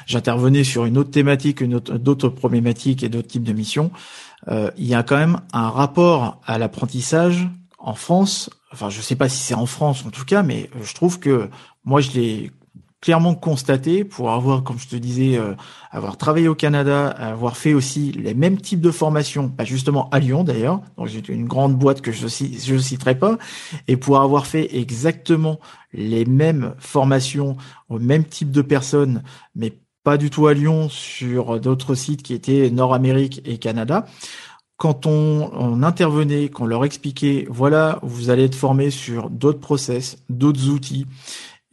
j'intervenais 0.05 0.66
sur 0.66 0.84
une 0.84 0.97
autre 0.97 1.12
thématique, 1.12 1.62
une 1.62 1.76
autre, 1.76 1.97
d'autres 1.97 2.28
problématiques 2.28 3.03
et 3.03 3.10
d'autres 3.10 3.28
types 3.28 3.43
de 3.43 3.53
missions. 3.53 3.91
Il 4.49 4.86
y 4.86 4.95
a 4.95 5.03
quand 5.03 5.18
même 5.18 5.39
un 5.53 5.70
rapport 5.70 6.41
à 6.45 6.58
l'apprentissage 6.58 7.47
en 7.88 7.96
France. 7.96 8.50
Enfin, 8.74 8.90
je 8.90 9.02
sais 9.02 9.16
pas 9.16 9.30
si 9.30 9.38
c'est 9.38 9.54
en 9.54 9.66
France 9.66 10.04
en 10.06 10.10
tout 10.10 10.26
cas, 10.26 10.44
mais 10.44 10.70
je 10.82 10.94
trouve 10.94 11.20
que 11.20 11.50
moi 11.86 12.02
je 12.02 12.12
l'ai 12.12 12.52
clairement 13.00 13.34
constaté 13.34 14.04
pour 14.04 14.32
avoir, 14.32 14.64
comme 14.64 14.78
je 14.78 14.88
te 14.88 14.96
disais, 14.98 15.38
euh, 15.38 15.54
avoir 15.92 16.18
travaillé 16.18 16.50
au 16.50 16.56
Canada, 16.56 17.08
avoir 17.08 17.56
fait 17.56 17.74
aussi 17.74 18.12
les 18.12 18.34
mêmes 18.34 18.60
types 18.60 18.82
de 18.82 18.92
formations, 18.92 19.54
bah 19.56 19.64
justement 19.64 20.10
à 20.10 20.20
Lyon 20.20 20.44
d'ailleurs, 20.44 20.82
donc 20.98 21.10
une 21.30 21.48
grande 21.48 21.78
boîte 21.78 22.02
que 22.02 22.12
je 22.12 22.24
ne 22.26 22.80
citerai 22.80 23.18
pas, 23.18 23.38
et 23.88 23.96
pour 23.96 24.20
avoir 24.20 24.48
fait 24.48 24.76
exactement 24.76 25.60
les 25.94 26.26
mêmes 26.26 26.74
formations 26.80 27.56
au 27.88 28.00
même 28.00 28.26
type 28.26 28.52
de 28.52 28.64
personnes, 28.64 29.24
mais 29.56 29.74
pas 30.04 30.18
du 30.18 30.30
tout 30.30 30.48
à 30.48 30.54
Lyon, 30.54 30.90
sur 30.90 31.60
d'autres 31.60 31.96
sites 31.96 32.24
qui 32.24 32.34
étaient 32.34 32.70
Nord-Amérique 32.70 33.42
et 33.46 33.58
Canada. 33.58 34.06
Quand 34.78 35.07
on, 35.07 35.82
intervenait, 35.82 36.49
qu'on 36.49 36.67
leur 36.67 36.86
expliquait, 36.86 37.47
voilà, 37.49 37.99
vous 38.03 38.30
allez 38.30 38.43
être 38.43 38.55
formé 38.55 38.91
sur 38.91 39.32
d'autres 39.32 39.59
process, 39.59 40.17
d'autres 40.30 40.69
outils, 40.69 41.07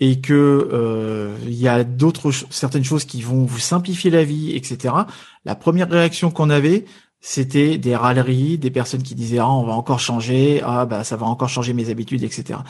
et 0.00 0.20
que 0.22 0.68
euh, 0.72 1.36
il 1.44 1.54
y 1.54 1.68
a 1.68 1.84
d'autres 1.84 2.30
certaines 2.50 2.82
choses 2.82 3.04
qui 3.04 3.20
vont 3.20 3.44
vous 3.44 3.58
simplifier 3.58 4.10
la 4.10 4.24
vie, 4.24 4.56
etc. 4.56 4.94
La 5.44 5.54
première 5.54 5.90
réaction 5.90 6.30
qu'on 6.30 6.48
avait, 6.48 6.86
c'était 7.20 7.78
des 7.78 7.94
râleries, 7.94 8.58
des 8.58 8.70
personnes 8.70 9.02
qui 9.02 9.14
disaient 9.14 9.38
ah 9.38 9.50
on 9.50 9.64
va 9.64 9.72
encore 9.72 10.00
changer, 10.00 10.60
ah 10.64 10.84
bah 10.84 11.04
ça 11.04 11.16
va 11.16 11.26
encore 11.26 11.48
changer 11.48 11.72
mes 11.72 11.90
habitudes, 11.90 12.22
etc. 12.22 12.60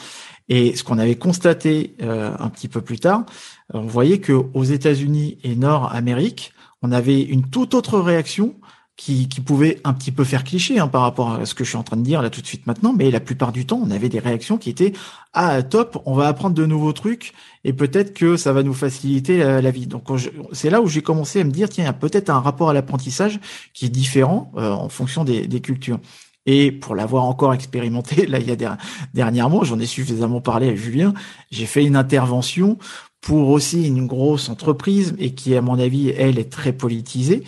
Et 0.48 0.76
ce 0.76 0.84
qu'on 0.84 0.98
avait 0.98 1.16
constaté 1.16 1.96
euh, 2.02 2.32
un 2.38 2.48
petit 2.50 2.68
peu 2.68 2.80
plus 2.80 2.98
tard, 2.98 3.24
on 3.72 3.82
voyait 3.82 4.18
que 4.18 4.32
aux 4.32 4.64
États-Unis 4.64 5.38
et 5.42 5.56
Nord-Amérique, 5.56 6.52
on 6.82 6.92
avait 6.92 7.20
une 7.22 7.48
toute 7.48 7.74
autre 7.74 7.98
réaction 7.98 8.54
qui, 8.96 9.28
qui 9.28 9.40
pouvait 9.40 9.80
un 9.84 9.92
petit 9.92 10.12
peu 10.12 10.22
faire 10.24 10.44
cliché 10.44 10.78
hein, 10.78 10.86
par 10.86 11.02
rapport 11.02 11.32
à 11.32 11.46
ce 11.46 11.54
que 11.54 11.64
je 11.64 11.70
suis 11.70 11.78
en 11.78 11.82
train 11.82 11.96
de 11.96 12.02
dire 12.02 12.22
là 12.22 12.30
tout 12.30 12.40
de 12.40 12.46
suite 12.46 12.66
maintenant, 12.66 12.92
mais 12.92 13.10
la 13.10 13.20
plupart 13.20 13.50
du 13.50 13.66
temps, 13.66 13.80
on 13.82 13.90
avait 13.90 14.08
des 14.08 14.20
réactions 14.20 14.56
qui 14.56 14.70
étaient 14.70 14.92
ah 15.32 15.62
top, 15.62 16.00
on 16.06 16.14
va 16.14 16.28
apprendre 16.28 16.54
de 16.54 16.64
nouveaux 16.64 16.92
trucs 16.92 17.32
et 17.64 17.72
peut-être 17.72 18.14
que 18.14 18.36
ça 18.36 18.52
va 18.52 18.62
nous 18.62 18.74
faciliter 18.74 19.38
la, 19.38 19.70
vie. 19.72 19.88
Donc 19.88 20.04
c'est 20.52 20.70
là 20.70 20.80
où 20.80 20.86
j'ai 20.86 21.02
commencé 21.02 21.40
à 21.40 21.44
me 21.44 21.50
dire 21.50 21.68
tiens, 21.68 21.92
peut-être 21.92 22.30
un 22.30 22.38
rapport 22.38 22.70
à 22.70 22.72
l'apprentissage 22.72 23.40
qui 23.72 23.86
est 23.86 23.90
différent 23.90 24.52
euh, 24.56 24.70
en 24.70 24.88
fonction 24.88 25.24
des, 25.24 25.48
des 25.48 25.60
cultures. 25.60 25.98
Et 26.46 26.72
pour 26.72 26.94
l'avoir 26.94 27.24
encore 27.24 27.54
expérimenté, 27.54 28.26
là, 28.28 28.38
il 28.38 28.48
y 28.48 28.64
a 28.64 28.78
dernièrement, 29.12 29.64
j'en 29.64 29.80
ai 29.80 29.86
suffisamment 29.86 30.40
parlé 30.40 30.70
à 30.70 30.74
Julien, 30.74 31.14
j'ai 31.50 31.66
fait 31.66 31.84
une 31.84 31.96
intervention 31.96 32.78
pour 33.24 33.48
aussi 33.48 33.86
une 33.86 34.06
grosse 34.06 34.50
entreprise 34.50 35.14
et 35.18 35.32
qui, 35.32 35.56
à 35.56 35.62
mon 35.62 35.78
avis, 35.78 36.10
elle 36.10 36.38
est 36.38 36.52
très 36.52 36.74
politisée, 36.74 37.42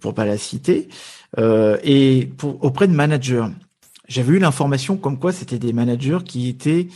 pour 0.00 0.14
pas 0.14 0.24
la 0.24 0.38
citer, 0.38 0.88
euh, 1.38 1.76
et 1.84 2.30
pour, 2.38 2.64
auprès 2.64 2.88
de 2.88 2.94
managers. 2.94 3.44
J'avais 4.08 4.32
eu 4.32 4.38
l'information 4.38 4.96
comme 4.96 5.18
quoi 5.18 5.32
c'était 5.32 5.58
des 5.58 5.74
managers 5.74 6.20
qui 6.24 6.48
étaient, 6.48 6.88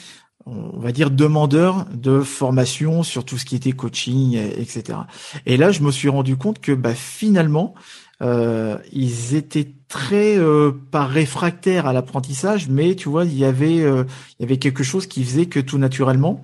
on 0.46 0.78
va 0.78 0.92
dire, 0.92 1.10
demandeurs 1.10 1.84
de 1.92 2.20
formation 2.20 3.02
sur 3.02 3.26
tout 3.26 3.36
ce 3.36 3.44
qui 3.44 3.54
était 3.54 3.72
coaching, 3.72 4.34
etc. 4.56 5.00
Et 5.44 5.58
là, 5.58 5.70
je 5.70 5.82
me 5.82 5.90
suis 5.90 6.08
rendu 6.08 6.38
compte 6.38 6.58
que 6.58 6.72
bah, 6.72 6.94
finalement, 6.94 7.74
euh, 8.22 8.78
ils 8.92 9.34
étaient 9.34 9.68
très 9.88 10.38
euh, 10.38 10.70
pas 10.90 11.06
réfractaires 11.06 11.86
à 11.86 11.92
l'apprentissage, 11.92 12.68
mais 12.68 12.94
tu 12.94 13.08
vois, 13.08 13.24
il 13.24 13.36
y 13.36 13.44
avait 13.44 13.80
euh, 13.80 14.04
il 14.38 14.42
y 14.42 14.44
avait 14.44 14.58
quelque 14.58 14.84
chose 14.84 15.06
qui 15.06 15.24
faisait 15.24 15.46
que 15.46 15.58
tout 15.58 15.76
naturellement, 15.76 16.40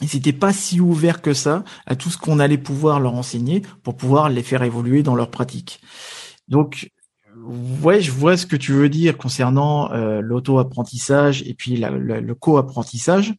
ils 0.00 0.14
n'étaient 0.14 0.32
pas 0.32 0.52
si 0.52 0.80
ouverts 0.80 1.22
que 1.22 1.34
ça 1.34 1.64
à 1.86 1.96
tout 1.96 2.10
ce 2.10 2.18
qu'on 2.18 2.38
allait 2.38 2.58
pouvoir 2.58 3.00
leur 3.00 3.14
enseigner 3.14 3.62
pour 3.82 3.96
pouvoir 3.96 4.28
les 4.28 4.42
faire 4.42 4.62
évoluer 4.62 5.02
dans 5.02 5.14
leur 5.14 5.30
pratique. 5.30 5.80
Donc, 6.48 6.90
ouais, 7.82 8.00
je 8.00 8.10
vois 8.10 8.36
ce 8.36 8.46
que 8.46 8.56
tu 8.56 8.72
veux 8.72 8.88
dire 8.88 9.16
concernant 9.16 9.92
euh, 9.92 10.20
l'auto-apprentissage 10.20 11.42
et 11.42 11.54
puis 11.54 11.76
le 11.76 12.34
co-apprentissage, 12.34 13.34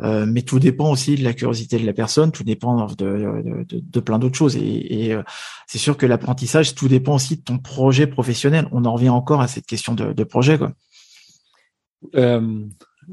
euh, 0.00 0.26
mais 0.26 0.42
tout 0.42 0.58
dépend 0.58 0.90
aussi 0.90 1.16
de 1.16 1.24
la 1.24 1.32
curiosité 1.32 1.78
de 1.78 1.86
la 1.86 1.92
personne, 1.92 2.32
tout 2.32 2.44
dépend 2.44 2.86
de, 2.86 4.00
plein 4.00 4.18
d'autres 4.18 4.36
choses. 4.36 4.56
Et, 4.56 5.12
euh, 5.12 5.22
c'est 5.66 5.78
sûr 5.78 5.96
que 5.96 6.06
l'apprentissage, 6.06 6.74
tout 6.74 6.88
dépend 6.88 7.16
aussi 7.16 7.36
de 7.36 7.42
ton 7.42 7.58
projet 7.58 8.06
professionnel. 8.06 8.68
On 8.72 8.84
en 8.84 8.94
revient 8.94 9.08
encore 9.10 9.40
à 9.40 9.48
cette 9.48 9.66
question 9.66 9.94
de 9.94 10.24
projet, 10.24 10.58
quoi. 10.58 10.72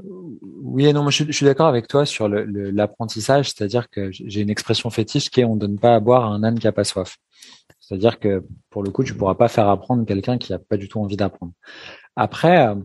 Oui 0.04 0.86
et 0.86 0.94
non, 0.94 1.10
je, 1.10 1.32
suis 1.32 1.46
d'accord 1.46 1.68
avec 1.68 1.88
toi 1.88 2.06
sur 2.06 2.28
l'apprentissage, 2.28 3.50
c'est-à-dire 3.52 3.90
que 3.90 4.12
j'ai 4.12 4.42
une 4.42 4.50
expression 4.50 4.90
fétiche 4.90 5.30
qui 5.30 5.42
est 5.42 5.46
on 5.46 5.56
donne 5.56 5.80
pas 5.80 5.96
à 5.96 6.00
boire 6.00 6.26
à 6.26 6.28
un 6.28 6.44
âne 6.44 6.60
qui 6.60 6.68
a 6.68 6.72
pas 6.72 6.84
soif. 6.84 7.18
C'est-à-dire 7.80 8.20
que 8.20 8.44
pour 8.70 8.84
le 8.84 8.92
coup, 8.92 9.04
tu 9.04 9.14
pourras 9.14 9.36
pas 9.36 9.48
faire 9.48 9.70
apprendre 9.70 10.06
quelqu'un 10.06 10.38
qui 10.38 10.54
a 10.54 10.60
pas 10.60 10.78
du 10.78 10.90
tout 10.90 11.00
envie 11.00 11.18
d'apprendre. 11.18 11.54
Après, 12.16 12.68
euh, 12.68 12.76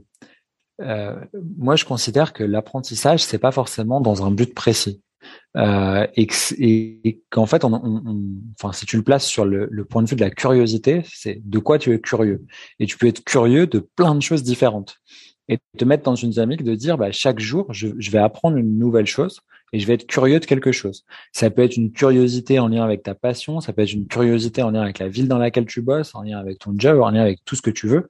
euh 0.82 1.16
moi 1.58 1.76
je 1.76 1.84
considère 1.84 2.32
que 2.32 2.44
l'apprentissage 2.44 3.22
c'est 3.24 3.38
pas 3.38 3.52
forcément 3.52 4.00
dans 4.00 4.24
un 4.24 4.30
but 4.30 4.54
précis. 4.54 5.02
Euh, 5.56 6.06
et, 6.16 7.22
qu'en 7.28 7.46
fait, 7.46 7.64
on, 7.64 7.72
enfin, 8.58 8.72
si 8.72 8.86
tu 8.86 8.96
le 8.96 9.02
places 9.02 9.26
sur 9.26 9.44
le, 9.44 9.84
point 9.84 10.02
de 10.02 10.08
vue 10.08 10.16
de 10.16 10.20
la 10.20 10.30
curiosité, 10.30 11.02
c'est 11.12 11.40
de 11.44 11.58
quoi 11.58 11.78
tu 11.78 11.92
es 11.92 12.00
curieux. 12.00 12.44
Et 12.78 12.86
tu 12.86 12.96
peux 12.96 13.06
être 13.06 13.24
curieux 13.24 13.66
de 13.66 13.80
plein 13.80 14.14
de 14.14 14.22
choses 14.22 14.42
différentes 14.42 14.96
et 15.50 15.58
te 15.76 15.84
mettre 15.84 16.04
dans 16.04 16.14
une 16.14 16.30
dynamique 16.30 16.62
de 16.62 16.74
dire 16.76 16.96
bah, 16.96 17.10
chaque 17.10 17.40
jour, 17.40 17.66
je, 17.72 17.88
je, 17.98 18.10
vais 18.12 18.18
apprendre 18.18 18.56
une 18.56 18.78
nouvelle 18.78 19.06
chose 19.06 19.40
et 19.72 19.80
je 19.80 19.86
vais 19.86 19.94
être 19.94 20.06
curieux 20.06 20.38
de 20.38 20.46
quelque 20.46 20.70
chose. 20.70 21.04
Ça 21.32 21.50
peut 21.50 21.62
être 21.62 21.76
une 21.76 21.90
curiosité 21.90 22.60
en 22.60 22.68
lien 22.68 22.84
avec 22.84 23.02
ta 23.02 23.16
passion, 23.16 23.60
ça 23.60 23.72
peut 23.72 23.82
être 23.82 23.92
une 23.92 24.06
curiosité 24.06 24.62
en 24.62 24.70
lien 24.70 24.82
avec 24.82 25.00
la 25.00 25.08
ville 25.08 25.26
dans 25.26 25.38
laquelle 25.38 25.66
tu 25.66 25.82
bosses, 25.82 26.14
en 26.14 26.22
lien 26.22 26.38
avec 26.38 26.60
ton 26.60 26.72
job, 26.76 27.00
en 27.00 27.10
lien 27.10 27.22
avec 27.22 27.44
tout 27.44 27.56
ce 27.56 27.62
que 27.62 27.70
tu 27.70 27.88
veux. 27.88 28.08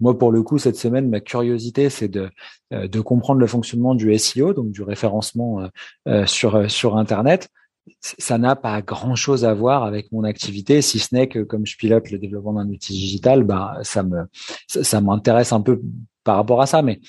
Moi, 0.00 0.18
pour 0.18 0.32
le 0.32 0.42
coup, 0.42 0.58
cette 0.58 0.74
semaine, 0.74 1.08
ma 1.08 1.20
curiosité, 1.20 1.88
c'est 1.88 2.08
de, 2.08 2.28
euh, 2.72 2.88
de 2.88 3.00
comprendre 3.00 3.38
le 3.38 3.46
fonctionnement 3.46 3.94
du 3.94 4.18
SEO, 4.18 4.52
donc 4.52 4.72
du 4.72 4.82
référencement 4.82 5.60
euh, 5.60 5.68
euh, 6.08 6.26
sur, 6.26 6.68
sur 6.68 6.96
Internet 6.96 7.48
ça 8.00 8.38
n'a 8.38 8.56
pas 8.56 8.80
grand 8.82 9.14
chose 9.14 9.44
à 9.44 9.54
voir 9.54 9.84
avec 9.84 10.12
mon 10.12 10.24
activité, 10.24 10.82
si 10.82 10.98
ce 10.98 11.14
n'est 11.14 11.28
que 11.28 11.40
comme 11.40 11.66
je 11.66 11.76
pilote 11.76 12.10
le 12.10 12.18
développement 12.18 12.52
d'un 12.52 12.68
outil 12.68 12.92
digital, 12.92 13.44
bah 13.44 13.78
ça 13.82 14.02
me 14.02 14.24
ça, 14.68 15.00
m'intéresse 15.00 15.52
un 15.52 15.60
peu 15.60 15.80
par 16.24 16.36
rapport 16.36 16.60
à 16.60 16.66
ça. 16.66 16.82
Mais 16.82 17.00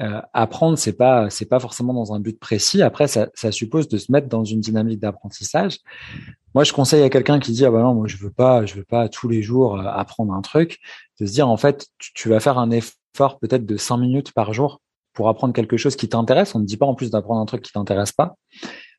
euh, 0.00 0.20
apprendre, 0.32 0.76
c'est 0.78 0.92
pas 0.92 1.30
c'est 1.30 1.46
pas 1.46 1.60
forcément 1.60 1.94
dans 1.94 2.12
un 2.12 2.20
but 2.20 2.38
précis. 2.38 2.82
Après, 2.82 3.08
ça, 3.08 3.28
ça 3.34 3.52
suppose 3.52 3.88
de 3.88 3.98
se 3.98 4.12
mettre 4.12 4.28
dans 4.28 4.44
une 4.44 4.60
dynamique 4.60 5.00
d'apprentissage. 5.00 5.78
Moi, 6.54 6.64
je 6.64 6.72
conseille 6.72 7.02
à 7.02 7.10
quelqu'un 7.10 7.38
qui 7.38 7.52
dit 7.52 7.64
ah 7.64 7.70
bah 7.70 7.82
non, 7.82 7.94
moi 7.94 8.06
je 8.06 8.16
veux 8.16 8.30
pas, 8.30 8.66
je 8.66 8.74
veux 8.74 8.84
pas 8.84 9.08
tous 9.08 9.28
les 9.28 9.42
jours 9.42 9.78
euh, 9.78 9.84
apprendre 9.86 10.32
un 10.34 10.42
truc, 10.42 10.78
de 11.20 11.26
se 11.26 11.32
dire 11.32 11.48
en 11.48 11.56
fait, 11.56 11.88
tu, 11.98 12.12
tu 12.14 12.28
vas 12.28 12.40
faire 12.40 12.58
un 12.58 12.70
effort 12.70 13.38
peut-être 13.38 13.66
de 13.66 13.76
cinq 13.76 13.98
minutes 13.98 14.32
par 14.32 14.52
jour 14.52 14.80
pour 15.14 15.28
apprendre 15.30 15.54
quelque 15.54 15.78
chose 15.78 15.96
qui 15.96 16.08
t'intéresse. 16.08 16.54
On 16.54 16.60
ne 16.60 16.66
dit 16.66 16.76
pas 16.76 16.86
en 16.86 16.94
plus 16.94 17.10
d'apprendre 17.10 17.40
un 17.40 17.46
truc 17.46 17.62
qui 17.62 17.72
t'intéresse 17.72 18.12
pas. 18.12 18.36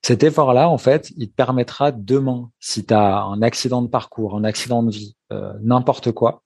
Cet 0.01 0.23
effort-là, 0.23 0.69
en 0.69 0.77
fait, 0.77 1.11
il 1.17 1.29
te 1.29 1.35
permettra 1.35 1.91
demain, 1.91 2.49
si 2.59 2.85
tu 2.85 2.93
as 2.93 3.21
un 3.23 3.41
accident 3.41 3.81
de 3.81 3.87
parcours, 3.87 4.35
un 4.35 4.43
accident 4.43 4.83
de 4.83 4.91
vie, 4.91 5.15
euh, 5.31 5.53
n'importe 5.61 6.11
quoi, 6.11 6.43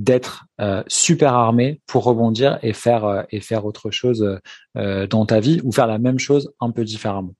d'être 0.00 0.46
euh, 0.60 0.82
super 0.88 1.34
armé 1.34 1.80
pour 1.86 2.04
rebondir 2.04 2.58
et 2.62 2.72
faire 2.72 3.04
euh, 3.04 3.22
et 3.30 3.40
faire 3.40 3.66
autre 3.66 3.90
chose 3.90 4.38
dans 4.74 5.26
ta 5.26 5.40
vie 5.40 5.60
ou 5.62 5.72
faire 5.72 5.86
la 5.86 5.98
même 5.98 6.18
chose 6.18 6.52
un 6.60 6.70
peu 6.70 6.84
différemment. 6.84 7.34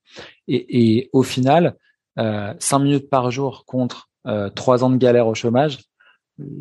Et, 0.48 0.96
et 0.98 1.10
au 1.12 1.22
final, 1.22 1.76
cinq 2.16 2.78
minutes 2.80 3.08
par 3.08 3.30
jour 3.30 3.64
contre 3.66 4.10
trois 4.54 4.84
ans 4.84 4.90
de 4.90 4.96
galère 4.96 5.26
au 5.26 5.34
chômage, 5.34 5.78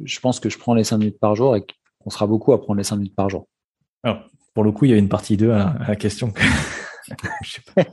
je 0.04 0.20
pense 0.20 0.40
que 0.40 0.50
je 0.50 0.58
prends 0.58 0.74
les 0.74 0.84
cinq 0.84 1.00
minutes 1.00 1.20
par 1.20 1.36
jour 1.36 1.56
et 1.56 1.66
qu'on 2.00 2.10
sera 2.10 2.28
beaucoup 2.28 2.54
à 2.54 2.62
prendre 2.62 2.78
les 2.78 2.84
cinq 2.84 2.98
minutes 2.98 3.16
par 3.16 3.30
jour. 3.30 3.48
Alors, 4.04 4.24
pour 4.54 4.64
le 4.64 4.72
coup, 4.72 4.86
il 4.86 4.92
y 4.92 4.94
a 4.94 4.98
une 4.98 5.10
partie 5.10 5.38
2 5.38 5.52
à 5.52 5.76
la, 5.88 5.96
question. 5.96 6.34
je 7.44 7.52
sais 7.52 7.62
pas. 7.76 7.84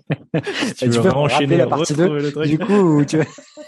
tu, 0.76 0.88
veux 0.88 1.12
enchaîner 1.12 1.56
la 1.56 1.66
partie 1.66 1.94
2 1.94 2.46
du 2.46 2.58
coup 2.58 3.04
tu 3.04 3.18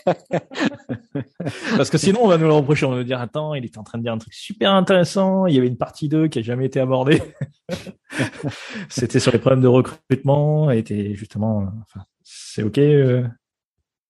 Parce 1.76 1.90
que 1.90 1.98
sinon, 1.98 2.20
on 2.22 2.28
va 2.28 2.38
nous 2.38 2.46
le 2.46 2.52
reprocher. 2.52 2.86
On 2.86 2.90
va 2.90 2.96
nous 2.96 3.04
dire, 3.04 3.20
attends, 3.20 3.54
il 3.54 3.64
était 3.64 3.78
en 3.78 3.84
train 3.84 3.98
de 3.98 4.02
dire 4.02 4.12
un 4.12 4.18
truc 4.18 4.34
super 4.34 4.72
intéressant. 4.72 5.46
Il 5.46 5.54
y 5.54 5.58
avait 5.58 5.66
une 5.66 5.76
partie 5.76 6.08
2 6.08 6.28
qui 6.28 6.38
a 6.38 6.42
jamais 6.42 6.66
été 6.66 6.80
abordée. 6.80 7.22
C'était 8.88 9.20
sur 9.20 9.32
les 9.32 9.38
problèmes 9.38 9.60
de 9.60 9.68
recrutement. 9.68 10.70
Et 10.70 10.78
était 10.78 11.14
justement, 11.14 11.66
enfin, 11.82 12.04
c'est 12.22 12.62
OK. 12.62 12.78
Euh... 12.78 13.26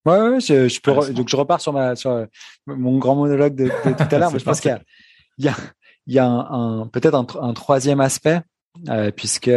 Ouais, 0.04 0.20
ouais, 0.20 0.40
je, 0.40 0.68
je 0.68 0.80
peux, 0.80 0.94
donc 1.12 1.28
je 1.28 1.36
repars 1.36 1.60
sur 1.60 1.72
ma, 1.72 1.94
sur 1.96 2.26
mon 2.66 2.98
grand 2.98 3.16
monologue 3.16 3.54
de, 3.54 3.66
tout 3.66 4.14
à 4.14 4.18
l'heure. 4.18 4.32
mais 4.32 4.38
je 4.38 4.44
pense 4.44 4.60
qu'il 4.60 4.70
y 4.70 4.74
a, 4.74 4.80
il 5.36 5.44
y 5.44 5.48
a, 5.48 5.54
il 6.06 6.14
y 6.14 6.18
a 6.18 6.26
un, 6.26 6.80
un 6.80 6.86
peut-être 6.86 7.14
un, 7.14 7.26
un, 7.42 7.52
troisième 7.52 8.00
aspect 8.00 8.40
puisque 9.16 9.50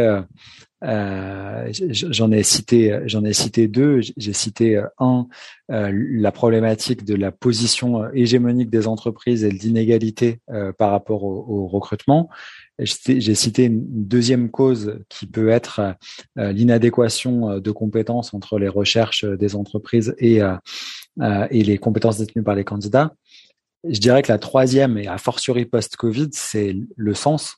euh, 0.84 1.68
j'en 1.72 2.32
ai 2.32 2.42
cité, 2.42 3.00
j'en 3.06 3.24
ai 3.24 3.32
cité 3.32 3.68
deux. 3.68 4.00
J'ai 4.16 4.32
cité 4.32 4.76
euh, 4.76 4.86
un, 4.98 5.28
euh, 5.70 5.90
la 5.92 6.32
problématique 6.32 7.04
de 7.04 7.14
la 7.14 7.30
position 7.30 8.10
hégémonique 8.12 8.70
des 8.70 8.86
entreprises 8.86 9.44
et 9.44 9.50
l'inégalité 9.50 10.40
par 10.78 10.90
rapport 10.90 11.24
au, 11.24 11.66
recrutement. 11.66 12.28
J'ai 12.78 13.34
cité 13.34 13.64
une 13.64 13.84
deuxième 13.86 14.50
cause 14.50 14.98
qui 15.08 15.26
peut 15.26 15.48
être 15.48 15.94
l'inadéquation 16.36 17.58
de 17.58 17.70
compétences 17.70 18.34
entre 18.34 18.58
les 18.58 18.68
recherches 18.68 19.24
des 19.24 19.54
entreprises 19.54 20.14
et, 20.18 20.40
et 21.50 21.62
les 21.62 21.78
compétences 21.78 22.18
détenues 22.18 22.42
par 22.42 22.54
les 22.54 22.64
candidats. 22.64 23.14
Je 23.88 24.00
dirais 24.00 24.22
que 24.22 24.32
la 24.32 24.38
troisième, 24.38 24.98
et 24.98 25.06
a 25.06 25.18
fortiori 25.18 25.64
post-Covid, 25.64 26.28
c'est 26.32 26.76
le 26.96 27.14
sens 27.14 27.56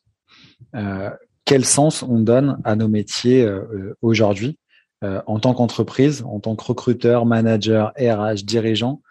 quel 1.45 1.65
sens 1.65 2.03
on 2.03 2.19
donne 2.19 2.59
à 2.65 2.77
nos 2.77 2.89
métiers 2.89 3.43
euh, 3.43 3.61
euh, 3.73 3.97
aujourd'hui 4.03 4.59
euh, 5.03 5.21
en 5.27 5.39
tant 5.39 5.55
qu'entreprise, 5.55 6.23
en 6.23 6.41
tant 6.41 6.57
que 6.57 6.65
recruteur, 6.65 7.27
manager, 7.27 7.93
RH, 7.99 8.45
dirigeant. 8.45 9.03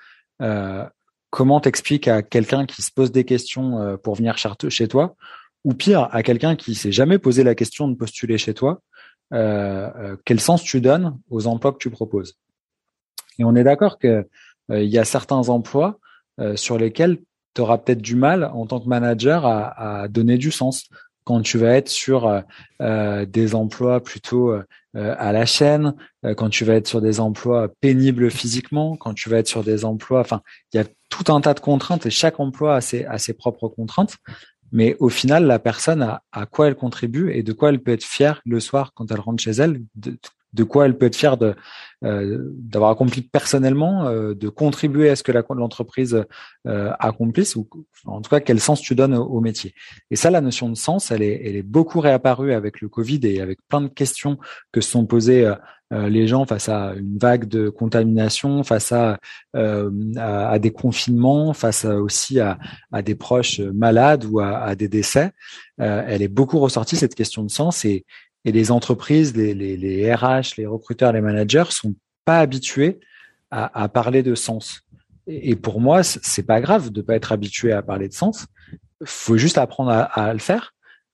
comment 1.30 1.60
t'expliques 1.60 2.08
à 2.08 2.22
quelqu'un 2.22 2.66
qui 2.66 2.82
se 2.82 2.92
pose 2.92 3.12
des 3.12 3.24
questions 3.24 3.98
pour 4.04 4.16
venir 4.16 4.36
chez 4.38 4.88
toi, 4.88 5.16
ou 5.64 5.74
pire, 5.74 6.10
à 6.12 6.22
quelqu'un 6.22 6.56
qui 6.56 6.76
s'est 6.76 6.92
jamais 6.92 7.18
posé 7.18 7.44
la 7.44 7.56
question 7.56 7.88
de 7.88 7.96
postuler 7.96 8.38
chez 8.38 8.54
toi, 8.54 8.82
quel 9.32 10.40
sens 10.40 10.64
tu 10.64 10.82
donnes 10.82 11.18
aux 11.30 11.48
emplois 11.48 11.72
que 11.72 11.78
tu 11.78 11.90
proposes? 11.90 12.38
Et 13.40 13.44
on 13.44 13.56
est 13.56 13.64
d'accord 13.64 13.98
que 14.00 14.28
il 14.70 14.90
y 14.90 15.00
a 15.00 15.06
certains 15.06 15.50
emplois 15.50 16.00
sur 16.56 16.78
lesquels 16.78 17.20
tu 17.56 17.62
auras 17.62 17.78
peut-être 17.78 18.02
du 18.02 18.16
mal 18.16 18.44
en 18.46 18.66
tant 18.66 18.80
que 18.80 18.88
manager 18.88 19.46
à, 19.46 20.04
à 20.04 20.08
donner 20.08 20.38
du 20.38 20.52
sens 20.52 20.88
quand 21.24 21.42
tu 21.42 21.58
vas 21.58 21.76
être 21.76 21.90
sur 21.90 22.28
euh, 22.28 22.42
euh, 22.82 23.26
des 23.26 23.56
emplois 23.56 24.02
plutôt 24.02 24.52
euh, 24.52 24.64
à 24.94 25.32
la 25.32 25.46
chaîne, 25.46 25.96
quand 26.38 26.50
tu 26.50 26.66
vas 26.66 26.76
être 26.76 26.88
sur 26.88 27.02
des 27.02 27.20
emplois 27.20 27.68
pénibles 27.82 28.30
physiquement, 28.30 28.96
quand 28.96 29.16
tu 29.16 29.28
vas 29.28 29.40
être 29.40 29.48
sur 29.48 29.64
des 29.64 29.86
emplois, 29.86 30.20
enfin, 30.20 30.42
il 30.72 30.78
y 30.78 30.80
a 30.80 30.86
tout 31.10 31.34
un 31.34 31.42
tas 31.42 31.56
de 31.56 31.60
contraintes 31.60 32.06
et 32.06 32.12
chaque 32.12 32.40
emploi 32.40 32.76
a 32.76 32.82
ses, 32.82 33.34
propres 33.34 33.70
contraintes. 33.70 34.18
Mais 34.72 34.96
au 35.00 35.10
final, 35.10 35.46
la 35.46 35.58
personne 35.58 36.04
a 36.04 36.22
à 36.32 36.46
quoi 36.46 36.68
elle 36.68 36.76
contribue 36.76 37.32
et 37.32 37.42
de 37.42 37.54
quoi 37.54 37.70
elle 37.70 37.82
peut 37.82 37.92
être 37.92 38.04
fière 38.04 38.42
le 38.46 38.60
soir 38.60 38.92
quand 38.94 39.12
elle 39.12 39.20
rentre 39.20 39.42
chez 39.42 39.52
elle, 39.52 39.82
de 40.54 40.64
quoi 40.64 40.86
elle 40.86 40.98
peut 40.98 41.08
être 41.08 41.16
fière 41.16 41.38
de 41.38 41.56
euh, 42.04 42.52
d'avoir 42.58 42.92
accompli 42.92 43.22
personnellement, 43.22 44.08
euh, 44.08 44.34
de 44.34 44.50
contribuer 44.50 45.10
à 45.10 45.16
ce 45.16 45.24
que 45.24 45.32
l'entreprise 45.32 46.26
euh, 46.68 46.92
accomplisse, 47.00 47.56
ou 47.56 47.66
en 48.06 48.20
tout 48.20 48.30
cas 48.30 48.42
quel 48.42 48.60
sens 48.60 48.82
tu 48.82 48.94
donnes 48.94 49.16
au, 49.16 49.40
métier. 49.40 49.74
Et 50.12 50.18
ça, 50.18 50.30
la 50.30 50.42
notion 50.42 50.68
de 50.68 50.76
sens, 50.76 51.12
elle 51.12 51.22
est, 51.22 51.42
elle 51.46 51.56
est 51.56 51.64
beaucoup 51.64 52.02
réapparue 52.02 52.52
avec 52.52 52.82
le 52.82 52.90
Covid 52.90 53.22
et 53.24 53.40
avec 53.40 53.60
plein 53.70 53.80
de 53.80 53.88
questions 53.88 54.38
que 54.74 54.82
se 54.82 54.90
sont 54.90 55.06
posées 55.06 55.50
les 55.92 56.28
gens 56.28 56.46
face 56.46 56.70
à 56.70 56.94
une 56.96 57.20
vague 57.20 57.48
de 57.48 57.70
contamination, 57.70 58.64
face 58.64 58.92
à, 58.92 59.20
à, 59.54 60.60
des 60.60 60.72
confinements, 60.72 61.54
face 61.54 61.86
aussi 61.86 62.40
à, 62.40 62.58
à, 62.92 63.02
des 63.02 63.16
proches 63.16 63.60
malades 63.60 64.26
ou 64.26 64.40
à, 64.40 64.58
à 64.58 64.76
des 64.76 64.88
décès. 64.88 65.32
elle 65.78 66.22
est 66.22 66.28
beaucoup 66.28 66.60
ressortie 66.60 66.96
cette 66.96 67.16
question 67.16 67.44
de 67.44 67.52
sens 67.52 67.86
et, 67.86 68.06
et 68.46 68.52
les 68.52 68.72
entreprises, 68.72 69.36
les, 69.36 69.54
les, 69.54 69.78
les, 69.78 70.14
RH, 70.14 70.56
les 70.58 70.66
recruteurs, 70.66 71.14
les 71.14 71.22
managers 71.22 71.66
sont 71.70 71.96
pas 72.26 72.40
habitués 72.40 73.00
à, 73.52 73.84
à 73.84 73.88
parler 73.88 74.24
de 74.24 74.36
sens. 74.36 74.82
Et, 75.28 75.56
pour 75.56 75.80
moi, 75.80 76.04
c'est 76.04 76.44
pas 76.44 76.60
grave 76.60 76.92
de 76.92 77.02
pas 77.02 77.16
être 77.16 77.32
habitué 77.32 77.72
à 77.72 77.82
parler 77.82 78.10
de 78.10 78.14
sens. 78.14 78.48
Faut 79.06 79.38
juste 79.38 79.58
apprendre 79.58 79.92
à, 79.92 80.04
à 80.04 80.34
le 80.34 80.40
faire 80.40 80.74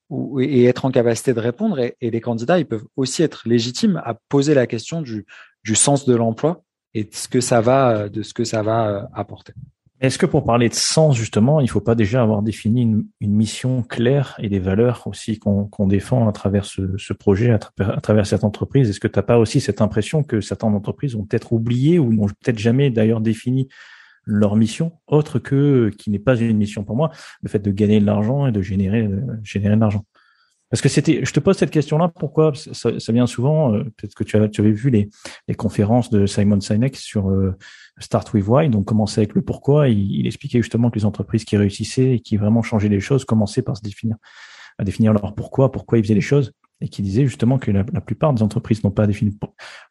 ou, 0.09 0.39
et 0.39 0.65
être 0.65 0.86
en 0.86 0.91
capacité 0.91 1.34
de 1.34 1.39
répondre. 1.39 1.80
Et, 1.80 1.95
et, 2.01 2.09
les 2.09 2.21
candidats, 2.21 2.57
ils 2.57 2.65
peuvent 2.65 2.86
aussi 2.95 3.21
être 3.21 3.47
légitimes 3.47 4.01
à 4.03 4.15
poser 4.30 4.55
la 4.55 4.65
question 4.65 5.01
du, 5.01 5.25
du 5.63 5.75
sens 5.75 6.05
de 6.05 6.15
l'emploi 6.15 6.63
et 6.95 7.03
de 7.03 7.13
ce 7.13 7.27
que 7.27 7.41
ça 7.41 7.61
va, 7.61 8.09
de 8.09 8.23
ce 8.23 8.34
que 8.34 8.43
ça 8.43 8.63
va 8.63 8.88
euh, 8.89 9.01
apporter. 9.13 9.53
Est-ce 10.02 10.18
que 10.18 10.26
pour 10.26 10.45
parler 10.45 10.70
de 10.70 10.74
sens, 10.74 11.18
justement, 11.18 11.60
il 11.60 11.66
ne 11.66 11.70
faut 11.70 11.82
pas 11.82 11.95
déjà 11.95 12.22
avoir 12.22 12.41
défini 12.41 12.84
une, 12.84 13.06
mission 13.20 13.84
claire 13.84 14.36
et 14.39 14.47
des 14.47 14.60
valeurs 14.60 15.06
aussi 15.08 15.39
qu'on 15.39 15.88
défend 15.88 16.30
à 16.30 16.32
travers 16.32 16.64
ce, 16.64 17.14
projet, 17.14 17.52
à, 17.52 17.60
travers 18.02 18.26
cette 18.26 18.45
entreprise? 18.45 18.89
Est-ce 18.89 19.02
que 19.02 19.10
tu 19.10 19.20
n'as 19.20 19.24
pas 19.24 19.38
aussi 19.38 19.60
cette 19.60 19.82
impression 19.82 20.24
que 20.24 20.39
certaines 20.39 20.74
entreprises 20.74 21.16
ont 21.16 21.26
peut-être 21.26 21.52
oublié 21.52 22.00
ou 22.00 22.14
n'ont 22.14 22.28
peut-être 22.28 22.60
jamais 22.60 22.89
d'ailleurs 22.91 23.20
défini 23.20 23.68
leur 24.24 24.56
mission 24.56 24.93
autre 25.08 25.38
que 25.38 25.89
qui 25.97 26.12
n'est 26.12 26.20
pas 26.20 26.38
une 26.38 26.58
mission 26.58 26.86
pour 26.86 26.95
moi, 26.95 27.12
le 27.41 27.50
fait 27.50 27.60
de 27.60 27.72
gagner 27.72 28.00
de 28.00 28.06
l'argent 28.06 28.47
et 28.47 28.54
de 28.54 28.62
générer, 28.62 29.04
de 29.04 29.22
générer 29.43 29.76
de 29.76 29.82
l'argent? 29.82 30.06
Parce 30.70 30.82
que 30.82 30.89
c'était, 30.89 31.26
je 31.26 31.34
te 31.34 31.39
pose 31.39 31.57
cette 31.57 31.72
question-là, 31.72 32.09
pourquoi? 32.09 32.53
Ça, 32.53 32.91
vient 33.11 33.26
souvent, 33.26 33.74
euh, 33.74 33.84
peut-être 33.97 34.13
que 34.13 34.24
tu, 34.24 34.38
as, 34.38 34.47
tu 34.47 34.61
avais 34.61 34.72
vu 34.72 34.89
les, 34.89 35.09
les 35.47 35.55
conférences 35.55 36.09
de 36.09 36.26
Simon 36.26 36.59
Sinek 36.59 36.95
sur 36.95 37.30
euh, 37.30 37.55
Start 37.97 38.34
with 38.34 38.45
Why, 38.47 38.70
donc 38.70 38.86
commencer 38.86 39.22
avec 39.22 39.34
le 39.34 39.41
pourquoi. 39.41 39.89
Il, 39.89 40.11
il, 40.11 40.28
expliquait 40.28 40.61
justement 40.61 40.91
que 40.91 40.99
les 40.99 41.05
entreprises 41.05 41.43
qui 41.43 41.57
réussissaient 41.57 42.15
et 42.15 42.20
qui 42.20 42.38
vraiment 42.38 42.61
changeaient 42.61 42.89
les 42.89 42.99
choses 42.99 43.26
commençaient 43.26 43.63
par 43.63 43.78
se 43.78 43.82
définir, 43.82 44.17
à 44.78 44.84
définir 44.84 45.11
leur 45.13 45.34
pourquoi, 45.34 45.72
pourquoi 45.72 45.97
ils 45.97 46.03
faisaient 46.03 46.13
les 46.13 46.22
choses 46.22 46.53
et 46.82 46.88
qui 46.88 47.01
disait 47.01 47.25
justement 47.25 47.57
que 47.57 47.71
la, 47.71 47.84
plupart 47.84 48.34
des 48.34 48.41
entreprises 48.41 48.84
n'ont 48.84 48.91
pas 48.91 49.05
défini 49.05 49.38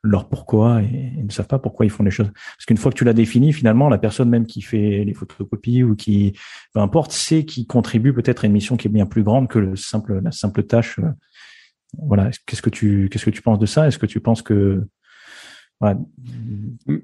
leur 0.02 0.28
pourquoi 0.28 0.82
et, 0.82 1.12
ne 1.22 1.30
savent 1.30 1.46
pas 1.46 1.58
pourquoi 1.58 1.84
ils 1.84 1.90
font 1.90 2.02
les 2.02 2.10
choses. 2.10 2.30
Parce 2.32 2.64
qu'une 2.66 2.78
fois 2.78 2.90
que 2.90 2.96
tu 2.96 3.04
l'as 3.04 3.12
défini, 3.12 3.52
finalement, 3.52 3.88
la 3.88 3.98
personne 3.98 4.30
même 4.30 4.46
qui 4.46 4.62
fait 4.62 5.04
les 5.04 5.12
photocopies 5.12 5.82
ou 5.82 5.96
qui, 5.96 6.32
peu 6.72 6.80
importe, 6.80 7.12
sait 7.12 7.44
qui 7.44 7.66
contribue 7.66 8.14
peut-être 8.14 8.44
à 8.44 8.46
une 8.46 8.54
mission 8.54 8.76
qui 8.76 8.88
est 8.88 8.90
bien 8.90 9.06
plus 9.06 9.22
grande 9.22 9.48
que 9.48 9.58
le 9.58 9.76
simple, 9.76 10.20
la 10.22 10.32
simple 10.32 10.62
tâche. 10.62 10.98
Euh, 10.98 11.10
voilà. 11.98 12.30
Qu'est-ce 12.46 12.62
que 12.62 12.70
tu, 12.70 13.08
qu'est-ce 13.10 13.26
que 13.26 13.30
tu 13.30 13.42
penses 13.42 13.58
de 13.58 13.66
ça? 13.66 13.86
Est-ce 13.86 13.98
que 13.98 14.06
tu 14.06 14.20
penses 14.20 14.40
que, 14.40 14.82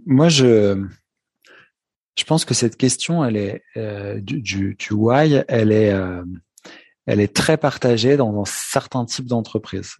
moi, 0.06 0.28
je, 0.28 0.82
je 2.16 2.24
pense 2.24 2.44
que 2.44 2.54
cette 2.54 2.76
question, 2.76 3.24
elle 3.24 3.36
est 3.36 3.62
euh, 3.76 4.20
du, 4.20 4.40
du, 4.40 4.76
du, 4.78 4.94
why, 4.94 5.44
elle 5.48 5.72
est 5.72 5.92
euh, 5.92 6.22
elle 7.06 7.20
est 7.20 7.34
très 7.34 7.56
partagée 7.56 8.16
dans, 8.16 8.44
certains 8.44 9.04
types 9.04 9.26
d'entreprises. 9.26 9.96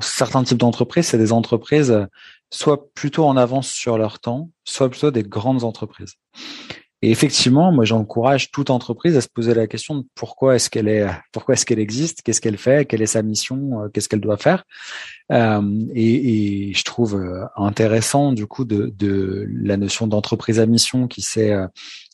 certains 0.00 0.42
types 0.44 0.58
d'entreprises, 0.58 1.06
c'est 1.06 1.18
des 1.18 1.32
entreprises 1.32 2.06
soit 2.50 2.92
plutôt 2.94 3.24
en 3.24 3.36
avance 3.36 3.68
sur 3.68 3.98
leur 3.98 4.18
temps, 4.18 4.50
soit 4.64 4.88
plutôt 4.88 5.10
des 5.10 5.22
grandes 5.22 5.64
entreprises. 5.64 6.14
Et 7.00 7.12
effectivement, 7.12 7.70
moi, 7.70 7.84
j'encourage 7.84 8.50
toute 8.50 8.70
entreprise 8.70 9.16
à 9.16 9.20
se 9.20 9.28
poser 9.28 9.54
la 9.54 9.68
question 9.68 9.98
de 9.98 10.06
pourquoi 10.16 10.56
est-ce 10.56 10.68
qu'elle 10.68 10.88
est, 10.88 11.06
pourquoi 11.30 11.54
est-ce 11.54 11.64
qu'elle 11.64 11.78
existe, 11.78 12.22
qu'est-ce 12.22 12.40
qu'elle 12.40 12.58
fait, 12.58 12.86
quelle 12.86 13.02
est 13.02 13.06
sa 13.06 13.22
mission, 13.22 13.84
euh, 13.84 13.88
qu'est-ce 13.88 14.08
qu'elle 14.08 14.20
doit 14.20 14.36
faire. 14.36 14.64
Euh, 15.30 15.62
et, 15.94 16.70
et, 16.70 16.74
je 16.74 16.82
trouve 16.82 17.14
euh, 17.14 17.44
intéressant 17.54 18.32
du 18.32 18.46
coup 18.46 18.64
de, 18.64 18.92
de 18.98 19.46
la 19.62 19.76
notion 19.76 20.08
d'entreprise 20.08 20.58
à 20.58 20.66
mission 20.66 21.06
qui 21.06 21.22
s'est 21.22 21.54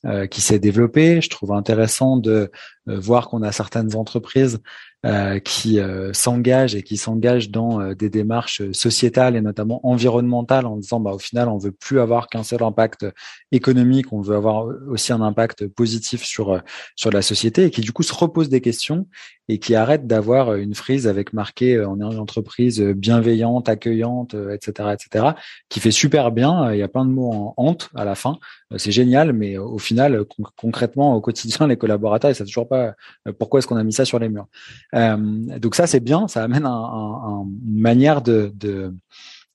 euh, 0.07 0.27
qui 0.27 0.41
s'est 0.41 0.59
développée. 0.59 1.21
Je 1.21 1.31
trouve 1.31 1.53
intéressant 1.53 2.17
de 2.17 2.51
voir 2.87 3.29
qu'on 3.29 3.43
a 3.43 3.51
certaines 3.51 3.97
entreprises 3.97 4.61
euh, 5.05 5.39
qui 5.39 5.81
euh, 5.81 6.15
s'engagent 6.15 6.75
et 6.75 6.83
qui 6.83 6.97
s'engagent 6.97 7.51
dans 7.51 7.79
euh, 7.79 7.95
des 7.95 8.09
démarches 8.09 8.63
sociétales 8.73 9.37
et 9.37 9.43
notamment 9.43 9.87
environnementales 9.87 10.65
en 10.65 10.79
disant 10.79 10.99
bah 10.99 11.11
au 11.11 11.19
final 11.19 11.51
on 11.51 11.59
veut 11.59 11.73
plus 11.73 12.01
avoir 12.01 12.29
qu'un 12.29 12.43
seul 12.43 12.63
impact 12.63 13.05
économique, 13.53 14.15
on 14.15 14.23
veut 14.23 14.35
avoir 14.35 14.65
aussi 14.89 15.13
un 15.13 15.21
impact 15.21 15.67
positif 15.67 16.25
sur 16.25 16.59
sur 16.97 17.11
la 17.11 17.21
société 17.21 17.65
et 17.65 17.71
qui 17.71 17.83
du 17.83 17.93
coup 17.93 18.03
se 18.03 18.15
repose 18.15 18.49
des 18.49 18.63
questions 18.63 19.07
et 19.49 19.59
qui 19.59 19.75
arrête 19.75 20.07
d'avoir 20.07 20.55
une 20.55 20.75
frise 20.75 21.07
avec 21.07 21.35
marqué 21.35 21.79
on 21.85 22.01
est 22.01 22.15
une 22.15 22.19
entreprise 22.19 22.81
bienveillante, 22.81 23.69
accueillante, 23.69 24.35
etc., 24.35 24.95
etc., 24.95 25.27
qui 25.69 25.81
fait 25.81 25.91
super 25.91 26.33
bien. 26.33 26.73
Il 26.73 26.79
y 26.79 26.83
a 26.83 26.89
plein 26.89 27.05
de 27.05 27.11
mots 27.11 27.31
en 27.31 27.55
honte 27.59 27.91
à 27.95 28.07
la 28.07 28.15
fin. 28.15 28.39
C'est 28.79 28.93
génial, 28.93 29.33
mais 29.33 29.57
au 29.59 29.79
final, 29.79 30.25
concrètement, 30.57 31.15
au 31.15 31.21
quotidien, 31.21 31.67
les 31.69 31.77
collaborateurs, 31.77 32.31
ils 32.31 32.35
savent 32.35 32.47
toujours 32.47 32.69
pas 32.69 32.95
pourquoi 33.39 33.59
est-ce 33.59 33.67
qu'on 33.67 33.77
a 33.77 33.85
mis 33.85 33.93
ça 33.93 34.05
sur 34.05 34.19
les 34.19 34.29
murs. 34.29 34.47
Euh, 34.95 35.17
donc 35.59 35.75
ça, 35.75 35.87
c'est 35.87 36.01
bien, 36.01 36.29
ça 36.29 36.43
amène 36.43 36.67
un, 36.67 37.47
une 37.67 37.81
manière 37.81 38.23
de, 38.23 38.53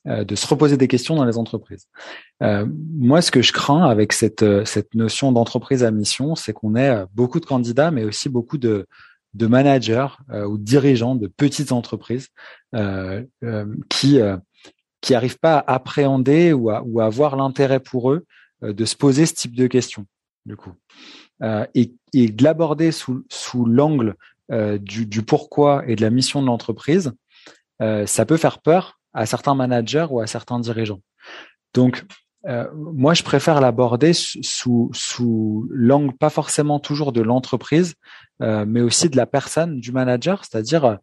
euh, 0.07 0.25
se 0.35 0.47
reposer 0.47 0.77
des 0.77 0.87
questions 0.87 1.15
dans 1.15 1.25
les 1.25 1.37
entreprises. 1.37 1.87
Euh, 2.43 2.65
moi, 2.95 3.21
ce 3.21 3.31
que 3.31 3.41
je 3.41 3.51
crains 3.51 3.89
avec 3.89 4.13
cette, 4.13 4.43
notion 4.93 5.31
d'entreprise 5.31 5.83
à 5.83 5.91
mission, 5.91 6.35
c'est 6.35 6.53
qu'on 6.53 6.75
ait 6.75 7.05
beaucoup 7.13 7.39
de 7.39 7.45
candidats, 7.45 7.91
mais 7.91 8.03
aussi 8.03 8.29
beaucoup 8.29 8.57
de, 8.57 8.85
managers 9.35 10.07
ou 10.47 10.57
dirigeants 10.57 11.15
de 11.15 11.27
petites 11.27 11.71
entreprises 11.71 12.29
qui 13.89 14.19
n'arrivent 15.09 15.39
pas 15.39 15.57
à 15.59 15.75
appréhender 15.75 16.51
ou 16.51 16.69
à, 16.71 16.81
ou 16.83 16.99
à 16.99 17.05
avoir 17.05 17.35
l'intérêt 17.35 17.79
pour 17.79 18.11
eux 18.11 18.25
de 18.61 18.85
se 18.85 18.95
poser 18.95 19.25
ce 19.25 19.33
type 19.33 19.55
de 19.55 19.67
questions, 19.67 20.05
du 20.45 20.55
coup. 20.55 20.73
Euh, 21.41 21.65
et, 21.73 21.93
de 22.13 22.43
l'aborder 22.43 22.91
sous, 22.91 23.23
sous 23.29 23.65
l'angle 23.65 24.15
euh, 24.51 24.77
du, 24.77 25.21
pourquoi 25.21 25.83
et 25.87 25.95
de 25.95 26.01
la 26.01 26.09
mission 26.09 26.41
de 26.41 26.47
l'entreprise, 26.47 27.13
euh, 27.81 28.05
ça 28.05 28.25
peut 28.25 28.37
faire 28.37 28.59
peur 28.59 28.99
à 29.13 29.25
certains 29.25 29.55
managers 29.55 30.07
ou 30.09 30.19
à 30.19 30.27
certains 30.27 30.59
dirigeants. 30.59 31.01
Donc, 31.73 32.03
euh, 32.47 32.67
moi, 32.73 33.13
je 33.13 33.23
préfère 33.23 33.61
l'aborder 33.61 34.13
sous, 34.13 34.89
sous 34.93 35.67
l'angle 35.71 36.13
pas 36.13 36.29
forcément 36.29 36.79
toujours 36.79 37.11
de 37.11 37.21
l'entreprise, 37.21 37.95
euh, 38.41 38.65
mais 38.67 38.81
aussi 38.81 39.09
de 39.09 39.17
la 39.17 39.25
personne, 39.25 39.79
du 39.79 39.91
manager, 39.91 40.43
c'est-à-dire 40.45 40.99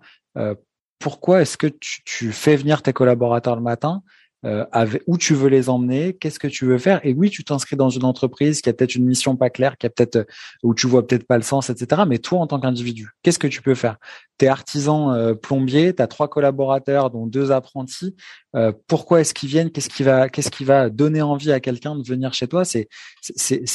pourquoi 0.99 1.43
est-ce 1.43 1.57
que 1.57 1.67
tu, 2.05 2.33
fais 2.33 2.57
venir 2.57 2.83
tes 2.83 2.93
collaborateurs 2.93 3.57
le 3.57 3.63
matin 3.63 4.03
euh, 4.45 4.65
où 5.07 5.17
tu 5.19 5.35
veux 5.35 5.49
les 5.49 5.69
emmener, 5.69 6.15
qu'est-ce 6.15 6.39
que 6.39 6.47
tu 6.47 6.67
veux 6.67 6.79
faire. 6.79 7.01
Et 7.05 7.15
oui, 7.15 7.31
tu 7.31 7.43
t'inscris 7.43 7.77
dans 7.77 7.89
une 7.89 8.05
entreprise 8.05 8.61
qui 8.61 8.69
a 8.69 8.73
peut-être 8.73 8.95
une 8.95 9.05
mission 9.05 9.37
pas 9.37 9.51
claire, 9.51 9.77
qui 9.79 9.87
a 9.87 9.91
peut-être 9.91 10.27
où 10.63 10.75
tu 10.75 10.87
vois 10.87 11.07
peut-être 11.07 11.27
pas 11.27 11.37
le 11.37 11.43
sens, 11.43 11.71
etc. 11.71 12.03
Mais 12.07 12.19
toi, 12.19 12.41
en 12.41 12.47
tant 12.47 12.61
qu'individu, 12.61 13.11
qu'est-ce 13.23 13.39
que 13.39 13.47
tu 13.47 13.63
peux 13.63 13.75
faire? 13.75 13.97
T'es 14.39 14.49
artisan 14.49 15.13
euh, 15.13 15.35
plombier, 15.35 15.95
t'as 15.95 16.07
trois 16.07 16.29
collaborateurs, 16.29 17.11
dont 17.11 17.27
deux 17.27 17.51
apprentis. 17.51 18.15
Euh, 18.57 18.73
pourquoi 18.87 19.21
est-ce 19.21 19.35
qu'ils 19.35 19.49
viennent? 19.49 19.71
Qu'est-ce 19.71 19.91
qui 19.91 20.03
va, 20.03 20.29
qu'est-ce 20.29 20.51
qui 20.51 20.65
va 20.65 20.89
donner 20.89 21.23
envie 21.23 21.53
à 21.53 21.61
quelqu'un 21.61 21.95
de 21.95 22.03
venir 22.03 22.33
chez 22.33 22.49
toi? 22.49 22.65
C'est, 22.65 22.89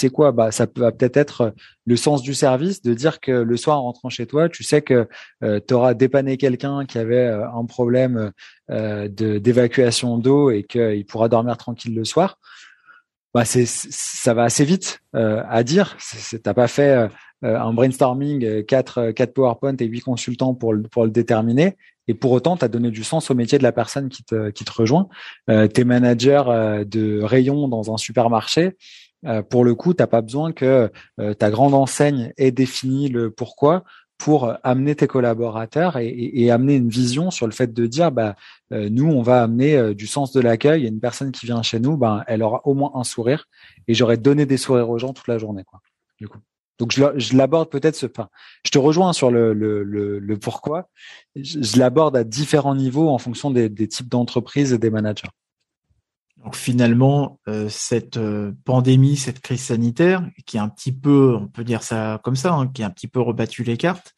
quoi? 0.10 0.32
Bah, 0.32 0.52
ça 0.52 0.68
peut 0.68 0.92
peut-être 0.92 1.18
être 1.18 1.54
le 1.86 1.96
sens 1.96 2.22
du 2.22 2.34
service, 2.34 2.82
de 2.82 2.94
dire 2.94 3.20
que 3.20 3.32
le 3.32 3.58
soir 3.58 3.78
en 3.78 3.84
rentrant 3.84 4.10
chez 4.10 4.26
toi, 4.26 4.50
tu 4.50 4.64
sais 4.64 4.82
que 4.82 5.08
tu 5.42 5.74
auras 5.74 5.94
dépanné 5.94 6.38
quelqu'un 6.38 6.86
qui 6.86 6.98
avait 6.98 7.28
un 7.28 7.66
problème 7.66 8.32
euh, 8.72 9.10
d'évacuation 9.10 10.18
d'eau 10.18 10.50
et 10.50 10.64
qu'il 10.64 11.06
pourra 11.06 11.28
dormir 11.28 11.58
tranquille 11.58 11.94
le 11.94 12.06
soir, 12.06 12.40
bah 13.34 13.44
ça 13.46 14.34
va 14.34 14.44
assez 14.44 14.64
vite 14.64 15.02
euh, 15.14 15.44
à 15.50 15.64
dire. 15.64 15.98
T'as 16.42 16.54
pas 16.54 16.68
fait 16.68 17.10
euh, 17.44 17.60
un 17.60 17.74
brainstorming, 17.74 18.64
quatre 18.64 19.12
quatre 19.12 19.34
PowerPoint 19.34 19.76
et 19.78 19.86
huit 19.86 20.02
consultants 20.02 20.54
pour 20.54 20.74
le 20.74 21.10
déterminer. 21.10 21.76
Et 22.12 22.14
pour 22.14 22.32
autant, 22.32 22.58
tu 22.58 22.66
as 22.66 22.68
donné 22.68 22.92
du 22.92 23.04
sens 23.04 23.32
au 23.32 23.36
métier 23.36 23.58
de 23.58 23.64
la 23.64 23.72
personne 23.72 24.10
qui 24.10 24.24
te, 24.24 24.50
qui 24.50 24.66
te 24.66 24.72
rejoint. 24.72 25.08
Euh, 25.50 25.68
T'es 25.68 25.86
manager 25.86 26.86
de 26.86 27.22
rayon 27.22 27.68
dans 27.70 27.94
un 27.94 27.98
supermarché. 27.98 28.76
pour 29.50 29.64
le 29.64 29.76
coup, 29.76 29.94
t'as 29.94 30.08
pas 30.08 30.22
besoin 30.22 30.52
que 30.52 30.92
ta 31.40 31.50
grande 31.50 31.74
enseigne 31.74 32.34
ait 32.38 32.52
défini 32.52 33.08
le 33.08 33.32
pourquoi 33.32 33.84
pour 34.22 34.54
amener 34.62 34.94
tes 34.94 35.08
collaborateurs 35.08 35.98
et, 35.98 36.52
amener 36.52 36.76
une 36.76 36.90
vision 36.90 37.32
sur 37.32 37.48
le 37.48 37.54
fait 37.54 37.74
de 37.74 37.88
dire 37.88 38.12
bah 38.12 38.36
euh, 38.72 38.88
nous 38.92 39.10
on 39.10 39.24
va 39.24 39.42
amener 39.42 39.76
euh, 39.76 39.96
du 39.96 40.06
sens 40.06 40.32
de 40.32 40.40
l'accueil 40.40 40.86
et 40.86 40.90
une 40.90 41.00
personne 41.00 41.32
qui 41.32 41.48
vient 41.48 41.64
chez 41.64 41.80
nous 41.80 41.98
ben 41.98 42.24
elle 42.28 42.44
aura 42.44 42.62
au 42.66 42.76
moins 42.76 42.92
un 42.94 43.04
sourire 43.04 43.48
et 43.88 43.96
j'aurais 43.96 44.18
donné 44.18 44.46
des 44.46 44.58
sourires 44.58 44.92
aux 44.92 45.00
gens 45.00 45.14
toute 45.14 45.28
la 45.28 45.40
journée 45.40 45.64
du 46.20 46.28
coup 46.28 46.38
donc 46.82 46.92
je, 46.94 47.38
l'aborde 47.38 47.70
peut-être 47.70 47.96
ce 47.96 48.08
enfin 48.08 48.28
je 48.66 48.72
te 48.72 48.80
rejoins 48.80 49.14
sur 49.14 49.30
le 49.30 49.54
le, 49.54 49.84
le, 49.84 50.38
pourquoi. 50.40 50.90
Je, 51.36 51.78
l'aborde 51.78 52.18
à 52.18 52.24
différents 52.24 52.74
niveaux 52.74 53.10
en 53.10 53.20
fonction 53.20 53.52
des, 53.52 53.70
des 53.70 53.88
types 53.88 54.10
d'entreprises 54.10 54.74
et 54.74 54.80
des 54.80 54.90
managers. 54.90 55.30
Donc 56.44 56.56
finalement, 56.56 57.40
euh, 57.48 57.68
cette 57.70 58.18
euh, 58.18 58.52
pandémie, 58.66 59.16
cette 59.16 59.42
crise 59.42 59.62
sanitaire, 59.62 60.28
qui 60.48 60.58
est 60.58 60.60
un 60.60 60.70
petit 60.70 60.92
peu, 60.92 61.38
on 61.40 61.48
peut 61.48 61.64
dire 61.64 61.84
ça 61.84 62.20
comme 62.24 62.36
ça, 62.36 62.56
hein, 62.56 62.68
qui 62.68 62.82
a 62.82 62.88
un 62.88 62.90
petit 62.90 63.08
peu 63.08 63.22
rebattu 63.22 63.64
les 63.64 63.78
cartes, 63.78 64.16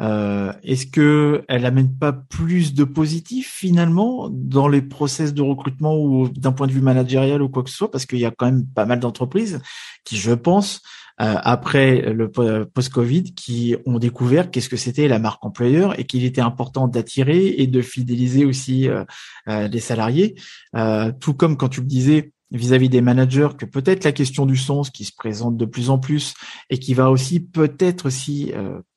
euh, 0.00 0.50
est-ce 0.62 0.86
que 0.86 1.44
elle 1.46 1.66
amène 1.66 1.94
pas 1.94 2.12
plus 2.12 2.72
de 2.72 2.84
positif 2.84 3.52
finalement 3.52 4.30
dans 4.30 4.68
les 4.68 4.80
process 4.80 5.34
de 5.34 5.42
recrutement 5.42 5.98
ou 5.98 6.28
d'un 6.28 6.52
point 6.52 6.68
de 6.68 6.72
vue 6.72 6.80
managérial 6.80 7.42
ou 7.42 7.50
quoi 7.50 7.64
que 7.64 7.70
ce 7.70 7.76
soit? 7.76 7.90
Parce 7.90 8.06
qu'il 8.06 8.20
y 8.20 8.24
a 8.24 8.30
quand 8.30 8.46
même 8.46 8.66
pas 8.66 8.86
mal 8.86 9.00
d'entreprises 9.00 9.60
qui, 10.04 10.16
je 10.16 10.32
pense, 10.32 10.80
après 11.18 12.12
le 12.12 12.30
post-Covid 12.30 13.34
qui 13.34 13.76
ont 13.86 13.98
découvert 13.98 14.50
qu'est-ce 14.50 14.68
que 14.68 14.76
c'était 14.76 15.08
la 15.08 15.18
marque 15.18 15.44
employeur 15.44 15.98
et 15.98 16.04
qu'il 16.04 16.24
était 16.24 16.40
important 16.40 16.86
d'attirer 16.86 17.54
et 17.58 17.66
de 17.66 17.82
fidéliser 17.82 18.44
aussi 18.44 18.88
euh, 18.88 19.04
euh 19.48 19.66
les 19.68 19.80
salariés. 19.80 20.36
Euh, 20.76 21.12
tout 21.18 21.34
comme 21.34 21.56
quand 21.56 21.68
tu 21.68 21.80
le 21.80 21.86
disais 21.86 22.32
vis-à-vis 22.52 22.88
des 22.88 23.00
managers 23.00 23.48
que 23.58 23.66
peut-être 23.66 24.04
la 24.04 24.12
question 24.12 24.46
du 24.46 24.56
sens 24.56 24.90
qui 24.90 25.04
se 25.04 25.12
présente 25.12 25.56
de 25.56 25.64
plus 25.64 25.90
en 25.90 25.98
plus 25.98 26.34
et 26.70 26.78
qui 26.78 26.94
va 26.94 27.10
aussi 27.10 27.40
peut-être 27.40 28.06
aussi 28.06 28.52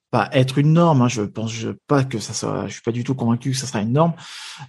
pas 0.10 0.30
être 0.32 0.58
une 0.58 0.74
norme. 0.74 1.02
Hein, 1.02 1.10
je 1.10 1.24
pense 1.24 1.66
pas 1.88 2.04
que 2.06 2.20
ça 2.20 2.34
soit. 2.34 2.68
Je 2.68 2.74
suis 2.74 2.82
pas 2.82 2.94
du 2.94 3.04
tout 3.04 3.16
convaincu 3.16 3.52
que 3.52 3.58
ça 3.58 3.68
sera 3.68 3.82
une 3.82 3.92
norme, 3.92 4.14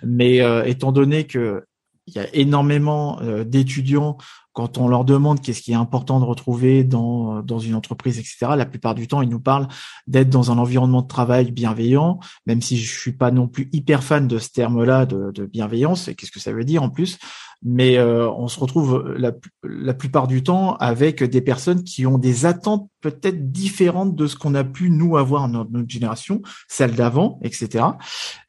mais 0.02 0.40
étant 0.66 0.90
donné 0.90 1.24
que 1.24 1.64
il 2.08 2.14
y 2.14 2.18
a 2.18 2.26
énormément 2.34 3.20
d'étudiants 3.44 4.18
quand 4.52 4.78
on 4.78 4.88
leur 4.88 5.04
demande 5.04 5.40
qu'est-ce 5.40 5.62
qui 5.62 5.72
est 5.72 5.76
important 5.76 6.20
de 6.20 6.24
retrouver 6.24 6.84
dans, 6.84 7.42
dans 7.42 7.58
une 7.58 7.74
entreprise, 7.74 8.18
etc., 8.18 8.52
la 8.56 8.66
plupart 8.66 8.94
du 8.94 9.08
temps, 9.08 9.22
ils 9.22 9.28
nous 9.28 9.40
parlent 9.40 9.68
d'être 10.06 10.30
dans 10.30 10.50
un 10.50 10.58
environnement 10.58 11.02
de 11.02 11.08
travail 11.08 11.50
bienveillant, 11.50 12.20
même 12.46 12.60
si 12.60 12.76
je 12.76 12.98
suis 12.98 13.12
pas 13.12 13.30
non 13.30 13.48
plus 13.48 13.68
hyper 13.72 14.02
fan 14.02 14.28
de 14.28 14.38
ce 14.38 14.50
terme-là 14.50 15.06
de, 15.06 15.30
de 15.32 15.46
bienveillance. 15.46 16.08
Et 16.08 16.14
qu'est-ce 16.14 16.32
que 16.32 16.40
ça 16.40 16.52
veut 16.52 16.64
dire 16.64 16.82
en 16.82 16.90
plus? 16.90 17.18
Mais 17.64 17.98
euh, 17.98 18.28
on 18.30 18.48
se 18.48 18.58
retrouve 18.58 19.14
la, 19.16 19.32
la, 19.62 19.94
plupart 19.94 20.26
du 20.26 20.42
temps 20.42 20.76
avec 20.76 21.22
des 21.22 21.40
personnes 21.40 21.84
qui 21.84 22.06
ont 22.06 22.18
des 22.18 22.46
attentes 22.46 22.88
peut-être 23.00 23.50
différentes 23.52 24.14
de 24.14 24.26
ce 24.26 24.36
qu'on 24.36 24.54
a 24.54 24.64
pu 24.64 24.90
nous 24.90 25.16
avoir 25.16 25.48
dans 25.48 25.64
notre 25.70 25.88
génération, 25.88 26.42
celle 26.68 26.94
d'avant, 26.94 27.38
etc. 27.42 27.84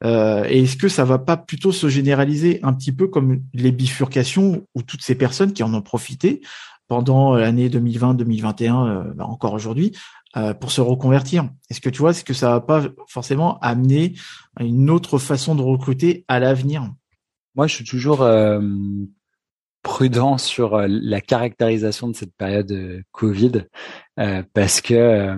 Euh, 0.03 0.45
et 0.49 0.63
est-ce 0.63 0.77
que 0.77 0.87
ça 0.87 1.05
va 1.05 1.19
pas 1.19 1.37
plutôt 1.37 1.71
se 1.71 1.89
généraliser 1.89 2.59
un 2.63 2.73
petit 2.73 2.91
peu 2.91 3.07
comme 3.07 3.41
les 3.53 3.71
bifurcations 3.71 4.65
ou 4.75 4.81
toutes 4.81 5.01
ces 5.01 5.15
personnes 5.15 5.53
qui 5.53 5.63
en 5.63 5.73
ont 5.73 5.81
profité 5.81 6.41
pendant 6.87 7.35
l'année 7.35 7.69
2020-2021, 7.69 8.87
euh, 8.87 9.13
bah, 9.15 9.25
encore 9.25 9.53
aujourd'hui, 9.53 9.93
euh, 10.37 10.53
pour 10.53 10.71
se 10.71 10.81
reconvertir? 10.81 11.49
Est-ce 11.69 11.81
que 11.81 11.89
tu 11.89 11.99
vois, 11.99 12.11
est-ce 12.11 12.23
que 12.23 12.33
ça 12.33 12.49
va 12.49 12.61
pas 12.61 12.83
forcément 13.07 13.59
amener 13.59 14.13
une 14.59 14.89
autre 14.89 15.17
façon 15.17 15.55
de 15.55 15.61
recruter 15.61 16.25
à 16.27 16.39
l'avenir? 16.39 16.89
Moi, 17.55 17.67
je 17.67 17.75
suis 17.75 17.85
toujours 17.85 18.21
euh, 18.23 18.59
prudent 19.83 20.37
sur 20.37 20.75
euh, 20.75 20.87
la 20.89 21.21
caractérisation 21.21 22.07
de 22.07 22.15
cette 22.15 22.35
période 22.35 22.71
euh, 22.71 23.01
Covid 23.11 23.65
parce 24.53 24.81
que 24.81 25.37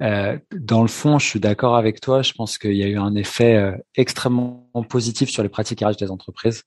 dans 0.00 0.82
le 0.82 0.88
fond, 0.88 1.18
je 1.18 1.26
suis 1.26 1.40
d'accord 1.40 1.76
avec 1.76 2.00
toi. 2.00 2.22
Je 2.22 2.32
pense 2.32 2.58
qu'il 2.58 2.76
y 2.76 2.84
a 2.84 2.86
eu 2.86 2.98
un 2.98 3.14
effet 3.16 3.74
extrêmement 3.96 4.70
positif 4.88 5.28
sur 5.28 5.42
les 5.42 5.48
pratiques 5.48 5.80
RH 5.80 5.96
des 5.96 6.10
entreprises. 6.10 6.62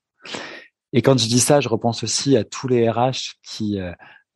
Et 0.92 1.00
quand 1.00 1.18
je 1.18 1.28
dis 1.28 1.40
ça, 1.40 1.60
je 1.60 1.68
repense 1.68 2.02
aussi 2.02 2.36
à 2.36 2.44
tous 2.44 2.68
les 2.68 2.90
RH 2.90 3.36
qui 3.42 3.78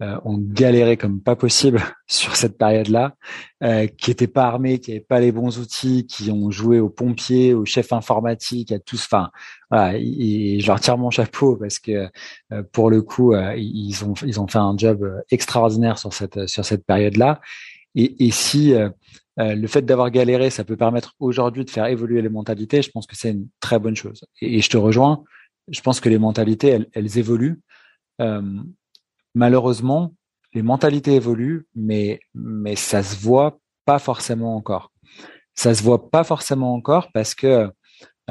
euh, 0.03 0.21
ont 0.27 0.37
galéré 0.37 0.99
comme 0.99 1.23
pas 1.23 1.37
possible 1.37 1.83
sur 2.07 2.37
cette 2.37 2.59
période-là, 2.59 3.15
euh, 3.63 3.87
qui 3.87 4.11
étaient 4.11 4.27
pas 4.27 4.45
armés, 4.45 4.79
qui 4.79 4.91
n'avaient 4.91 5.01
pas 5.01 5.21
les 5.21 5.33
bons 5.33 5.59
outils, 5.59 6.07
qui 6.07 6.31
ont 6.31 6.51
joué 6.51 6.81
aux 6.81 6.91
pompiers, 6.91 7.55
aux 7.55 7.65
chefs 7.65 7.95
informatiques, 7.95 8.73
à 8.73 8.79
tous. 8.79 9.05
Enfin, 9.05 9.31
voilà, 9.71 9.99
je 9.99 10.67
leur 10.67 10.81
tire 10.81 10.97
mon 10.97 11.11
chapeau 11.11 11.57
parce 11.57 11.79
que 11.79 12.09
euh, 12.53 12.63
pour 12.73 12.91
le 12.91 13.03
coup, 13.03 13.35
euh, 13.35 13.55
ils 13.57 14.05
ont 14.05 14.15
ils 14.25 14.41
ont 14.41 14.47
fait 14.47 14.59
un 14.59 14.77
job 14.77 15.05
extraordinaire 15.31 15.99
sur 15.99 16.13
cette 16.13 16.47
sur 16.47 16.65
cette 16.65 16.85
période-là. 16.87 17.41
Et, 17.95 18.27
et 18.27 18.31
si 18.31 18.75
le 19.39 19.67
fait 19.67 19.83
d'avoir 19.83 20.11
galéré, 20.11 20.51
ça 20.51 20.65
peut 20.65 20.77
permettre 20.77 21.15
aujourd'hui 21.19 21.65
de 21.65 21.71
faire 21.71 21.87
évoluer 21.87 22.21
les 22.21 22.29
mentalités, 22.29 22.83
je 22.83 22.91
pense 22.91 23.07
que 23.07 23.17
c'est 23.17 23.31
une 23.31 23.49
très 23.61 23.79
bonne 23.79 23.97
chose. 23.97 24.25
Et, 24.43 24.59
et, 24.59 24.61
je 24.61 24.69
te 24.69 24.77
rejoins. 24.77 25.25
Je 25.69 25.81
pense 25.81 26.01
que 26.01 26.11
les 26.11 26.19
mentalités, 26.19 26.69
elles, 26.69 26.89
elles 26.93 27.19
évoluent. 27.19 27.61
Euh, 28.21 28.43
malheureusement, 29.35 30.15
les 30.55 30.63
mentalités 30.63 31.15
évoluent, 31.15 31.67
mais, 31.75 32.21
mais 32.35 32.77
ça 32.77 33.03
se 33.03 33.17
voit 33.17 33.59
pas 33.85 33.99
forcément 33.99 34.57
encore. 34.57 34.93
Ça 35.55 35.75
se 35.75 35.83
voit 35.83 36.11
pas 36.11 36.25
forcément 36.25 36.75
encore 36.75 37.11
parce 37.13 37.35
que 37.35 37.71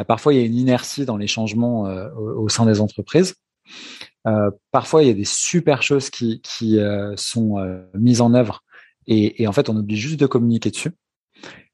parfois 0.04 0.34
il 0.34 0.39
y 0.39 0.43
a 0.43 0.46
une 0.46 0.56
inertie 0.56 1.06
dans 1.06 1.18
les 1.18 1.28
changements 1.28 1.88
euh, 1.88 2.10
au, 2.16 2.50
sein 2.50 2.66
des 2.66 2.82
entreprises. 2.82 3.36
Euh, 4.28 4.52
parfois 4.72 5.04
il 5.04 5.08
y 5.08 5.12
a 5.12 5.16
des 5.16 5.26
super 5.26 5.82
choses 5.82 6.10
qui, 6.10 6.41
euh, 6.80 7.16
sont 7.16 7.58
mises 7.93 8.22
en 8.22 8.34
œuvre 8.34 8.64
et, 9.08 9.48
en 9.48 9.52
fait 9.52 9.70
on 9.70 9.76
oublie 9.78 9.98
juste 9.98 10.20
de 10.20 10.26
communiquer 10.26 10.72
dessus. 10.72 10.91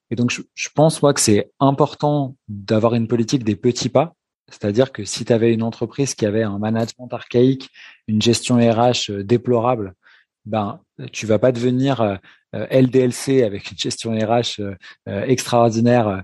Et 0.10 0.16
donc 0.16 0.30
je, 0.30 0.42
je 0.54 0.70
pense 0.74 1.02
moi 1.02 1.14
que 1.14 1.22
c'est 1.22 1.52
important 1.60 2.36
d'avoir 2.48 2.96
une 2.96 3.08
politique 3.08 3.44
des 3.44 3.56
petits 3.56 3.90
pas 3.90 4.14
c'est-à-dire 4.52 4.92
que 4.92 5.06
si 5.06 5.26
tu 5.26 5.34
avais 5.34 5.54
une 5.54 5.64
entreprise 5.64 6.14
qui 6.14 6.26
avait 6.26 6.44
un 6.44 6.60
management 6.60 7.12
archaïque, 7.12 7.70
une 8.08 8.22
gestion 8.22 8.58
RH 8.58 9.10
euh, 9.10 9.24
déplorable, 9.24 9.94
ben 10.46 10.82
tu 11.14 11.26
vas 11.26 11.40
pas 11.40 11.52
devenir 11.52 12.02
euh, 12.02 12.16
euh, 12.56 12.68
LDLC 12.70 13.44
avec 13.44 13.72
une 13.72 13.78
gestion 13.78 14.12
RH 14.12 14.60
extraordinaire 15.08 16.24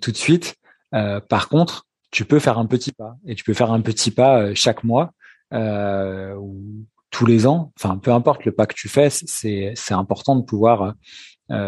tout 0.00 0.10
de 0.10 0.16
suite. 0.16 0.56
Par 0.90 1.48
contre, 1.48 1.86
tu 2.10 2.24
peux 2.24 2.40
faire 2.40 2.58
un 2.58 2.66
petit 2.66 2.92
pas 2.92 3.16
et 3.26 3.34
tu 3.34 3.44
peux 3.44 3.54
faire 3.54 3.70
un 3.70 3.80
petit 3.80 4.10
pas 4.10 4.54
chaque 4.54 4.84
mois 4.84 5.12
ou 5.52 6.86
tous 7.10 7.26
les 7.26 7.46
ans. 7.46 7.72
Enfin, 7.76 7.98
peu 7.98 8.12
importe 8.12 8.44
le 8.44 8.52
pas 8.52 8.66
que 8.66 8.74
tu 8.74 8.88
fais, 8.88 9.10
c'est 9.10 9.72
c'est 9.74 9.94
important 9.94 10.36
de 10.36 10.42
pouvoir 10.42 10.94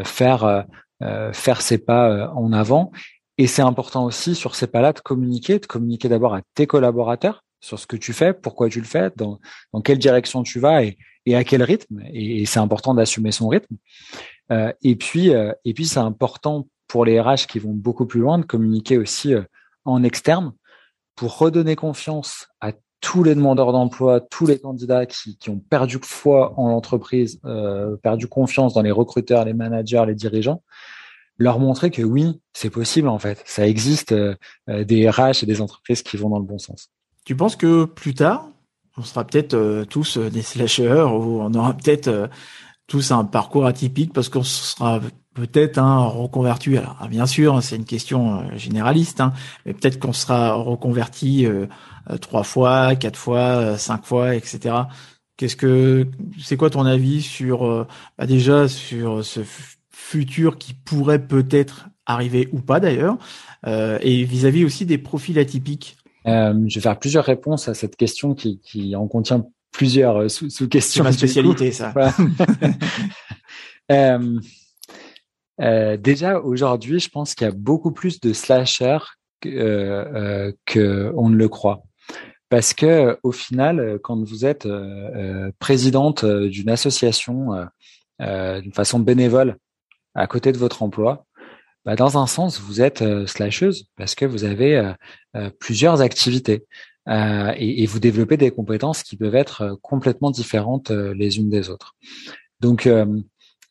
faire 0.04 0.66
faire 1.32 1.62
ces 1.62 1.78
pas 1.78 2.30
en 2.34 2.52
avant 2.52 2.90
et 3.38 3.46
c'est 3.46 3.62
important 3.62 4.04
aussi 4.04 4.34
sur 4.34 4.54
ces 4.54 4.66
pas-là 4.66 4.92
de 4.92 5.00
communiquer, 5.00 5.58
de 5.58 5.66
communiquer 5.66 6.08
d'abord 6.08 6.34
à 6.34 6.42
tes 6.54 6.66
collaborateurs 6.66 7.44
sur 7.60 7.78
ce 7.78 7.86
que 7.86 7.96
tu 7.96 8.12
fais, 8.12 8.34
pourquoi 8.34 8.68
tu 8.68 8.80
le 8.80 8.86
fais, 8.86 9.10
dans, 9.16 9.38
dans 9.72 9.80
quelle 9.80 9.98
direction 9.98 10.42
tu 10.42 10.58
vas 10.58 10.84
et, 10.84 10.98
et 11.26 11.36
à 11.36 11.44
quel 11.44 11.62
rythme. 11.62 12.02
Et, 12.12 12.44
c'est 12.46 12.58
important 12.58 12.94
d'assumer 12.94 13.32
son 13.32 13.48
rythme. 13.48 13.76
Euh, 14.50 14.72
et 14.82 14.96
puis, 14.96 15.32
euh, 15.32 15.52
et 15.64 15.72
puis 15.72 15.86
c'est 15.86 16.00
important 16.00 16.68
pour 16.92 17.06
les 17.06 17.18
RH 17.18 17.46
qui 17.48 17.58
vont 17.58 17.72
beaucoup 17.72 18.04
plus 18.04 18.20
loin 18.20 18.38
de 18.38 18.44
communiquer 18.44 18.98
aussi 18.98 19.32
euh, 19.32 19.40
en 19.86 20.02
externe 20.02 20.52
pour 21.16 21.38
redonner 21.38 21.74
confiance 21.74 22.48
à 22.60 22.72
tous 23.00 23.24
les 23.24 23.34
demandeurs 23.34 23.72
d'emploi, 23.72 24.20
tous 24.20 24.44
les 24.44 24.58
candidats 24.58 25.06
qui, 25.06 25.38
ont 25.48 25.58
perdu 25.58 25.98
foi 26.02 26.52
en 26.60 26.68
l'entreprise, 26.68 27.40
perdu 28.02 28.28
confiance 28.28 28.74
dans 28.74 28.82
les 28.82 28.90
recruteurs, 28.90 29.44
les 29.44 29.54
managers, 29.54 30.04
les 30.06 30.14
dirigeants, 30.14 30.62
leur 31.38 31.58
montrer 31.58 31.90
que 31.90 32.02
oui, 32.02 32.40
c'est 32.52 32.70
possible 32.70 33.08
en 33.08 33.18
fait. 33.18 33.42
Ça 33.44 33.66
existe 33.66 34.14
des 34.68 35.10
RH 35.10 35.42
et 35.42 35.46
des 35.46 35.60
entreprises 35.60 36.02
qui 36.02 36.16
vont 36.16 36.28
dans 36.28 36.38
le 36.38 36.44
bon 36.44 36.58
sens. 36.58 36.90
Tu 37.24 37.34
penses 37.34 37.56
que 37.56 37.86
plus 37.86 38.14
tard, 38.14 38.48
on 38.96 39.02
sera 39.02 39.26
peut-être 39.26 39.84
tous 39.90 40.18
des 40.18 40.42
slashers 40.42 41.02
ou 41.02 41.40
on 41.42 41.52
aura 41.54 41.74
peut-être 41.74 42.30
tous 42.92 43.10
un 43.10 43.24
parcours 43.24 43.64
atypique 43.64 44.12
parce 44.12 44.28
qu'on 44.28 44.42
sera 44.42 45.00
peut-être 45.32 45.78
un 45.78 46.04
reconverti. 46.04 46.76
Alors 46.76 46.98
ah, 47.00 47.08
bien 47.08 47.24
sûr, 47.24 47.62
c'est 47.62 47.76
une 47.76 47.86
question 47.86 48.40
euh, 48.40 48.56
généraliste, 48.58 49.22
hein, 49.22 49.32
mais 49.64 49.72
peut-être 49.72 49.98
qu'on 49.98 50.12
sera 50.12 50.52
reconverti 50.52 51.46
euh, 51.46 51.64
euh, 52.10 52.18
trois 52.18 52.42
fois, 52.42 52.94
quatre 52.94 53.18
fois, 53.18 53.78
cinq 53.78 54.04
fois, 54.04 54.34
etc. 54.34 54.74
Qu'est-ce 55.38 55.56
que 55.56 56.06
c'est 56.38 56.58
quoi 56.58 56.68
ton 56.68 56.84
avis 56.84 57.22
sur 57.22 57.86
bah 58.18 58.26
déjà 58.26 58.68
sur 58.68 59.24
ce 59.24 59.40
futur 59.90 60.58
qui 60.58 60.74
pourrait 60.74 61.26
peut-être 61.26 61.88
arriver 62.04 62.50
ou 62.52 62.60
pas 62.60 62.78
d'ailleurs, 62.78 63.16
et 63.66 64.24
vis-à-vis 64.24 64.66
aussi 64.66 64.84
des 64.84 64.98
profils 64.98 65.38
atypiques? 65.38 65.96
je 66.26 66.74
vais 66.74 66.80
faire 66.80 66.98
plusieurs 66.98 67.24
réponses 67.24 67.68
à 67.68 67.74
cette 67.74 67.96
question 67.96 68.34
qui, 68.34 68.60
qui 68.60 68.94
en 68.94 69.08
contient 69.08 69.46
plusieurs 69.72 70.30
sous-questions. 70.30 71.02
C'est 71.02 71.08
ma 71.08 71.12
spécialité, 71.12 71.72
ça. 71.72 71.92
Euh, 75.60 75.96
déjà 75.96 76.40
aujourd'hui, 76.40 76.98
je 76.98 77.08
pense 77.08 77.34
qu'il 77.34 77.46
y 77.46 77.50
a 77.50 77.54
beaucoup 77.54 77.92
plus 77.92 78.20
de 78.20 78.32
slashers 78.32 79.04
que, 79.40 79.48
euh, 79.48 80.52
euh 80.76 81.12
ne 81.28 81.36
le 81.36 81.48
croit. 81.48 81.82
Parce 82.48 82.74
que 82.74 83.18
au 83.22 83.32
final, 83.32 83.98
quand 84.02 84.22
vous 84.22 84.44
êtes 84.44 84.66
euh, 84.66 85.50
présidente 85.58 86.24
d'une 86.24 86.68
association 86.68 87.66
d'une 88.20 88.72
façon 88.72 89.00
bénévole 89.00 89.56
à 90.14 90.26
côté 90.26 90.52
de 90.52 90.58
votre 90.58 90.82
emploi, 90.82 91.24
bah 91.84 91.96
dans 91.96 92.18
un 92.18 92.26
sens, 92.28 92.60
vous 92.60 92.80
êtes 92.80 93.02
slasheuse 93.26 93.86
parce 93.96 94.14
que 94.14 94.24
vous 94.24 94.44
avez 94.44 94.94
plusieurs 95.58 96.02
activités 96.02 96.66
et, 97.08 97.82
et, 97.82 97.86
vous 97.86 97.98
développez 97.98 98.36
des 98.36 98.50
compétences 98.50 99.02
qui 99.02 99.16
peuvent 99.16 99.34
être 99.34 99.78
complètement 99.82 100.30
différentes 100.30 100.90
les 100.90 101.38
unes 101.38 101.50
des 101.50 101.68
autres. 101.68 101.96
Donc 102.60 102.88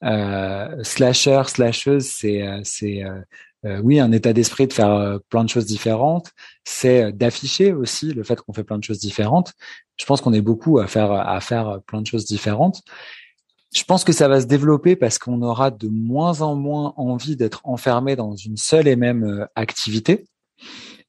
euh, 0.03 0.83
slasher, 0.83 1.43
slasheuse, 1.45 2.05
c'est 2.05 2.41
euh, 2.41 2.61
c'est 2.63 3.03
euh, 3.03 3.79
oui 3.83 3.99
un 3.99 4.11
état 4.11 4.33
d'esprit 4.33 4.65
de 4.67 4.73
faire 4.73 5.19
plein 5.29 5.43
de 5.43 5.49
choses 5.49 5.65
différentes. 5.65 6.31
C'est 6.63 7.11
d'afficher 7.11 7.73
aussi 7.73 8.11
le 8.13 8.23
fait 8.23 8.41
qu'on 8.41 8.53
fait 8.53 8.63
plein 8.63 8.79
de 8.79 8.83
choses 8.83 8.99
différentes. 8.99 9.53
Je 9.97 10.05
pense 10.05 10.21
qu'on 10.21 10.33
est 10.33 10.41
beaucoup 10.41 10.79
à 10.79 10.87
faire 10.87 11.11
à 11.11 11.39
faire 11.41 11.79
plein 11.85 12.01
de 12.01 12.07
choses 12.07 12.25
différentes. 12.25 12.81
Je 13.73 13.83
pense 13.83 14.03
que 14.03 14.11
ça 14.11 14.27
va 14.27 14.41
se 14.41 14.47
développer 14.47 14.95
parce 14.95 15.19
qu'on 15.19 15.41
aura 15.43 15.71
de 15.71 15.87
moins 15.87 16.41
en 16.41 16.55
moins 16.55 16.93
envie 16.97 17.35
d'être 17.35 17.61
enfermé 17.63 18.15
dans 18.15 18.35
une 18.35 18.57
seule 18.57 18.87
et 18.87 18.95
même 18.95 19.47
activité. 19.55 20.25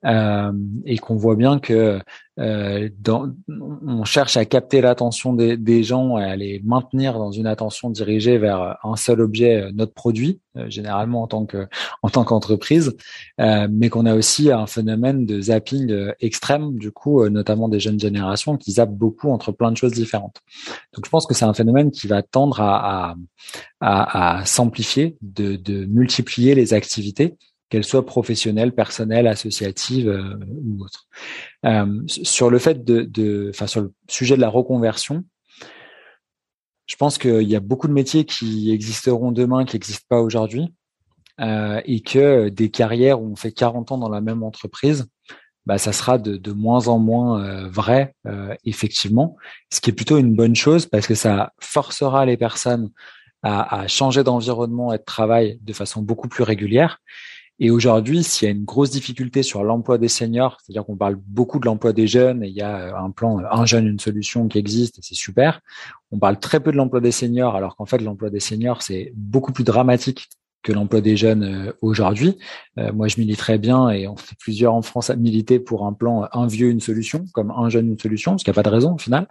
Euh, 0.04 0.52
et 0.84 0.98
qu'on 0.98 1.14
voit 1.14 1.36
bien 1.36 1.60
que 1.60 2.00
euh, 2.40 2.88
dans, 2.98 3.30
on 3.86 4.04
cherche 4.04 4.36
à 4.36 4.44
capter 4.44 4.80
l'attention 4.80 5.32
des, 5.32 5.56
des, 5.56 5.84
gens 5.84 6.18
et 6.18 6.24
à 6.24 6.34
les 6.34 6.60
maintenir 6.64 7.18
dans 7.18 7.30
une 7.30 7.46
attention 7.46 7.88
dirigée 7.90 8.38
vers 8.38 8.78
un 8.82 8.96
seul 8.96 9.20
objet, 9.20 9.62
euh, 9.62 9.70
notre 9.72 9.92
produit, 9.92 10.40
euh, 10.56 10.68
généralement 10.68 11.22
en 11.22 11.26
tant 11.28 11.46
que 11.46 11.68
en 12.02 12.08
tant 12.08 12.24
qu'entreprise, 12.24 12.96
euh, 13.40 13.68
mais 13.70 13.90
qu'on 13.90 14.06
a 14.06 14.14
aussi 14.16 14.50
un 14.50 14.66
phénomène 14.66 15.24
de 15.24 15.40
zapping 15.40 15.94
extrême, 16.20 16.78
du 16.78 16.90
coup, 16.90 17.28
notamment 17.28 17.68
des 17.68 17.78
jeunes 17.78 18.00
générations 18.00 18.56
qui 18.56 18.72
zappent 18.72 18.94
beaucoup 18.94 19.30
entre 19.30 19.52
plein 19.52 19.70
de 19.70 19.76
choses 19.76 19.92
différentes. 19.92 20.40
Donc, 20.94 21.04
je 21.04 21.10
pense 21.10 21.26
que 21.26 21.34
c'est 21.34 21.44
un 21.44 21.54
phénomène 21.54 21.90
qui 21.92 22.08
va 22.08 22.22
tendre 22.22 22.60
à, 22.60 23.10
à, 23.10 23.14
à, 23.80 24.38
à 24.38 24.44
s'amplifier, 24.46 25.16
de, 25.20 25.56
de 25.56 25.84
multiplier 25.84 26.54
les 26.54 26.74
activités 26.74 27.36
qu'elle 27.72 27.84
soit 27.84 28.04
professionnelle, 28.04 28.74
personnelle, 28.74 29.26
associative 29.26 30.06
euh, 30.06 30.36
ou 30.62 30.84
autre. 30.84 31.08
Euh, 31.64 32.02
sur 32.06 32.50
le 32.50 32.58
fait 32.58 32.84
de, 32.84 33.48
enfin 33.48 33.66
sur 33.66 33.80
le 33.80 33.94
sujet 34.10 34.36
de 34.36 34.42
la 34.42 34.50
reconversion, 34.50 35.24
je 36.84 36.96
pense 36.96 37.16
qu'il 37.16 37.48
y 37.48 37.56
a 37.56 37.60
beaucoup 37.60 37.88
de 37.88 37.94
métiers 37.94 38.26
qui 38.26 38.72
existeront 38.72 39.32
demain 39.32 39.64
qui 39.64 39.76
n'existent 39.76 40.04
pas 40.10 40.20
aujourd'hui 40.20 40.74
euh, 41.40 41.80
et 41.86 42.00
que 42.00 42.50
des 42.50 42.70
carrières 42.70 43.22
où 43.22 43.32
on 43.32 43.36
fait 43.36 43.52
40 43.52 43.92
ans 43.92 43.96
dans 43.98 44.10
la 44.10 44.20
même 44.20 44.42
entreprise, 44.42 45.06
bah, 45.64 45.78
ça 45.78 45.94
sera 45.94 46.18
de, 46.18 46.52
moins 46.52 46.88
en 46.88 46.98
moins 46.98 47.68
vrai, 47.68 48.14
effectivement, 48.64 49.36
ce 49.70 49.80
qui 49.80 49.88
est 49.88 49.94
plutôt 49.94 50.18
une 50.18 50.34
bonne 50.34 50.56
chose 50.56 50.84
parce 50.84 51.06
que 51.06 51.14
ça 51.14 51.54
forcera 51.58 52.26
les 52.26 52.36
personnes 52.36 52.90
à 53.44 53.86
changer 53.88 54.24
d'environnement 54.24 54.92
et 54.92 54.98
de 54.98 55.04
travail 55.04 55.58
de 55.62 55.72
façon 55.72 56.02
beaucoup 56.02 56.28
plus 56.28 56.42
régulière 56.42 56.98
et 57.58 57.70
aujourd'hui, 57.70 58.22
s'il 58.22 58.48
y 58.48 58.50
a 58.50 58.54
une 58.54 58.64
grosse 58.64 58.90
difficulté 58.90 59.42
sur 59.42 59.62
l'emploi 59.62 59.98
des 59.98 60.08
seniors, 60.08 60.58
c'est-à-dire 60.60 60.84
qu'on 60.84 60.96
parle 60.96 61.16
beaucoup 61.26 61.58
de 61.58 61.66
l'emploi 61.66 61.92
des 61.92 62.06
jeunes 62.06 62.42
et 62.42 62.48
il 62.48 62.54
y 62.54 62.62
a 62.62 62.76
euh, 62.78 62.96
un 62.96 63.10
plan 63.10 63.40
un 63.50 63.66
jeune 63.66 63.86
une 63.86 64.00
solution 64.00 64.48
qui 64.48 64.58
existe 64.58 64.98
et 64.98 65.02
c'est 65.02 65.14
super. 65.14 65.60
On 66.10 66.18
parle 66.18 66.38
très 66.40 66.60
peu 66.60 66.72
de 66.72 66.76
l'emploi 66.76 67.00
des 67.00 67.12
seniors 67.12 67.54
alors 67.54 67.76
qu'en 67.76 67.86
fait 67.86 67.98
l'emploi 67.98 68.30
des 68.30 68.40
seniors 68.40 68.82
c'est 68.82 69.12
beaucoup 69.14 69.52
plus 69.52 69.64
dramatique 69.64 70.28
que 70.62 70.72
l'emploi 70.72 71.00
des 71.00 71.16
jeunes 71.16 71.42
euh, 71.42 71.72
aujourd'hui. 71.82 72.38
Euh, 72.78 72.92
moi, 72.92 73.08
je 73.08 73.18
militerais 73.20 73.58
bien 73.58 73.90
et 73.90 74.06
on 74.06 74.16
fait 74.16 74.36
plusieurs 74.38 74.74
en 74.74 74.82
France 74.82 75.10
à 75.10 75.16
militer 75.16 75.58
pour 75.58 75.86
un 75.86 75.92
plan 75.92 76.28
un 76.32 76.46
vieux 76.46 76.70
une 76.70 76.80
solution, 76.80 77.24
comme 77.32 77.50
un 77.50 77.68
jeune 77.68 77.88
une 77.88 77.98
solution, 77.98 78.32
parce 78.32 78.44
qu'il 78.44 78.50
n'y 78.52 78.58
a 78.58 78.62
pas 78.62 78.68
de 78.68 78.74
raison 78.74 78.94
au 78.94 78.98
final. 78.98 79.28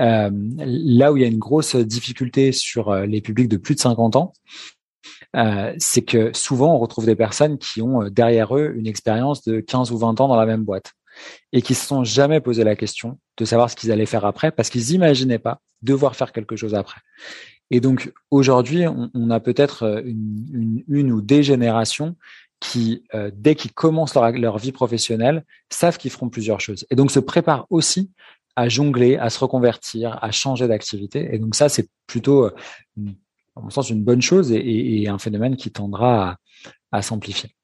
Euh, 0.00 0.30
là 0.58 1.12
où 1.12 1.16
il 1.16 1.22
y 1.22 1.24
a 1.24 1.28
une 1.28 1.38
grosse 1.38 1.76
difficulté 1.76 2.52
sur 2.52 2.94
les 2.94 3.20
publics 3.20 3.48
de 3.48 3.56
plus 3.56 3.74
de 3.74 3.80
50 3.80 4.16
ans, 4.16 4.32
euh, 5.36 5.74
c'est 5.78 6.02
que 6.02 6.32
souvent 6.32 6.74
on 6.74 6.78
retrouve 6.78 7.06
des 7.06 7.16
personnes 7.16 7.58
qui 7.58 7.82
ont 7.82 8.02
euh, 8.02 8.10
derrière 8.10 8.56
eux 8.56 8.72
une 8.76 8.86
expérience 8.86 9.42
de 9.42 9.60
15 9.60 9.90
ou 9.90 9.98
20 9.98 10.20
ans 10.20 10.28
dans 10.28 10.36
la 10.36 10.46
même 10.46 10.64
boîte 10.64 10.92
et 11.52 11.62
qui 11.62 11.74
se 11.74 11.86
sont 11.86 12.04
jamais 12.04 12.40
posé 12.40 12.64
la 12.64 12.76
question 12.76 13.18
de 13.36 13.44
savoir 13.44 13.70
ce 13.70 13.76
qu'ils 13.76 13.92
allaient 13.92 14.06
faire 14.06 14.24
après 14.24 14.50
parce 14.50 14.70
qu'ils 14.70 14.86
n'imaginaient 14.90 15.38
pas 15.38 15.60
devoir 15.82 16.16
faire 16.16 16.32
quelque 16.32 16.56
chose 16.56 16.74
après. 16.74 17.00
Et 17.70 17.80
donc 17.80 18.12
aujourd'hui, 18.30 18.84
on, 18.86 19.30
a 19.30 19.40
peut-être 19.40 19.84
euh, 19.84 20.02
une, 20.04 21.12
ou 21.12 21.20
des 21.20 21.42
générations 21.42 22.16
qui, 22.60 23.02
dès 23.34 23.56
qu'ils 23.56 23.74
commencent 23.74 24.14
leur, 24.14 24.30
leur, 24.30 24.56
vie 24.56 24.72
professionnelle, 24.72 25.44
savent 25.68 25.98
qu'ils 25.98 26.10
feront 26.10 26.30
plusieurs 26.30 26.60
choses. 26.60 26.86
Et 26.90 26.94
donc 26.94 27.10
se 27.10 27.18
préparent 27.18 27.66
aussi 27.68 28.10
à 28.56 28.70
jongler, 28.70 29.18
à 29.18 29.28
se 29.28 29.38
reconvertir, 29.38 30.18
à 30.22 30.30
changer 30.30 30.66
d'activité. 30.66 31.34
Et 31.34 31.38
donc 31.38 31.56
ça, 31.56 31.68
c'est 31.68 31.88
plutôt 32.06 32.48
une 32.96 33.16
à 33.56 33.60
mon 33.60 33.70
sens, 33.70 33.90
une 33.90 34.02
bonne 34.02 34.22
chose 34.22 34.52
et, 34.52 35.06
un 35.08 35.18
phénomène 35.18 35.56
qui 35.56 35.70
tendra 35.70 36.38
à, 36.92 37.02
s'amplifier. 37.02 37.54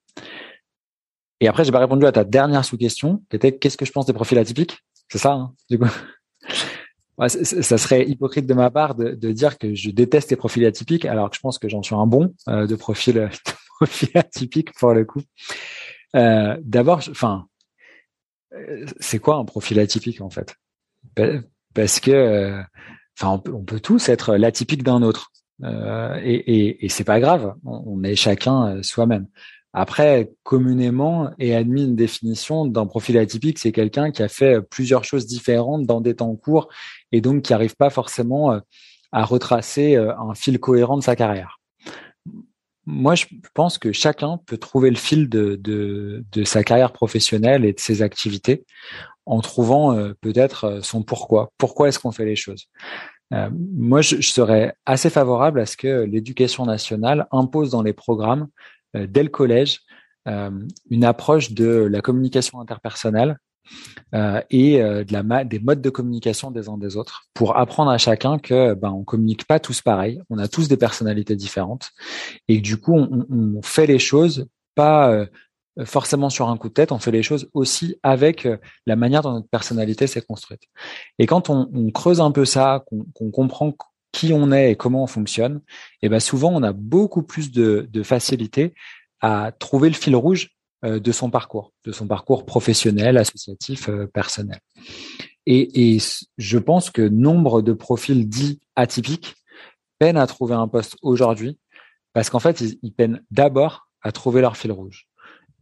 Et 1.40 1.48
après, 1.48 1.64
j'ai 1.64 1.72
pas 1.72 1.78
répondu 1.78 2.06
à 2.06 2.12
ta 2.12 2.24
dernière 2.24 2.64
sous-question, 2.64 3.22
qui 3.30 3.36
était 3.36 3.56
qu'est-ce 3.56 3.76
que 3.76 3.84
je 3.84 3.92
pense 3.92 4.06
des 4.06 4.12
profils 4.12 4.38
atypiques? 4.38 4.78
C'est 5.08 5.18
ça, 5.18 5.32
hein, 5.32 5.54
du 5.68 5.78
coup. 5.78 5.88
ça 7.28 7.78
serait 7.78 8.08
hypocrite 8.08 8.46
de 8.46 8.54
ma 8.54 8.70
part 8.70 8.94
de, 8.94 9.32
dire 9.32 9.58
que 9.58 9.74
je 9.74 9.90
déteste 9.90 10.30
les 10.30 10.36
profils 10.36 10.64
atypiques, 10.64 11.04
alors 11.04 11.30
que 11.30 11.36
je 11.36 11.40
pense 11.40 11.58
que 11.58 11.68
j'en 11.68 11.82
suis 11.82 11.94
un 11.94 12.06
bon 12.06 12.34
euh, 12.48 12.66
de 12.66 12.76
profil, 12.76 13.14
de 13.46 13.52
profil 13.78 14.10
atypique 14.14 14.72
pour 14.74 14.92
le 14.92 15.04
coup. 15.04 15.22
Euh, 16.16 16.56
D'abord, 16.62 17.00
enfin, 17.10 17.46
euh, 18.54 18.86
c'est 19.00 19.18
quoi 19.18 19.36
un 19.36 19.44
profil 19.44 19.78
atypique 19.78 20.20
en 20.20 20.30
fait? 20.30 20.56
Parce 21.74 22.00
que, 22.00 22.10
euh, 22.10 22.62
enfin, 23.18 23.42
on 23.46 23.52
on 23.52 23.64
peut 23.64 23.80
tous 23.80 24.08
être 24.08 24.36
l'atypique 24.36 24.82
d'un 24.82 25.02
autre. 25.02 25.29
Euh, 25.62 26.18
et, 26.22 26.34
et, 26.34 26.84
et 26.84 26.88
c'est 26.88 27.04
pas 27.04 27.20
grave, 27.20 27.54
on, 27.64 28.02
est 28.02 28.16
chacun 28.16 28.76
euh, 28.76 28.82
soi-même. 28.82 29.26
Après, 29.72 30.32
communément 30.42 31.30
est 31.38 31.54
admis 31.54 31.84
une 31.84 31.96
définition 31.96 32.66
d'un 32.66 32.86
profil 32.86 33.18
atypique, 33.18 33.58
c'est 33.58 33.72
quelqu'un 33.72 34.10
qui 34.10 34.22
a 34.22 34.28
fait 34.28 34.60
plusieurs 34.62 35.04
choses 35.04 35.26
différentes 35.26 35.86
dans 35.86 36.00
des 36.00 36.16
temps 36.16 36.34
courts 36.34 36.68
et 37.12 37.20
donc 37.20 37.42
qui 37.42 37.52
n'arrive 37.52 37.76
pas 37.76 37.90
forcément 37.90 38.52
euh, 38.52 38.60
à 39.12 39.24
retracer 39.24 39.96
un 39.96 40.34
fil 40.34 40.60
cohérent 40.60 40.96
de 40.96 41.02
sa 41.02 41.16
carrière. 41.16 41.58
Moi, 42.86 43.16
je 43.16 43.26
pense 43.54 43.76
que 43.76 43.92
chacun 43.92 44.38
peut 44.46 44.56
trouver 44.56 44.88
le 44.88 44.96
fil 44.96 45.28
de, 45.28 45.56
de, 45.56 46.24
de 46.30 46.44
sa 46.44 46.62
carrière 46.62 46.92
professionnelle 46.92 47.64
et 47.64 47.72
de 47.72 47.80
ses 47.80 48.02
activités 48.02 48.64
en 49.26 49.40
trouvant 49.40 50.12
peut-être 50.20 50.78
son 50.82 51.02
pourquoi. 51.02 51.50
Pourquoi 51.58 51.88
est-ce 51.88 51.98
qu'on 51.98 52.12
fait 52.12 52.24
les 52.24 52.36
choses? 52.36 52.68
Euh, 53.32 53.48
moi, 53.52 54.00
je, 54.02 54.20
serais 54.20 54.74
assez 54.86 55.10
favorable 55.10 55.60
à 55.60 55.66
ce 55.66 55.76
que 55.76 56.04
l'éducation 56.04 56.66
nationale 56.66 57.26
impose 57.30 57.70
dans 57.70 57.82
les 57.82 57.92
programmes, 57.92 58.48
euh, 58.96 59.06
dès 59.08 59.22
le 59.22 59.28
collège, 59.28 59.80
euh, 60.28 60.50
une 60.90 61.04
approche 61.04 61.52
de 61.52 61.66
la 61.90 62.00
communication 62.00 62.60
interpersonnelle 62.60 63.38
et 64.50 64.78
de 64.80 65.12
la 65.12 65.44
des 65.44 65.60
modes 65.60 65.80
de 65.80 65.90
communication 65.90 66.50
des 66.50 66.68
uns 66.68 66.76
des 66.76 66.96
autres 66.96 67.26
pour 67.34 67.56
apprendre 67.56 67.90
à 67.92 67.98
chacun 67.98 68.38
que 68.38 68.74
ben 68.74 68.90
on 68.90 69.04
communique 69.04 69.46
pas 69.46 69.60
tous 69.60 69.80
pareil, 69.80 70.20
on 70.28 70.38
a 70.38 70.48
tous 70.48 70.66
des 70.66 70.78
personnalités 70.78 71.36
différentes 71.36 71.90
et 72.48 72.60
du 72.60 72.78
coup 72.78 72.96
on, 72.96 73.26
on 73.30 73.62
fait 73.62 73.86
les 73.86 74.00
choses 74.00 74.48
pas 74.74 75.24
forcément 75.84 76.30
sur 76.30 76.48
un 76.48 76.56
coup 76.56 76.68
de 76.68 76.74
tête, 76.74 76.92
on 76.92 76.98
fait 76.98 77.10
les 77.10 77.22
choses 77.22 77.48
aussi 77.54 77.96
avec 78.02 78.46
euh, 78.46 78.56
la 78.86 78.96
manière 78.96 79.22
dont 79.22 79.32
notre 79.32 79.48
personnalité 79.48 80.06
s'est 80.06 80.22
construite. 80.22 80.62
Et 81.18 81.26
quand 81.26 81.50
on, 81.50 81.90
creuse 81.92 82.20
un 82.20 82.30
peu 82.30 82.44
ça, 82.44 82.84
qu'on 83.14 83.30
comprend 83.30 83.74
qui 84.12 84.32
on 84.32 84.50
est 84.52 84.72
et 84.72 84.76
comment 84.76 85.04
on 85.04 85.06
fonctionne, 85.06 85.60
et 86.02 86.06
eh 86.06 86.08
ben 86.08 86.20
souvent 86.20 86.50
on 86.52 86.62
a 86.62 86.72
beaucoup 86.72 87.22
plus 87.22 87.52
de, 87.52 87.88
facilité 88.02 88.74
à 89.20 89.52
trouver 89.52 89.88
le 89.88 89.94
fil 89.94 90.16
rouge 90.16 90.50
de 90.82 91.12
son 91.12 91.30
parcours, 91.30 91.72
de 91.84 91.92
son 91.92 92.06
parcours 92.06 92.46
professionnel, 92.46 93.18
associatif, 93.18 93.88
personnel. 94.12 94.58
Et, 95.46 95.94
et, 95.94 95.98
je 96.38 96.58
pense 96.58 96.90
que 96.90 97.02
nombre 97.02 97.62
de 97.62 97.72
profils 97.72 98.28
dits 98.28 98.60
atypiques 98.76 99.34
peinent 99.98 100.16
à 100.16 100.26
trouver 100.26 100.54
un 100.54 100.68
poste 100.68 100.96
aujourd'hui 101.02 101.58
parce 102.12 102.30
qu'en 102.30 102.40
fait, 102.40 102.60
ils, 102.60 102.78
ils 102.82 102.92
peinent 102.92 103.22
d'abord 103.30 103.88
à 104.02 104.12
trouver 104.12 104.40
leur 104.40 104.56
fil 104.56 104.72
rouge. 104.72 105.09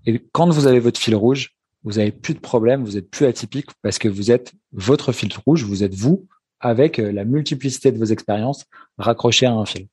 Et 0.06 0.24
quand 0.32 0.48
vous 0.48 0.66
avez 0.66 0.80
votre 0.80 1.00
fil 1.00 1.14
rouge, 1.14 1.54
vous 1.84 1.98
avez 1.98 2.12
plus 2.12 2.34
de 2.34 2.40
problème, 2.40 2.84
vous 2.84 2.96
êtes 2.96 3.10
plus 3.10 3.26
atypique 3.26 3.68
parce 3.82 3.98
que 3.98 4.08
vous 4.08 4.30
êtes 4.30 4.52
votre 4.72 5.12
fil 5.12 5.30
rouge, 5.46 5.64
vous 5.64 5.84
êtes 5.84 5.94
vous 5.94 6.26
avec 6.60 6.98
euh, 6.98 7.12
la 7.12 7.24
multiplicité 7.24 7.92
de 7.92 7.98
vos 7.98 8.06
expériences 8.06 8.66
raccrochées 8.98 9.46
à 9.46 9.52
un 9.52 9.64
fil. 9.64 9.86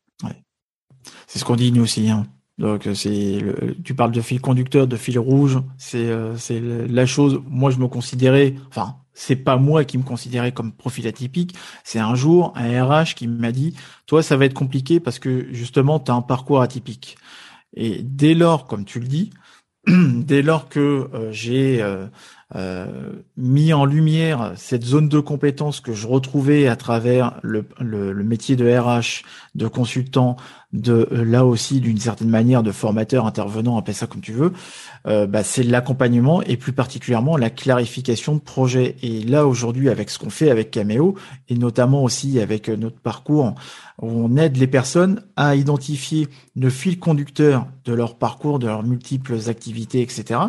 C'est 1.27 1.39
ce 1.39 1.45
qu'on 1.45 1.55
dit 1.55 1.71
nous 1.71 1.83
aussi. 1.83 2.09
Hein. 2.09 2.25
Donc 2.57 2.87
euh, 2.87 2.93
c'est, 2.95 3.43
tu 3.83 3.93
parles 3.93 4.11
de 4.11 4.21
fil 4.21 4.41
conducteur, 4.41 4.87
de 4.87 4.95
fil 4.95 5.19
rouge, 5.19 5.59
c'est 5.77 6.05
euh, 6.05 6.35
c'est 6.37 6.59
la 6.59 7.05
chose. 7.05 7.41
Moi, 7.47 7.69
je 7.69 7.77
me 7.77 7.87
considérais, 7.87 8.55
enfin, 8.69 8.97
c'est 9.13 9.35
pas 9.35 9.57
moi 9.57 9.83
qui 9.83 9.97
me 9.97 10.03
considérais 10.03 10.53
comme 10.53 10.71
profil 10.71 11.07
atypique. 11.07 11.55
C'est 11.83 11.99
un 11.99 12.15
jour 12.15 12.53
un 12.55 12.83
RH 12.83 13.15
qui 13.15 13.27
m'a 13.27 13.51
dit, 13.51 13.75
toi, 14.07 14.23
ça 14.23 14.37
va 14.37 14.45
être 14.45 14.53
compliqué 14.53 14.99
parce 14.99 15.19
que 15.19 15.47
justement, 15.53 15.99
tu 15.99 16.11
as 16.11 16.15
un 16.15 16.21
parcours 16.21 16.61
atypique. 16.61 17.17
Et 17.75 18.01
dès 18.01 18.33
lors, 18.33 18.67
comme 18.67 18.85
tu 18.85 18.99
le 18.99 19.07
dis, 19.07 19.31
dès 19.87 20.41
lors 20.41 20.69
que 20.69 20.79
euh, 21.13 21.31
j'ai 21.31 21.81
euh, 21.81 22.07
euh, 22.55 23.13
mis 23.37 23.73
en 23.73 23.85
lumière 23.85 24.53
cette 24.55 24.83
zone 24.83 25.09
de 25.09 25.19
compétence 25.19 25.79
que 25.79 25.93
je 25.93 26.07
retrouvais 26.07 26.67
à 26.67 26.75
travers 26.75 27.39
le, 27.43 27.65
le 27.79 28.23
métier 28.23 28.55
de 28.55 28.65
RH, 28.65 29.23
de 29.55 29.67
consultant, 29.67 30.37
de 30.73 31.07
là 31.11 31.45
aussi 31.45 31.79
d'une 31.79 31.97
certaine 31.97 32.29
manière 32.29 32.63
de 32.63 32.71
formateur, 32.71 33.25
intervenant, 33.25 33.77
appelle 33.77 33.95
ça 33.95 34.07
comme 34.07 34.21
tu 34.21 34.33
veux, 34.33 34.53
euh, 35.07 35.27
bah, 35.27 35.43
c'est 35.43 35.63
l'accompagnement 35.63 36.41
et 36.41 36.57
plus 36.57 36.73
particulièrement 36.73 37.37
la 37.37 37.49
clarification 37.49 38.35
de 38.35 38.39
projet. 38.39 38.95
Et 39.01 39.21
là 39.21 39.45
aujourd'hui 39.45 39.89
avec 39.89 40.09
ce 40.09 40.19
qu'on 40.19 40.29
fait 40.29 40.49
avec 40.49 40.71
Cameo 40.71 41.15
et 41.49 41.55
notamment 41.55 42.03
aussi 42.03 42.39
avec 42.39 42.69
notre 42.69 42.99
parcours 42.99 43.55
on 43.97 44.35
aide 44.35 44.57
les 44.57 44.67
personnes 44.67 45.21
à 45.35 45.55
identifier 45.55 46.27
le 46.55 46.69
fil 46.69 46.99
conducteur 46.99 47.67
de 47.85 47.93
leur 47.93 48.17
parcours, 48.17 48.59
de 48.59 48.67
leurs 48.67 48.83
multiples 48.83 49.37
activités, 49.47 50.01
etc., 50.01 50.39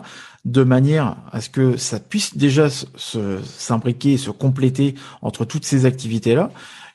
de 0.45 0.63
manière 0.63 1.17
à 1.33 1.41
ce 1.41 1.51
que 1.51 1.77
ça 1.77 2.01
puisse 2.01 2.37
déjà 2.37 2.69
s'imbriquer, 2.69 4.17
se 4.17 4.31
compléter 4.31 4.95
entre 5.23 5.45
toutes 5.45 5.65
ces 5.65 5.87
activités-là, 5.87 6.51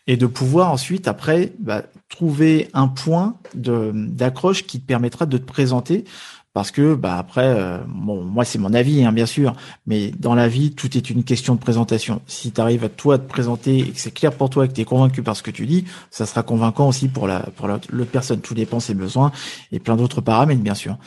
et 0.07 0.17
de 0.17 0.25
pouvoir 0.25 0.71
ensuite, 0.71 1.07
après, 1.07 1.53
bah, 1.59 1.83
trouver 2.09 2.69
un 2.73 2.87
point 2.87 3.35
d'accroche 3.53 4.65
qui 4.65 4.79
te 4.79 4.85
permettra 4.85 5.25
de 5.25 5.37
te 5.37 5.45
présenter. 5.45 6.05
Parce 6.53 6.71
que 6.71 6.95
bah 6.95 7.17
après 7.17 7.47
euh, 7.47 7.77
bon 7.87 8.25
moi 8.25 8.43
c'est 8.43 8.59
mon 8.59 8.73
avis 8.73 9.05
hein, 9.05 9.13
bien 9.13 9.25
sûr 9.25 9.55
mais 9.87 10.11
dans 10.11 10.35
la 10.35 10.49
vie 10.49 10.71
tout 10.71 10.97
est 10.97 11.09
une 11.09 11.23
question 11.23 11.55
de 11.55 11.61
présentation. 11.61 12.21
Si 12.27 12.51
tu 12.51 12.59
arrives 12.59 12.83
à 12.83 12.89
toi 12.89 13.17
te 13.17 13.25
présenter 13.25 13.79
et 13.79 13.91
que 13.91 13.97
c'est 13.97 14.13
clair 14.13 14.33
pour 14.33 14.49
toi 14.49 14.65
et 14.65 14.67
que 14.67 14.73
tu 14.73 14.81
es 14.81 14.83
convaincu 14.83 15.23
par 15.23 15.37
ce 15.37 15.43
que 15.43 15.51
tu 15.51 15.65
dis 15.65 15.85
ça 16.09 16.25
sera 16.25 16.43
convaincant 16.43 16.89
aussi 16.89 17.07
pour 17.07 17.25
la 17.25 17.39
pour 17.55 17.69
l'autre 17.69 18.11
personne 18.11 18.41
tout 18.41 18.53
dépend 18.53 18.81
ses 18.81 18.95
besoins 18.95 19.31
et 19.71 19.79
plein 19.79 19.95
d'autres 19.95 20.19
paramètres 20.19 20.59
bien 20.59 20.75
sûr. 20.75 20.97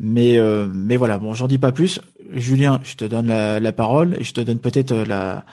Mais 0.00 0.36
euh, 0.36 0.66
mais 0.74 0.96
voilà. 0.96 1.18
Bon 1.18 1.32
j'en 1.32 1.46
dis 1.46 1.58
pas 1.58 1.70
plus. 1.70 2.00
Julien 2.32 2.80
je 2.82 2.96
te 2.96 3.04
donne 3.04 3.28
la, 3.28 3.60
la 3.60 3.72
parole 3.72 4.16
et 4.18 4.24
je 4.24 4.32
te 4.32 4.40
donne 4.40 4.58
peut-être 4.58 4.90
euh, 4.90 5.04
la, 5.04 5.44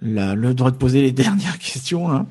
le 0.00 0.52
droit 0.52 0.70
de 0.70 0.76
poser 0.76 1.02
les 1.02 1.12
dernières 1.12 1.58
questions 1.58 2.10
hein. 2.10 2.26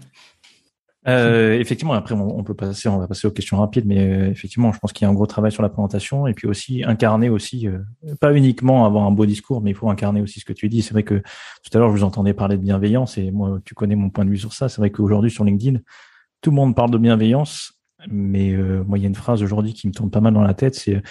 Euh, 1.07 1.57
effectivement, 1.57 1.93
après 1.93 2.15
on, 2.15 2.43
peut 2.43 2.53
passer, 2.53 2.89
on 2.89 2.97
va 2.97 3.07
passer 3.07 3.27
aux 3.27 3.31
questions 3.31 3.57
rapides, 3.57 3.85
mais 3.85 3.99
euh, 3.99 4.29
effectivement, 4.29 4.73
je 4.73 4.79
pense 4.79 4.91
qu'il 4.91 5.05
y 5.05 5.07
a 5.07 5.09
un 5.09 5.13
gros 5.13 5.25
travail 5.25 5.53
sur 5.53 5.63
la 5.63 5.69
présentation 5.69 6.27
et 6.27 6.33
puis 6.33 6.47
aussi 6.47 6.83
incarner 6.83 7.29
aussi, 7.29 7.67
euh, 7.67 7.79
pas 8.19 8.33
uniquement 8.33 8.85
avoir 8.85 9.05
un 9.05 9.11
beau 9.11 9.25
discours, 9.25 9.61
mais 9.61 9.71
il 9.71 9.73
faut 9.73 9.89
incarner 9.89 10.21
aussi 10.21 10.41
ce 10.41 10.45
que 10.45 10.51
tu 10.51 10.67
dis. 10.67 10.81
C'est 10.81 10.91
vrai 10.91 11.03
que 11.03 11.15
tout 11.15 11.69
à 11.73 11.77
l'heure, 11.77 11.89
je 11.89 11.95
vous 11.95 12.03
entendais 12.03 12.33
parler 12.33 12.57
de 12.57 12.61
bienveillance 12.61 13.17
et 13.17 13.31
moi, 13.31 13.59
tu 13.63 13.73
connais 13.73 13.95
mon 13.95 14.09
point 14.09 14.25
de 14.25 14.29
vue 14.29 14.37
sur 14.37 14.51
ça. 14.51 14.67
C'est 14.67 14.81
vrai 14.81 14.89
qu'aujourd'hui 14.89 15.31
sur 15.31 15.45
LinkedIn, 15.45 15.79
tout 16.41 16.49
le 16.49 16.55
monde 16.55 16.75
parle 16.75 16.91
de 16.91 16.97
bienveillance, 16.97 17.73
mais 18.09 18.53
moi, 18.85 18.97
il 18.97 19.01
y 19.01 19.05
a 19.05 19.07
une 19.07 19.15
phrase 19.15 19.41
aujourd'hui 19.41 19.73
qui 19.73 19.87
me 19.87 19.93
tourne 19.93 20.11
pas 20.11 20.19
mal 20.19 20.33
dans 20.33 20.41
la 20.41 20.53
tête, 20.53 20.75
c'est 20.75 21.01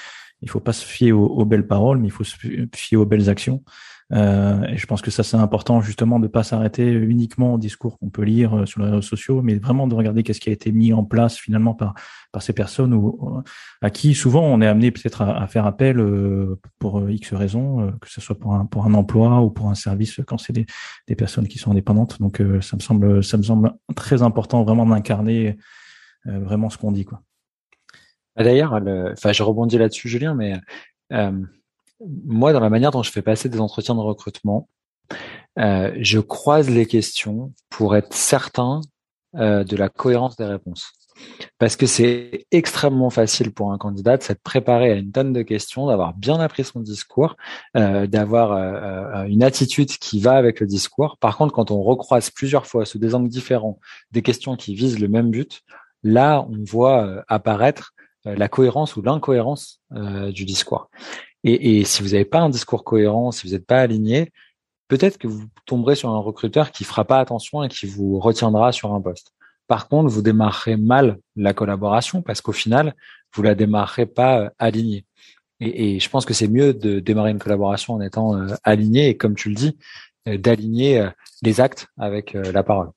il 0.43 0.51
faut 0.51 0.61
pas 0.61 0.75
se 0.75 0.85
fier 0.85 1.13
aux 1.13 1.45
belles 1.47 1.67
paroles, 1.67 1.99
mais 1.99 2.09
il 2.09 2.13
faut 2.13 2.23
se 2.23 2.37
fier 2.75 2.99
aux 2.99 3.07
belles 3.07 3.31
actions. 3.31 3.65
Euh, 4.13 4.63
et 4.69 4.77
je 4.77 4.87
pense 4.87 5.03
que 5.03 5.11
ça 5.11 5.25
c'est 5.25 5.37
important 5.37 5.81
justement 5.81 6.21
de 6.21 6.29
pas 6.29 6.45
s'arrêter 6.45 6.93
uniquement 6.93 7.55
au 7.55 7.59
discours 7.59 7.99
qu'on 7.99 8.09
peut 8.09 8.23
lire 8.23 8.59
euh, 8.59 8.67
sur 8.67 8.81
les 8.81 8.87
réseaux 8.87 9.03
sociaux, 9.03 9.43
mais 9.43 9.57
vraiment 9.57 9.89
de 9.89 9.97
regarder 9.97 10.23
qu'est-ce 10.23 10.39
qui 10.39 10.49
a 10.49 10.53
été 10.53 10.71
mis 10.71 10.93
en 10.93 11.05
place 11.05 11.37
finalement 11.37 11.75
par 11.75 11.95
par 12.31 12.41
ces 12.41 12.53
personnes 12.53 12.95
ou 12.95 13.43
à 13.83 13.91
qui 13.91 14.15
souvent 14.15 14.45
on 14.45 14.61
est 14.61 14.67
amené 14.67 14.93
peut-être 14.93 15.23
à, 15.23 15.43
à, 15.43 15.47
faire 15.49 15.67
appel 15.67 15.99
euh, 15.99 16.61
pour 16.79 17.11
X 17.11 17.35
raisons, 17.35 17.93
que 18.01 18.09
ce 18.09 18.21
soit 18.21 18.39
pour 18.39 18.55
un 18.55 18.67
pour 18.67 18.87
un 18.87 18.95
emploi 18.95 19.41
ou 19.41 19.51
pour 19.51 19.71
un 19.71 19.75
service 19.75 20.21
quand 20.25 20.39
c'est 20.39 20.53
des, 20.53 20.67
des 21.09 21.17
personnes 21.17 21.49
qui 21.49 21.59
sont 21.59 21.73
indépendantes. 21.73 22.21
Donc 22.21 22.41
ça 22.61 22.77
me 22.77 22.83
semble 22.83 23.25
ça 23.25 23.37
me 23.39 23.43
semble 23.43 23.73
très 23.97 24.23
important 24.23 24.63
vraiment 24.63 24.87
d'incarner 24.87 25.57
vraiment 26.25 26.71
ce 26.71 26.79
qu'on 26.79 26.93
dit 26.93 27.05
quoi. 27.05 27.23
D'ailleurs, 28.37 28.75
enfin 29.13 29.33
je 29.33 29.43
rebondis 29.43 29.79
là-dessus 29.79 30.09
Julien, 30.09 30.35
mais 30.35 30.55
euh, 31.13 31.33
moi, 32.01 32.53
dans 32.53 32.61
la 32.61 32.71
manière 32.71 32.91
dont 32.91 33.03
je 33.03 33.11
fais 33.11 33.23
passer 33.23 33.49
des 33.49 33.61
entretiens 33.61 33.95
de 33.95 34.01
recrutement, 34.01 34.69
euh, 35.59 35.93
je 36.01 36.19
croise 36.19 36.69
les 36.69 36.87
questions 36.87 37.53
pour 37.71 37.97
être 37.97 38.13
certain 38.13 38.81
euh, 39.37 39.65
de 39.65 39.77
la 39.77 39.89
cohérence 39.89 40.37
des 40.37 40.45
réponses. 40.45 40.93
Parce 41.59 41.77
que 41.77 41.87
c'est 41.87 42.47
extrêmement 42.51 43.09
facile 43.09 43.51
pour 43.51 43.73
un 43.73 43.79
candidat 43.79 44.19
de 44.19 44.23
s'être 44.23 44.43
préparé 44.43 44.91
à 44.91 44.95
une 44.97 45.13
tonne 45.13 45.33
de 45.33 45.41
questions, 45.41 45.87
d'avoir 45.87 46.13
bien 46.13 46.39
appris 46.41 46.65
son 46.65 46.81
discours, 46.81 47.37
euh, 47.75 48.07
d'avoir 48.07 48.53
une 49.25 49.43
attitude 49.43 49.89
qui 49.89 50.21
va 50.21 50.33
avec 50.33 50.61
le 50.61 50.67
discours. 50.67 51.17
Par 51.17 51.39
contre, 51.39 51.55
quand 51.55 51.71
on 51.71 51.83
recroise 51.83 52.29
plusieurs 52.29 52.67
fois 52.67 52.85
sous 52.85 52.99
des 52.99 53.15
angles 53.15 53.31
différents 53.31 53.79
des 54.13 54.21
questions 54.21 54.57
qui 54.57 54.75
visent 54.75 54.99
le 54.99 55.09
même 55.09 55.31
but, 55.31 55.63
là, 56.03 56.47
on 56.51 56.63
voit 56.65 57.25
apparaître 57.29 57.95
la 58.27 58.49
cohérence 58.49 58.97
ou 58.97 59.03
l'incohérence 59.03 59.81
du 59.91 60.45
discours. 60.45 60.91
Et, 61.45 61.85
si 61.85 62.03
vous 62.03 62.11
n'avez 62.11 62.25
pas 62.25 62.41
un 62.41 62.51
discours 62.51 62.83
cohérent, 62.83 63.31
si 63.31 63.47
vous 63.47 63.53
n'êtes 63.53 63.67
pas 63.67 63.81
aligné, 63.81 64.33
peut-être 64.89 65.17
que 65.17 65.29
vous 65.29 65.47
tomberez 65.65 65.95
sur 65.95 66.11
un 66.11 66.19
recruteur 66.19 66.73
qui 66.73 66.83
fera 66.85 67.05
pas 67.05 67.21
attention 67.21 67.63
et 67.63 67.69
qui 67.69 67.87
vous 67.87 68.19
retiendra 68.19 68.73
sur 68.73 68.93
un 68.93 69.01
poste. 69.01 69.33
Par 69.69 69.89
contre, 69.89 70.11
vous 70.11 70.23
démarrerez 70.23 70.77
mal 70.77 71.19
la 71.37 71.53
collaboration 71.55 72.23
parce 72.23 72.41
qu'au 72.41 72.53
final, 72.53 72.95
vous 73.35 73.43
la 73.43 73.55
démarrerez 73.55 74.07
pas 74.07 74.41
euh, 74.41 74.51
alignée. 74.59 75.05
Et, 75.61 75.99
je 76.01 76.11
pense 76.11 76.27
que 76.27 76.35
c'est 76.35 76.49
mieux 76.49 76.75
de 76.75 77.01
démarrer 77.01 77.31
une 77.31 77.39
collaboration 77.39 77.95
en 77.95 78.01
étant 78.01 78.37
euh, 78.37 78.55
aligné 78.63 79.09
et 79.09 79.17
comme 79.17 79.35
tu 79.35 79.49
le 79.49 79.55
dis, 79.55 79.79
euh, 80.29 80.37
d'aligner 80.37 81.09
les 81.43 81.61
actes 81.61 81.87
avec 81.97 82.35
la 82.35 82.63
parole. 82.63 82.91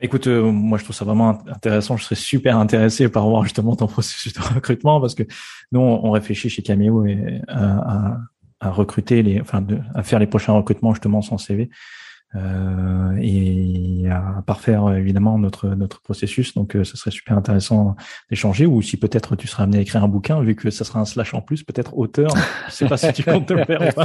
Écoute, 0.00 0.28
euh, 0.28 0.52
moi 0.52 0.78
je 0.78 0.84
trouve 0.84 0.94
ça 0.94 1.04
vraiment 1.04 1.42
intéressant. 1.48 1.96
Je 1.96 2.04
serais 2.04 2.14
super 2.14 2.56
intéressé 2.56 3.08
par 3.08 3.28
voir 3.28 3.42
justement 3.42 3.74
ton 3.74 3.86
processus 3.88 4.32
de 4.32 4.40
recrutement 4.40 5.00
parce 5.00 5.14
que 5.14 5.24
nous 5.72 5.80
on, 5.80 6.10
réfléchit 6.10 6.48
chez 6.48 6.62
Cameo 6.62 7.04
et, 7.04 7.40
à, 7.48 8.16
à, 8.60 8.70
recruter 8.70 9.22
les, 9.22 9.40
enfin 9.40 9.64
à 9.94 10.02
faire 10.02 10.18
les 10.18 10.26
prochains 10.26 10.52
recrutements 10.52 10.94
justement 10.94 11.20
sans 11.20 11.38
CV 11.38 11.70
euh, 12.34 13.16
et 13.20 14.06
à 14.10 14.42
parfaire 14.46 14.90
évidemment 14.92 15.38
notre 15.38 15.68
notre 15.68 16.00
processus. 16.00 16.54
Donc, 16.54 16.76
euh, 16.76 16.84
ce 16.84 16.96
serait 16.96 17.10
super 17.10 17.36
intéressant 17.36 17.96
d'échanger. 18.30 18.66
Ou 18.66 18.82
si 18.82 18.96
peut-être 18.96 19.36
tu 19.36 19.46
seras 19.46 19.64
amené 19.64 19.78
à 19.78 19.80
écrire 19.80 20.04
un 20.04 20.08
bouquin, 20.08 20.40
vu 20.42 20.54
que 20.54 20.70
ça 20.70 20.84
sera 20.84 21.00
un 21.00 21.04
slash 21.04 21.34
en 21.34 21.40
plus, 21.40 21.62
peut-être 21.62 21.96
auteur. 21.96 22.30
Je 22.68 22.72
sais 22.72 22.88
pas 22.88 22.96
si 22.96 23.12
tu 23.12 23.22
comptes 23.22 23.46
te 23.46 23.54
le 23.54 23.64
faire 23.66 23.80
ou 23.80 23.92
pas. 23.92 24.04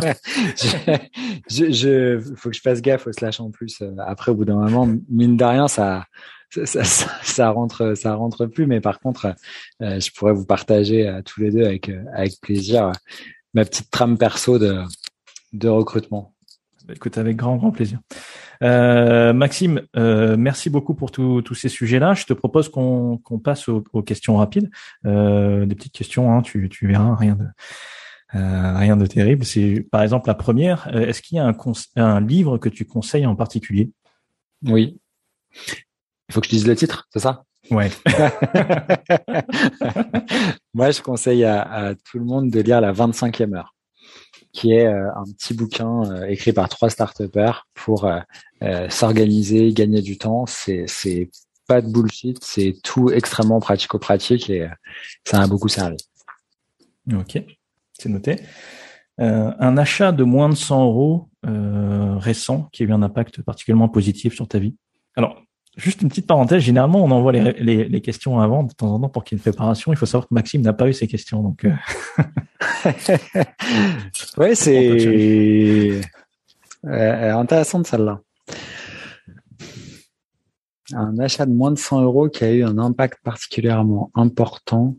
je, 1.50 1.72
je, 1.72 2.20
faut 2.36 2.50
que 2.50 2.56
je 2.56 2.62
fasse 2.62 2.82
gaffe 2.82 3.08
au 3.08 3.12
slash 3.12 3.40
en 3.40 3.52
plus. 3.52 3.82
Euh, 3.82 3.92
après, 4.06 4.32
au 4.32 4.36
bout 4.36 4.46
d'un 4.46 4.56
moment, 4.56 4.88
mine 5.10 5.38
de 5.38 5.44
rien, 5.44 5.68
ça. 5.68 6.06
Ça, 6.50 6.84
ça, 6.84 7.10
ça, 7.24 7.50
rentre 7.50 7.96
ça 7.96 8.14
rentre 8.14 8.46
plus 8.46 8.68
mais 8.68 8.80
par 8.80 9.00
contre 9.00 9.34
euh, 9.82 10.00
je 10.00 10.12
pourrais 10.12 10.34
vous 10.34 10.46
partager 10.46 11.08
à 11.08 11.24
tous 11.24 11.42
les 11.42 11.50
deux 11.50 11.66
avec 11.66 11.90
avec 12.14 12.40
plaisir 12.42 12.92
ma 13.56 13.66
petite 13.66 13.90
trame 13.90 14.20
perso 14.20 14.60
de 14.60 14.84
de 15.54 15.68
recrutement 15.68 16.33
bah, 16.86 16.94
écoute, 16.96 17.18
avec 17.18 17.38
grand, 17.38 17.56
grand 17.56 17.72
plaisir. 17.72 18.00
Euh, 18.62 19.32
Maxime, 19.32 19.82
euh, 19.96 20.36
merci 20.38 20.70
beaucoup 20.70 20.94
pour 20.94 21.12
tous 21.12 21.56
ces 21.56 21.70
sujets-là. 21.70 22.14
Je 22.14 22.26
te 22.26 22.34
propose 22.34 22.68
qu'on 22.70 23.20
passe 23.42 23.70
aux, 23.70 23.82
questions 24.02 24.36
rapides. 24.36 24.70
Euh, 25.06 25.66
des 25.66 25.76
petites 25.76 25.94
questions, 25.94 26.34
hein, 26.34 26.42
tu, 26.42 26.68
tu 26.68 26.88
verras, 26.88 27.16
rien 27.16 27.38
de, 27.38 27.46
rien 28.34 28.98
de 28.98 29.06
terrible. 29.06 29.46
C'est 29.46 29.88
par 29.92 30.02
exemple 30.02 30.28
la 30.28 30.36
première. 30.36 30.94
Est-ce 30.94 31.22
qu'il 31.22 31.38
y 31.38 31.40
a 31.40 31.46
un, 31.46 31.56
un 31.96 32.20
livre 32.20 32.58
que 32.58 32.68
tu 32.68 32.86
conseilles 32.86 33.26
en 33.26 33.36
particulier? 33.36 33.92
Oui. 34.66 35.00
Il 36.30 36.34
faut 36.34 36.42
que 36.42 36.48
je 36.48 36.52
dise 36.52 36.68
le 36.68 36.76
titre, 36.76 37.08
c'est 37.14 37.20
ça? 37.20 37.46
Ouais. 37.72 37.90
Moi, 40.74 40.92
je 40.92 41.02
conseille 41.02 41.46
à, 41.46 41.62
à, 41.62 41.96
tout 41.96 42.20
le 42.20 42.26
monde 42.26 42.50
de 42.50 42.60
lire 42.60 42.82
la 42.82 42.92
25e 42.92 43.56
heure 43.56 43.73
qui 44.54 44.72
est 44.72 44.86
euh, 44.86 45.10
un 45.16 45.24
petit 45.24 45.54
bouquin 45.54 46.04
euh, 46.10 46.28
écrit 46.28 46.54
par 46.54 46.70
trois 46.70 46.90
start 46.90 47.24
pour 47.74 48.06
euh, 48.06 48.90
s'organiser, 48.90 49.74
gagner 49.74 50.02
du 50.02 50.18
temps. 50.18 50.46
C'est 50.46 51.30
pas 51.68 51.82
de 51.82 51.92
bullshit, 51.92 52.44
c'est 52.44 52.76
tout 52.84 53.10
extrêmement 53.10 53.60
pratico-pratique 53.60 54.50
et 54.50 54.68
ça 55.26 55.42
a 55.42 55.48
beaucoup 55.48 55.70
servi. 55.70 55.98
Ok, 57.12 57.42
c'est 57.94 58.10
noté. 58.10 58.38
Euh, 59.20 59.52
un 59.60 59.78
achat 59.78 60.12
de 60.12 60.24
moins 60.24 60.50
de 60.50 60.56
100 60.56 60.86
euros 60.86 61.30
euh, 61.46 62.18
récent 62.18 62.70
qui 62.72 62.84
a 62.84 62.86
eu 62.88 62.92
un 62.92 63.04
impact 63.04 63.44
particulièrement 63.44 63.90
positif 63.90 64.34
sur 64.34 64.48
ta 64.48 64.60
vie. 64.60 64.76
Alors, 65.16 65.42
juste 65.76 66.02
une 66.02 66.10
petite 66.10 66.28
parenthèse. 66.28 66.62
Généralement, 66.62 67.04
on 67.04 67.12
envoie 67.12 67.32
les, 67.32 67.54
les, 67.54 67.86
les 67.86 68.02
questions 68.02 68.40
avant 68.40 68.64
de 68.64 68.74
temps 68.74 68.94
en 68.94 69.00
temps 69.00 69.10
pour 69.10 69.24
qu'il 69.24 69.36
y 69.36 69.38
ait 69.38 69.40
une 69.40 69.52
préparation. 69.52 69.92
Il 69.92 69.96
faut 69.96 70.06
savoir 70.06 70.28
que 70.28 70.34
Maxime 70.34 70.62
n'a 70.62 70.74
pas 70.74 70.88
eu 70.88 70.94
ces 70.94 71.08
questions, 71.08 71.42
donc. 71.42 71.66
Euh... 71.66 71.74
ouais, 74.38 74.56
c'est 74.56 76.02
euh, 76.86 77.36
intéressant 77.36 77.84
celle-là. 77.84 78.20
Un 80.94 81.18
achat 81.18 81.46
de 81.46 81.54
moins 81.54 81.72
de 81.72 81.80
100 81.80 82.02
euros 82.02 82.30
qui 82.30 82.44
a 82.44 82.52
eu 82.52 82.64
un 82.64 82.78
impact 82.78 83.20
particulièrement 83.24 84.12
important 84.14 84.96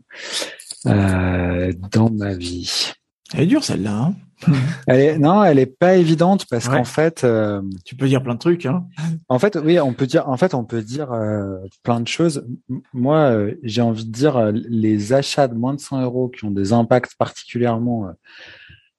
euh, 0.87 1.71
dans 1.91 2.09
ma 2.11 2.33
vie. 2.33 2.91
Elle 3.33 3.41
est 3.41 3.47
dure 3.47 3.63
celle-là. 3.63 3.95
Hein 3.95 4.15
elle 4.87 4.99
est 4.99 5.17
non, 5.17 5.43
elle 5.43 5.59
est 5.59 5.65
pas 5.65 5.95
évidente 5.95 6.45
parce 6.49 6.67
qu'en 6.67 6.83
fait, 6.83 7.23
euh, 7.23 7.61
tu 7.85 7.95
peux 7.95 8.07
dire 8.07 8.21
plein 8.21 8.33
de 8.33 8.39
trucs. 8.39 8.65
Hein 8.65 8.85
en 9.29 9.39
fait, 9.39 9.57
oui, 9.61 9.79
on 9.79 9.93
peut 9.93 10.07
dire. 10.07 10.27
En 10.27 10.37
fait, 10.37 10.53
on 10.53 10.63
peut 10.63 10.81
dire 10.81 11.11
euh, 11.11 11.57
plein 11.83 11.99
de 11.99 12.07
choses. 12.07 12.45
Moi, 12.93 13.17
euh, 13.17 13.55
j'ai 13.63 13.81
envie 13.81 14.05
de 14.05 14.11
dire 14.11 14.51
les 14.53 15.13
achats 15.13 15.47
de 15.47 15.55
moins 15.55 15.73
de 15.73 15.79
100 15.79 16.01
euros 16.01 16.29
qui 16.29 16.45
ont 16.45 16.51
des 16.51 16.73
impacts 16.73 17.15
particulièrement 17.17 18.09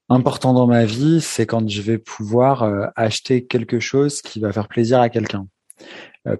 importants 0.08 0.54
dans 0.54 0.66
ma 0.66 0.84
vie, 0.84 1.20
c'est 1.20 1.46
quand 1.46 1.68
je 1.68 1.82
vais 1.82 1.98
pouvoir 1.98 2.92
acheter 2.94 3.44
quelque 3.44 3.80
chose 3.80 4.22
qui 4.22 4.40
va 4.40 4.52
faire 4.52 4.68
plaisir 4.68 5.00
à 5.00 5.08
quelqu'un. 5.08 5.46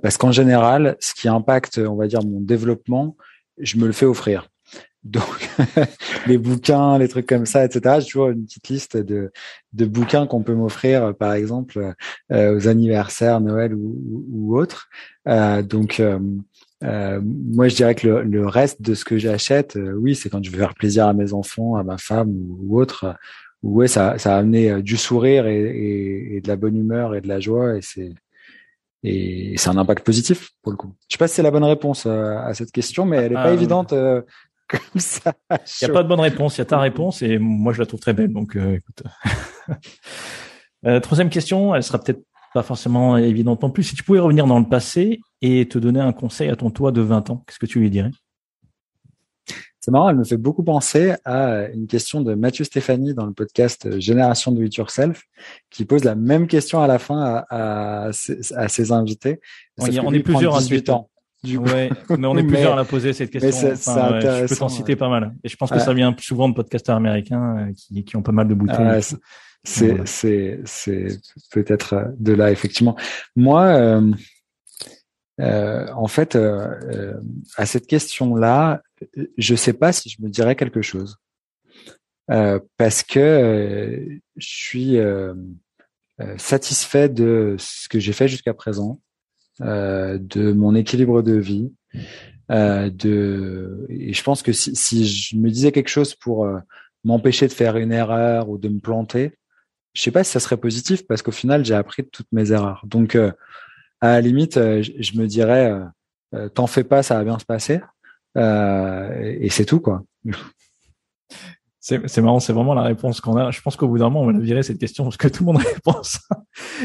parce 0.03 0.17
qu'en 0.17 0.33
général, 0.33 0.97
ce 1.01 1.15
qui 1.15 1.29
impacte, 1.29 1.79
on 1.79 1.97
va 1.97 2.07
dire, 2.07 2.25
mon 2.25 2.41
développement, 2.41 3.17
je 3.59 3.77
me 3.77 3.87
le 3.87 3.93
fais 3.93 4.07
offrir. 4.07 4.49
Donc, 5.07 5.49
les 6.27 6.37
bouquins, 6.37 6.99
les 6.99 7.07
trucs 7.07 7.27
comme 7.27 7.47
ça, 7.47 7.65
etc. 7.65 8.01
J'ai 8.01 8.07
toujours 8.07 8.29
une 8.29 8.45
petite 8.45 8.69
liste 8.69 8.97
de, 8.97 9.31
de 9.73 9.87
bouquins 9.87 10.27
qu'on 10.27 10.43
peut 10.43 10.55
m'offrir, 10.55 11.15
par 11.15 11.33
exemple, 11.35 11.95
euh, 12.33 12.57
aux 12.57 12.67
anniversaires, 12.67 13.41
Noël 13.41 13.73
ou, 13.73 14.27
ou, 14.33 14.59
autres. 14.59 14.89
Euh, 15.29 15.63
donc, 15.63 16.01
euh, 16.01 16.19
euh, 16.83 17.21
moi, 17.23 17.69
je 17.69 17.77
dirais 17.77 17.95
que 17.95 18.09
le, 18.09 18.23
le 18.25 18.49
reste 18.49 18.83
de 18.83 18.95
ce 18.95 19.05
que 19.05 19.17
j'achète, 19.17 19.77
euh, 19.77 19.93
oui, 19.93 20.17
c'est 20.17 20.29
quand 20.29 20.45
je 20.45 20.51
veux 20.51 20.59
faire 20.59 20.75
plaisir 20.75 21.07
à 21.07 21.13
mes 21.13 21.33
enfants, 21.33 21.77
à 21.77 21.85
ma 21.85 21.99
femme 21.99 22.31
ou, 22.31 22.59
ou 22.63 22.81
autre. 22.81 23.15
ouais, 23.63 23.87
ça, 23.87 24.19
ça 24.19 24.35
a 24.35 24.39
amené 24.39 24.83
du 24.83 24.97
sourire 24.97 25.47
et, 25.47 25.61
et, 25.61 26.37
et, 26.37 26.41
de 26.41 26.49
la 26.49 26.57
bonne 26.57 26.77
humeur 26.77 27.15
et 27.15 27.21
de 27.21 27.29
la 27.29 27.39
joie, 27.39 27.77
et 27.77 27.83
c'est 27.83 28.13
et 29.05 29.55
c'est 29.57 29.69
un 29.69 29.77
impact 29.77 30.05
positif 30.05 30.51
pour 30.63 30.73
le 30.73 30.77
coup. 30.77 30.93
Je 31.09 31.15
sais 31.15 31.19
pas 31.19 31.29
si 31.29 31.37
c'est 31.37 31.43
la 31.43 31.53
bonne 31.53 31.63
réponse 31.63 32.07
à 32.07 32.53
cette 32.55 32.73
question, 32.73 33.05
mais 33.05 33.19
elle 33.19 33.33
est 33.33 33.37
pas 33.37 33.45
ah, 33.45 33.53
évidente 33.53 33.95
comme 34.69 35.01
ça. 35.01 35.35
Il 35.51 35.87
n'y 35.87 35.91
a 35.91 35.95
pas 35.95 36.03
de 36.03 36.09
bonne 36.09 36.21
réponse. 36.21 36.57
Il 36.57 36.59
y 36.59 36.62
a 36.62 36.67
ta 36.67 36.79
réponse 36.79 37.23
et 37.23 37.39
moi 37.39 37.73
je 37.73 37.79
la 37.81 37.87
trouve 37.87 38.01
très 38.01 38.12
belle. 38.12 38.33
Donc, 38.33 38.57
euh, 38.57 38.77
écoute. 38.77 39.03
euh, 40.87 41.01
troisième 41.01 41.31
question, 41.31 41.75
elle 41.75 41.83
sera 41.83 41.99
peut-être 41.99 42.23
pas 42.55 42.62
forcément 42.62 43.17
évidente 43.17 43.62
non 43.62 43.71
plus. 43.71 43.85
Si 43.85 43.95
tu 43.95 44.03
pouvais 44.03 44.21
revenir 44.21 44.47
dans 44.47 44.59
le 44.59 44.69
passé 44.69 45.21
et 45.43 45.69
te 45.69 45.79
donner 45.79 46.01
un 46.01 46.12
conseil 46.12 46.49
à 46.49 46.57
ton 46.57 46.71
toi 46.71 46.91
de 46.91 47.01
20 47.01 47.31
ans, 47.31 47.45
qu'est-ce 47.47 47.59
que 47.59 47.67
tu 47.67 47.81
lui 47.81 47.91
dirais? 47.91 48.11
C'est 49.79 49.93
marrant, 49.93 50.09
elle 50.09 50.17
me 50.17 50.25
fait 50.25 50.37
beaucoup 50.37 50.64
penser 50.64 51.14
à 51.25 51.69
une 51.69 51.87
question 51.87 52.21
de 52.21 52.35
Mathieu 52.35 52.64
Stéphanie 52.64 53.14
dans 53.14 53.25
le 53.25 53.33
podcast 53.33 54.01
Génération 54.01 54.51
de 54.51 54.64
It 54.64 54.75
Yourself, 54.75 55.23
qui 55.71 55.85
pose 55.85 56.03
la 56.03 56.17
même 56.17 56.49
question 56.49 56.81
à 56.81 56.89
la 56.89 56.99
fin 56.99 57.21
à, 57.21 57.47
à, 57.51 58.09
à 58.09 58.69
ses 58.69 58.91
invités. 58.91 59.39
on, 59.79 59.87
y, 59.87 60.01
on 60.01 60.12
est 60.12 60.25
plusieurs 60.25 60.57
à 60.57 60.59
18 60.59 60.91
ans. 60.91 61.09
Ouais, 61.45 61.91
mais 62.18 62.26
on 62.26 62.37
est 62.37 62.43
plusieurs 62.47 62.72
à 62.72 62.76
la 62.76 62.84
poser 62.84 63.12
cette 63.12 63.30
question. 63.30 63.72
Enfin, 63.72 64.20
je 64.20 64.47
peux 64.47 64.57
t'en 64.57 64.68
citer 64.68 64.97
pas 64.97 65.09
mal. 65.09 65.34
Et 65.45 65.49
je 65.49 65.57
pense 65.57 65.70
que 65.70 65.78
ça 65.78 65.95
vient 65.95 66.14
souvent 66.18 66.49
de 66.49 66.55
podcasteurs 66.55 66.97
américains 66.97 67.57
euh, 67.59 67.72
qui, 67.72 68.05
qui 68.05 68.16
ont 68.16 68.22
pas 68.22 68.32
mal 68.32 68.49
de 68.49 68.55
bouteilles. 68.55 69.03
c'est 69.64 70.07
c'est 70.07 70.61
c'est 70.64 71.20
peut-être 71.51 72.12
de 72.18 72.32
là 72.32 72.51
effectivement. 72.51 72.97
Moi, 73.34 73.62
euh, 73.64 74.12
euh, 75.41 75.87
en 75.93 76.09
fait, 76.09 76.37
euh, 76.37 76.68
euh 76.84 77.20
à 77.57 77.66
cette 77.66 77.87
question-là, 77.87 78.82
je 79.37 79.55
sais 79.55 79.72
pas 79.72 79.93
si 79.93 80.09
je 80.09 80.22
me 80.22 80.28
dirais 80.28 80.57
quelque 80.57 80.82
chose 80.82 81.18
parce 82.76 83.05
que 83.05 84.18
je 84.37 84.47
suis 84.49 84.99
satisfait 86.39 87.09
de 87.09 87.55
ce 87.59 87.89
que 87.89 88.01
j'ai 88.01 88.12
fait 88.12 88.26
jusqu'à 88.26 88.53
présent. 88.53 89.01
Euh, 89.63 90.19
de 90.21 90.53
mon 90.53 90.75
équilibre 90.75 91.23
de 91.23 91.33
vie. 91.33 91.73
Euh, 92.51 92.91
de 92.91 93.87
et 93.89 94.13
je 94.13 94.23
pense 94.23 94.43
que 94.43 94.53
si, 94.53 94.77
si, 94.77 95.07
je 95.07 95.37
me 95.37 95.49
disais 95.49 95.73
quelque 95.73 95.89
chose 95.89 96.15
pour 96.15 96.45
euh, 96.45 96.59
m'empêcher 97.05 97.49
de 97.49 97.53
faire 97.53 97.79
une 97.79 97.91
erreur 97.91 98.51
ou 98.51 98.59
de 98.59 98.69
me 98.69 98.81
planter, 98.81 99.39
je 99.95 100.03
sais 100.03 100.11
pas 100.11 100.25
si 100.25 100.33
ça 100.33 100.41
serait 100.41 100.59
positif 100.59 101.07
parce 101.07 101.23
qu'au 101.23 101.33
final 101.33 101.65
j'ai 101.65 101.75
appris 101.75 102.03
de 102.03 102.09
toutes 102.09 102.31
mes 102.33 102.53
erreurs. 102.53 102.83
Donc 102.85 103.17
à 103.17 103.33
la 104.03 104.21
limite, 104.21 104.57
je, 104.57 105.19
me 105.19 105.27
dirais 105.27 105.73
t'en 106.55 106.67
fais 106.67 106.85
pas, 106.85 107.03
ça 107.03 107.15
va 107.17 107.25
bien 107.25 107.39
se 107.39 107.47
passer. 107.47 107.81
et 108.37 109.49
c'est 109.51 109.65
tout 109.65 109.81
quoi. 109.81 110.05
C'est 111.81 112.19
marrant, 112.19 112.41
c'est 112.41 112.53
vraiment 112.53 112.75
la 112.75 112.83
réponse 112.83 113.21
qu'on 113.21 113.37
a. 113.37 113.53
Je 113.53 113.61
pense 113.61 113.77
qu'au 113.77 113.87
bout 113.87 113.99
d'un 113.99 114.11
moment, 114.11 114.23
on 114.23 114.33
va 114.33 114.39
virer 114.41 114.65
cette 114.65 114.79
question 114.79 115.05
parce 115.05 115.17
que 115.17 115.29
tout 115.29 115.45
le 115.45 115.53
monde 115.53 115.63
répond. 115.63 116.03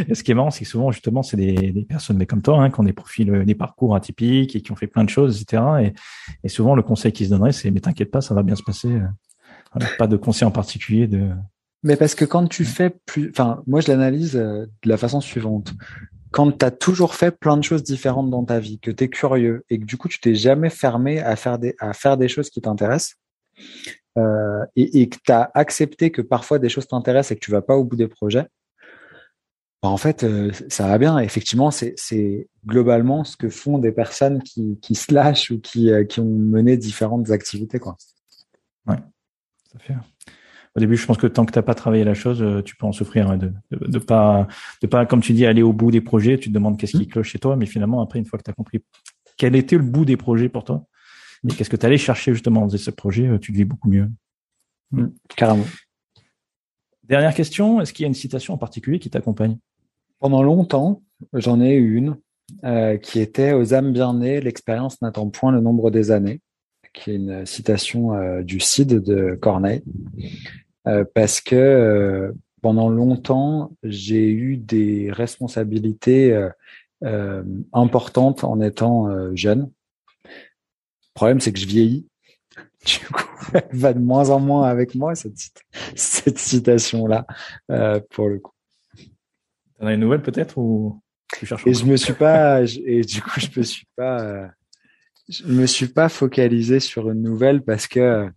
Et 0.07 0.15
ce 0.15 0.23
qui 0.23 0.31
est 0.31 0.33
marrant, 0.33 0.51
c'est 0.51 0.63
que 0.63 0.69
souvent, 0.69 0.91
justement, 0.91 1.23
c'est 1.23 1.37
des, 1.37 1.71
des, 1.71 1.85
personnes 1.85 2.17
mais 2.17 2.25
comme 2.25 2.41
toi, 2.41 2.61
hein, 2.61 2.69
qui 2.69 2.79
ont 2.79 2.83
des 2.83 2.93
profils, 2.93 3.29
euh, 3.29 3.45
des 3.45 3.55
parcours 3.55 3.95
atypiques 3.95 4.55
et 4.55 4.61
qui 4.61 4.71
ont 4.71 4.75
fait 4.75 4.87
plein 4.87 5.03
de 5.03 5.09
choses, 5.09 5.41
etc. 5.41 5.63
Et, 5.81 5.93
et 6.43 6.49
souvent, 6.49 6.75
le 6.75 6.83
conseil 6.83 7.11
qui 7.11 7.25
se 7.25 7.29
donnerait, 7.29 7.51
c'est 7.51 7.71
mais 7.71 7.79
t'inquiète 7.79 8.11
pas, 8.11 8.21
ça 8.21 8.33
va 8.33 8.43
bien 8.43 8.55
se 8.55 8.63
passer. 8.63 8.89
Voilà, 9.73 9.89
pas 9.97 10.07
de 10.07 10.17
conseil 10.17 10.47
en 10.47 10.51
particulier 10.51 11.07
de. 11.07 11.29
Mais 11.83 11.95
parce 11.95 12.13
que 12.13 12.25
quand 12.25 12.47
tu 12.47 12.65
fais 12.65 12.91
plus, 13.05 13.29
enfin, 13.31 13.63
moi, 13.65 13.81
je 13.81 13.87
l'analyse 13.87 14.35
euh, 14.35 14.65
de 14.83 14.89
la 14.89 14.97
façon 14.97 15.21
suivante. 15.21 15.73
Quand 16.31 16.51
tu 16.51 16.65
as 16.65 16.71
toujours 16.71 17.15
fait 17.15 17.31
plein 17.31 17.57
de 17.57 17.63
choses 17.63 17.83
différentes 17.83 18.29
dans 18.29 18.45
ta 18.45 18.59
vie, 18.59 18.79
que 18.79 18.91
tu 18.91 19.03
es 19.03 19.09
curieux 19.09 19.65
et 19.69 19.79
que 19.79 19.85
du 19.85 19.97
coup, 19.97 20.07
tu 20.07 20.19
t'es 20.19 20.35
jamais 20.35 20.69
fermé 20.69 21.19
à 21.19 21.35
faire 21.35 21.59
des, 21.59 21.75
à 21.79 21.93
faire 21.93 22.15
des 22.17 22.29
choses 22.29 22.49
qui 22.49 22.61
t'intéressent, 22.61 23.15
euh, 24.17 24.65
et, 24.75 25.01
et, 25.01 25.09
que 25.09 25.17
tu 25.23 25.31
as 25.31 25.51
accepté 25.53 26.11
que 26.11 26.21
parfois 26.21 26.59
des 26.59 26.69
choses 26.69 26.87
t'intéressent 26.87 27.31
et 27.31 27.35
que 27.35 27.43
tu 27.43 27.51
vas 27.51 27.61
pas 27.61 27.75
au 27.75 27.83
bout 27.83 27.95
des 27.95 28.07
projets, 28.07 28.47
bah 29.81 29.89
en 29.89 29.97
fait, 29.97 30.23
euh, 30.23 30.51
ça 30.69 30.87
va 30.87 30.99
bien. 30.99 31.17
Effectivement, 31.17 31.71
c'est 31.71 32.47
globalement 32.65 33.23
ce 33.23 33.35
que 33.35 33.49
font 33.49 33.79
des 33.79 33.91
personnes 33.91 34.43
qui, 34.43 34.77
qui 34.79 34.93
se 34.93 35.11
lâchent 35.11 35.49
ou 35.49 35.59
qui, 35.59 35.91
euh, 35.91 36.03
qui 36.03 36.19
ont 36.19 36.25
mené 36.25 36.77
différentes 36.77 37.31
activités. 37.31 37.79
Quoi. 37.79 37.97
Ouais, 38.85 38.97
ça 39.71 39.79
fait. 39.79 39.95
Au 40.75 40.79
début, 40.79 40.95
je 40.95 41.05
pense 41.05 41.17
que 41.17 41.27
tant 41.27 41.45
que 41.45 41.51
t'as 41.51 41.63
pas 41.63 41.73
travaillé 41.73 42.03
la 42.03 42.13
chose, 42.13 42.43
euh, 42.43 42.61
tu 42.61 42.75
peux 42.75 42.85
en 42.85 42.91
souffrir 42.91 43.29
hein, 43.29 43.37
de, 43.37 43.51
de, 43.71 43.87
de, 43.87 43.99
pas, 43.99 44.47
de 44.81 44.87
pas, 44.87 45.07
comme 45.07 45.21
tu 45.21 45.33
dis, 45.33 45.47
aller 45.47 45.63
au 45.63 45.73
bout 45.73 45.89
des 45.89 45.99
projets. 45.99 46.37
Tu 46.37 46.49
te 46.49 46.53
demandes 46.53 46.77
qu'est-ce 46.77 46.97
qui 46.97 47.03
mmh. 47.03 47.07
cloche 47.07 47.29
chez 47.29 47.39
toi, 47.39 47.55
mais 47.55 47.65
finalement, 47.65 48.01
après, 48.01 48.19
une 48.19 48.25
fois 48.25 48.37
que 48.37 48.43
tu 48.43 48.51
as 48.51 48.53
compris 48.53 48.83
quel 49.35 49.55
était 49.55 49.77
le 49.77 49.83
bout 49.83 50.05
des 50.05 50.15
projets 50.15 50.47
pour 50.47 50.63
toi, 50.63 50.85
et 51.49 51.53
qu'est-ce 51.55 51.71
que 51.71 51.75
tu 51.75 51.85
allais 51.87 51.97
chercher 51.97 52.33
justement 52.33 52.61
en 52.61 52.69
faisant 52.69 52.77
ce 52.83 52.91
projet, 52.91 53.39
tu 53.39 53.51
le 53.51 53.57
vis 53.57 53.65
beaucoup 53.65 53.89
mieux. 53.89 54.11
Mmh, 54.91 55.07
carrément. 55.35 55.65
Dernière 57.03 57.33
question, 57.33 57.81
est-ce 57.81 57.91
qu'il 57.91 58.03
y 58.03 58.05
a 58.05 58.07
une 58.07 58.13
citation 58.13 58.53
en 58.53 58.57
particulier 58.57 58.99
qui 58.99 59.09
t'accompagne? 59.09 59.57
Pendant 60.21 60.43
longtemps, 60.43 61.01
j'en 61.33 61.59
ai 61.59 61.73
eu 61.73 61.95
une 61.95 62.15
euh, 62.63 62.97
qui 62.97 63.19
était 63.19 63.53
Aux 63.53 63.73
âmes 63.73 63.91
bien 63.91 64.13
nées, 64.13 64.39
l'expérience 64.39 65.01
n'attend 65.01 65.27
point 65.29 65.51
le 65.51 65.61
nombre 65.61 65.89
des 65.89 66.11
années, 66.11 66.41
qui 66.93 67.09
est 67.09 67.15
une 67.15 67.45
citation 67.47 68.13
euh, 68.13 68.43
du 68.43 68.59
Cid 68.59 69.01
de 69.01 69.33
Corneille, 69.33 69.83
euh, 70.87 71.05
parce 71.15 71.41
que 71.41 71.55
euh, 71.55 72.31
pendant 72.61 72.89
longtemps, 72.89 73.71
j'ai 73.81 74.29
eu 74.29 74.57
des 74.57 75.11
responsabilités 75.11 76.49
euh, 77.03 77.43
importantes 77.73 78.43
en 78.43 78.61
étant 78.61 79.35
jeune 79.35 79.71
le 80.23 81.13
problème, 81.15 81.39
c'est 81.41 81.51
que 81.51 81.59
je 81.59 81.67
vieillis. 81.67 82.07
Du 82.85 82.99
coup, 83.07 83.23
elle 83.53 83.67
va 83.73 83.93
de 83.93 83.99
moins 83.99 84.29
en 84.31 84.39
moins 84.39 84.67
avec 84.67 84.95
moi, 84.95 85.13
cette, 85.13 85.37
cette 85.95 86.39
citation-là, 86.39 87.27
pour 88.09 88.27
le 88.27 88.39
coup. 88.39 88.53
T'en 89.81 89.87
as 89.87 89.95
une 89.95 90.01
nouvelle 90.01 90.21
peut-être 90.21 90.59
ou 90.59 91.01
tu 91.35 91.47
cherches 91.47 91.65
Et 91.65 91.73
je 91.73 91.85
me 91.85 91.97
suis 91.97 92.13
pas, 92.13 92.61
et 92.85 93.01
du 93.01 93.21
coup, 93.23 93.39
je 93.39 93.47
me 93.57 93.63
suis 93.63 93.87
pas, 93.95 94.21
euh, 94.21 94.47
je 95.27 95.47
me 95.47 95.65
suis 95.65 95.87
pas 95.87 96.07
focalisé 96.07 96.79
sur 96.79 97.09
une 97.09 97.23
nouvelle 97.23 97.63
parce 97.63 97.87
que, 97.87 98.29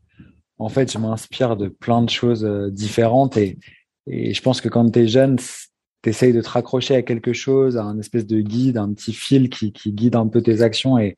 en 0.59 0.71
fait, 0.71 0.91
je 0.91 0.97
m'inspire 0.97 1.59
de 1.59 1.69
plein 1.69 2.01
de 2.01 2.09
choses 2.09 2.47
euh, 2.47 2.71
différentes 2.71 3.37
et, 3.37 3.59
et 4.07 4.33
je 4.33 4.41
pense 4.41 4.63
que 4.63 4.71
quand 4.71 4.91
tu 4.91 5.01
es 5.01 5.07
jeune, 5.07 5.37
tu 5.37 6.09
essayes 6.09 6.33
de 6.33 6.41
te 6.41 6.49
raccrocher 6.49 6.97
à 6.97 7.03
quelque 7.03 7.35
chose, 7.35 7.77
à 7.77 7.83
un 7.83 7.99
espèce 7.99 8.27
de 8.27 8.41
guide, 8.41 8.79
un 8.79 8.95
petit 8.95 9.13
fil 9.13 9.51
qui, 9.51 9.71
qui 9.73 9.93
guide 9.93 10.17
un 10.17 10.29
peu 10.29 10.41
tes 10.41 10.63
actions 10.63 10.97
et, 10.97 11.15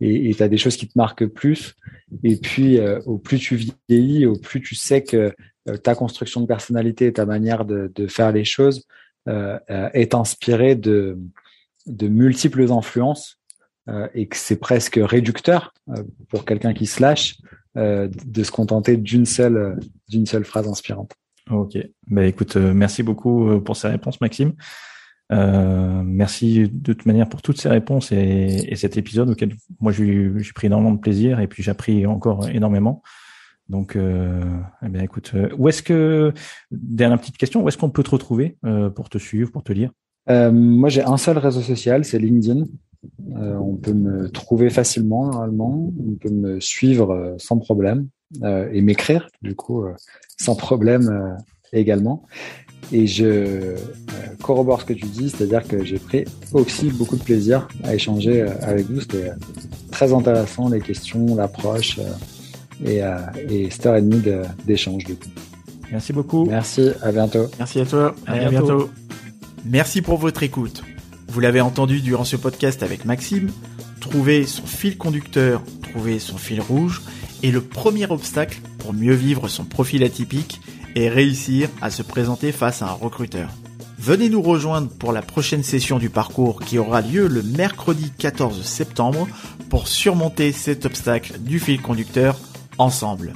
et 0.00 0.34
tu 0.34 0.42
as 0.42 0.48
des 0.48 0.56
choses 0.56 0.76
qui 0.76 0.88
te 0.88 0.98
marquent 0.98 1.26
plus. 1.26 1.76
Et 2.24 2.36
puis, 2.36 2.80
euh, 2.80 3.00
au 3.06 3.18
plus 3.18 3.38
tu 3.38 3.54
vieillis, 3.88 4.26
au 4.26 4.36
plus 4.36 4.60
tu 4.60 4.74
sais 4.74 5.04
que 5.04 5.32
euh, 5.68 5.76
ta 5.76 5.94
construction 5.94 6.40
de 6.40 6.46
personnalité 6.46 7.06
et 7.06 7.12
ta 7.12 7.24
manière 7.24 7.64
de, 7.64 7.92
de 7.94 8.08
faire 8.08 8.32
les 8.32 8.44
choses 8.44 8.84
est 9.26 10.14
inspirée 10.14 10.74
de, 10.74 11.18
multiples 12.02 12.70
influences 12.72 13.38
et 14.14 14.28
que 14.28 14.36
c'est 14.36 14.56
presque 14.56 14.98
réducteur 15.00 15.72
pour 16.28 16.44
quelqu'un 16.44 16.74
qui 16.74 16.86
se 16.86 17.02
lâche 17.02 17.36
de 17.74 18.42
se 18.42 18.50
contenter 18.50 18.96
d'une 18.96 19.26
seule 19.26 20.44
phrase 20.44 20.68
inspirante. 20.68 21.12
Ok. 21.50 21.78
Ben 22.08 22.24
écoute, 22.24 22.56
merci 22.56 23.02
beaucoup 23.02 23.60
pour 23.60 23.76
ces 23.76 23.88
réponses, 23.88 24.20
Maxime. 24.20 24.54
Euh, 25.32 26.02
merci 26.04 26.68
de 26.68 26.92
toute 26.92 27.06
manière 27.06 27.28
pour 27.28 27.40
toutes 27.40 27.60
ces 27.60 27.68
réponses 27.68 28.10
et, 28.10 28.66
et 28.68 28.74
cet 28.74 28.96
épisode 28.96 29.30
auquel 29.30 29.54
moi 29.78 29.92
j'ai 29.92 30.32
pris 30.54 30.66
énormément 30.66 30.92
de 30.92 30.98
plaisir 30.98 31.38
et 31.38 31.46
puis 31.46 31.62
j'ai 31.62 31.70
appris 31.70 32.06
encore 32.06 32.48
énormément. 32.48 33.02
Donc, 33.70 33.94
euh, 33.94 34.42
eh 34.84 34.88
bien, 34.88 35.02
écoute, 35.02 35.30
euh, 35.34 35.48
où 35.56 35.68
est-ce 35.68 35.82
que 35.82 36.34
dernière 36.72 37.20
petite 37.20 37.38
question, 37.38 37.62
où 37.62 37.68
est-ce 37.68 37.78
qu'on 37.78 37.88
peut 37.88 38.02
te 38.02 38.10
retrouver 38.10 38.58
euh, 38.64 38.90
pour 38.90 39.08
te 39.08 39.16
suivre, 39.16 39.52
pour 39.52 39.62
te 39.62 39.72
lire? 39.72 39.92
Moi, 40.28 40.88
j'ai 40.90 41.02
un 41.02 41.16
seul 41.16 41.38
réseau 41.38 41.60
social, 41.60 42.04
c'est 42.04 42.18
LinkedIn. 42.18 42.64
On 43.34 43.74
peut 43.74 43.92
me 43.92 44.28
trouver 44.28 44.70
facilement 44.70 45.26
normalement, 45.26 45.92
on 45.98 46.14
peut 46.14 46.30
me 46.30 46.60
suivre 46.60 47.34
sans 47.38 47.58
problème 47.58 48.06
et 48.44 48.80
m'écrire 48.80 49.28
du 49.42 49.56
coup 49.56 49.84
sans 50.36 50.54
problème 50.54 51.36
également. 51.72 52.26
Et 52.92 53.08
je 53.08 53.74
corrobore 54.40 54.82
ce 54.82 54.86
que 54.86 54.92
tu 54.92 55.06
dis, 55.06 55.30
c'est-à-dire 55.30 55.66
que 55.66 55.84
j'ai 55.84 55.98
pris 55.98 56.26
aussi 56.52 56.90
beaucoup 56.90 57.16
de 57.16 57.24
plaisir 57.24 57.66
à 57.82 57.96
échanger 57.96 58.42
avec 58.42 58.86
vous. 58.86 59.00
C'était 59.00 59.32
très 59.90 60.12
intéressant, 60.12 60.68
les 60.68 60.80
questions, 60.80 61.34
l'approche 61.34 61.98
et, 62.84 63.00
et 63.48 63.70
cette 63.70 63.86
heure 63.86 63.96
et 63.96 64.02
demie 64.02 64.22
d'échange 64.66 65.04
du 65.04 65.14
coup. 65.14 65.28
Merci 65.90 66.12
beaucoup. 66.12 66.46
Merci, 66.46 66.90
à 67.02 67.10
bientôt. 67.10 67.46
Merci 67.58 67.80
à 67.80 67.86
toi, 67.86 68.14
à, 68.26 68.38
bientôt. 68.38 68.50
bientôt. 68.50 68.90
Merci 69.64 70.02
pour 70.02 70.18
votre 70.18 70.42
écoute. 70.42 70.82
Vous 71.28 71.40
l'avez 71.40 71.60
entendu 71.60 72.00
durant 72.00 72.24
ce 72.24 72.36
podcast 72.36 72.82
avec 72.82 73.04
Maxime, 73.04 73.50
trouver 74.00 74.46
son 74.46 74.66
fil 74.66 74.96
conducteur, 74.96 75.62
trouver 75.82 76.18
son 76.18 76.38
fil 76.38 76.60
rouge 76.60 77.02
est 77.42 77.50
le 77.50 77.60
premier 77.60 78.10
obstacle 78.10 78.60
pour 78.78 78.92
mieux 78.92 79.14
vivre 79.14 79.48
son 79.48 79.64
profil 79.64 80.04
atypique 80.04 80.60
et 80.94 81.08
réussir 81.08 81.68
à 81.80 81.90
se 81.90 82.02
présenter 82.02 82.52
face 82.52 82.82
à 82.82 82.88
un 82.88 82.92
recruteur. 82.92 83.50
Venez 83.98 84.28
nous 84.28 84.42
rejoindre 84.42 84.88
pour 84.88 85.12
la 85.12 85.22
prochaine 85.22 85.62
session 85.62 85.98
du 85.98 86.08
parcours 86.08 86.60
qui 86.60 86.78
aura 86.78 87.00
lieu 87.00 87.28
le 87.28 87.42
mercredi 87.42 88.10
14 88.16 88.62
septembre 88.62 89.28
pour 89.68 89.88
surmonter 89.88 90.52
cet 90.52 90.86
obstacle 90.86 91.38
du 91.38 91.60
fil 91.60 91.82
conducteur 91.82 92.38
ensemble. 92.80 93.34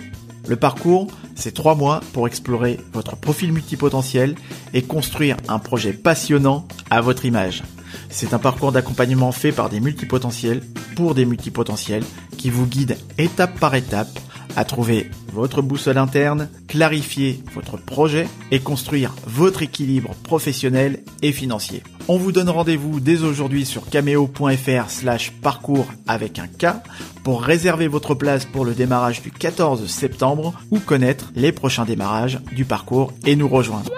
Le 0.49 0.57
parcours, 0.57 1.07
c'est 1.35 1.55
trois 1.55 1.75
mois 1.75 2.01
pour 2.13 2.27
explorer 2.27 2.81
votre 2.93 3.17
profil 3.17 3.53
multipotentiel 3.53 4.35
et 4.73 4.83
construire 4.83 5.37
un 5.49 5.59
projet 5.59 5.93
passionnant 5.93 6.67
à 6.91 7.01
votre 7.01 7.25
image. 7.25 7.63
C'est 8.11 8.35
un 8.35 8.39
parcours 8.39 8.73
d'accompagnement 8.73 9.33
fait 9.33 9.53
par 9.53 9.71
des 9.71 9.81
multipotentiels 9.81 10.63
pour 10.97 11.15
des 11.15 11.25
multipotentiels 11.25 12.05
qui 12.37 12.51
vous 12.51 12.67
guide 12.67 12.99
étape 13.19 13.59
par 13.59 13.75
étape 13.75 14.19
à 14.57 14.65
trouver 14.65 15.11
votre 15.33 15.63
boussole 15.63 15.99
interne, 15.99 16.49
clarifier 16.69 17.43
votre 17.55 17.77
projet 17.77 18.29
et 18.51 18.61
construire 18.61 19.15
votre 19.27 19.63
équilibre 19.63 20.15
professionnel 20.23 21.03
et 21.23 21.33
financier. 21.33 21.83
On 22.07 22.19
vous 22.19 22.33
donne 22.33 22.51
rendez-vous 22.51 23.01
dès 23.01 23.23
aujourd'hui 23.23 23.65
sur 23.65 23.89
cameo.fr 23.89 24.91
slash 24.91 25.33
parcours 25.33 25.87
avec 26.07 26.39
un 26.39 26.47
K 26.47 26.75
pour 27.23 27.43
réserver 27.43 27.89
votre 27.89 28.15
place 28.15 28.45
pour 28.45 28.65
le 28.65 28.75
démarrage 28.75 29.23
du 29.23 29.31
14 29.31 29.87
septembre 29.87 30.55
ou 30.71 30.79
connaître 30.79 31.33
les 31.35 31.53
prochains 31.53 31.85
démarrages 31.85 32.41
du 32.53 32.65
parcours 32.65 33.13
et 33.25 33.37
nous 33.37 33.49
rejoindre. 33.49 33.91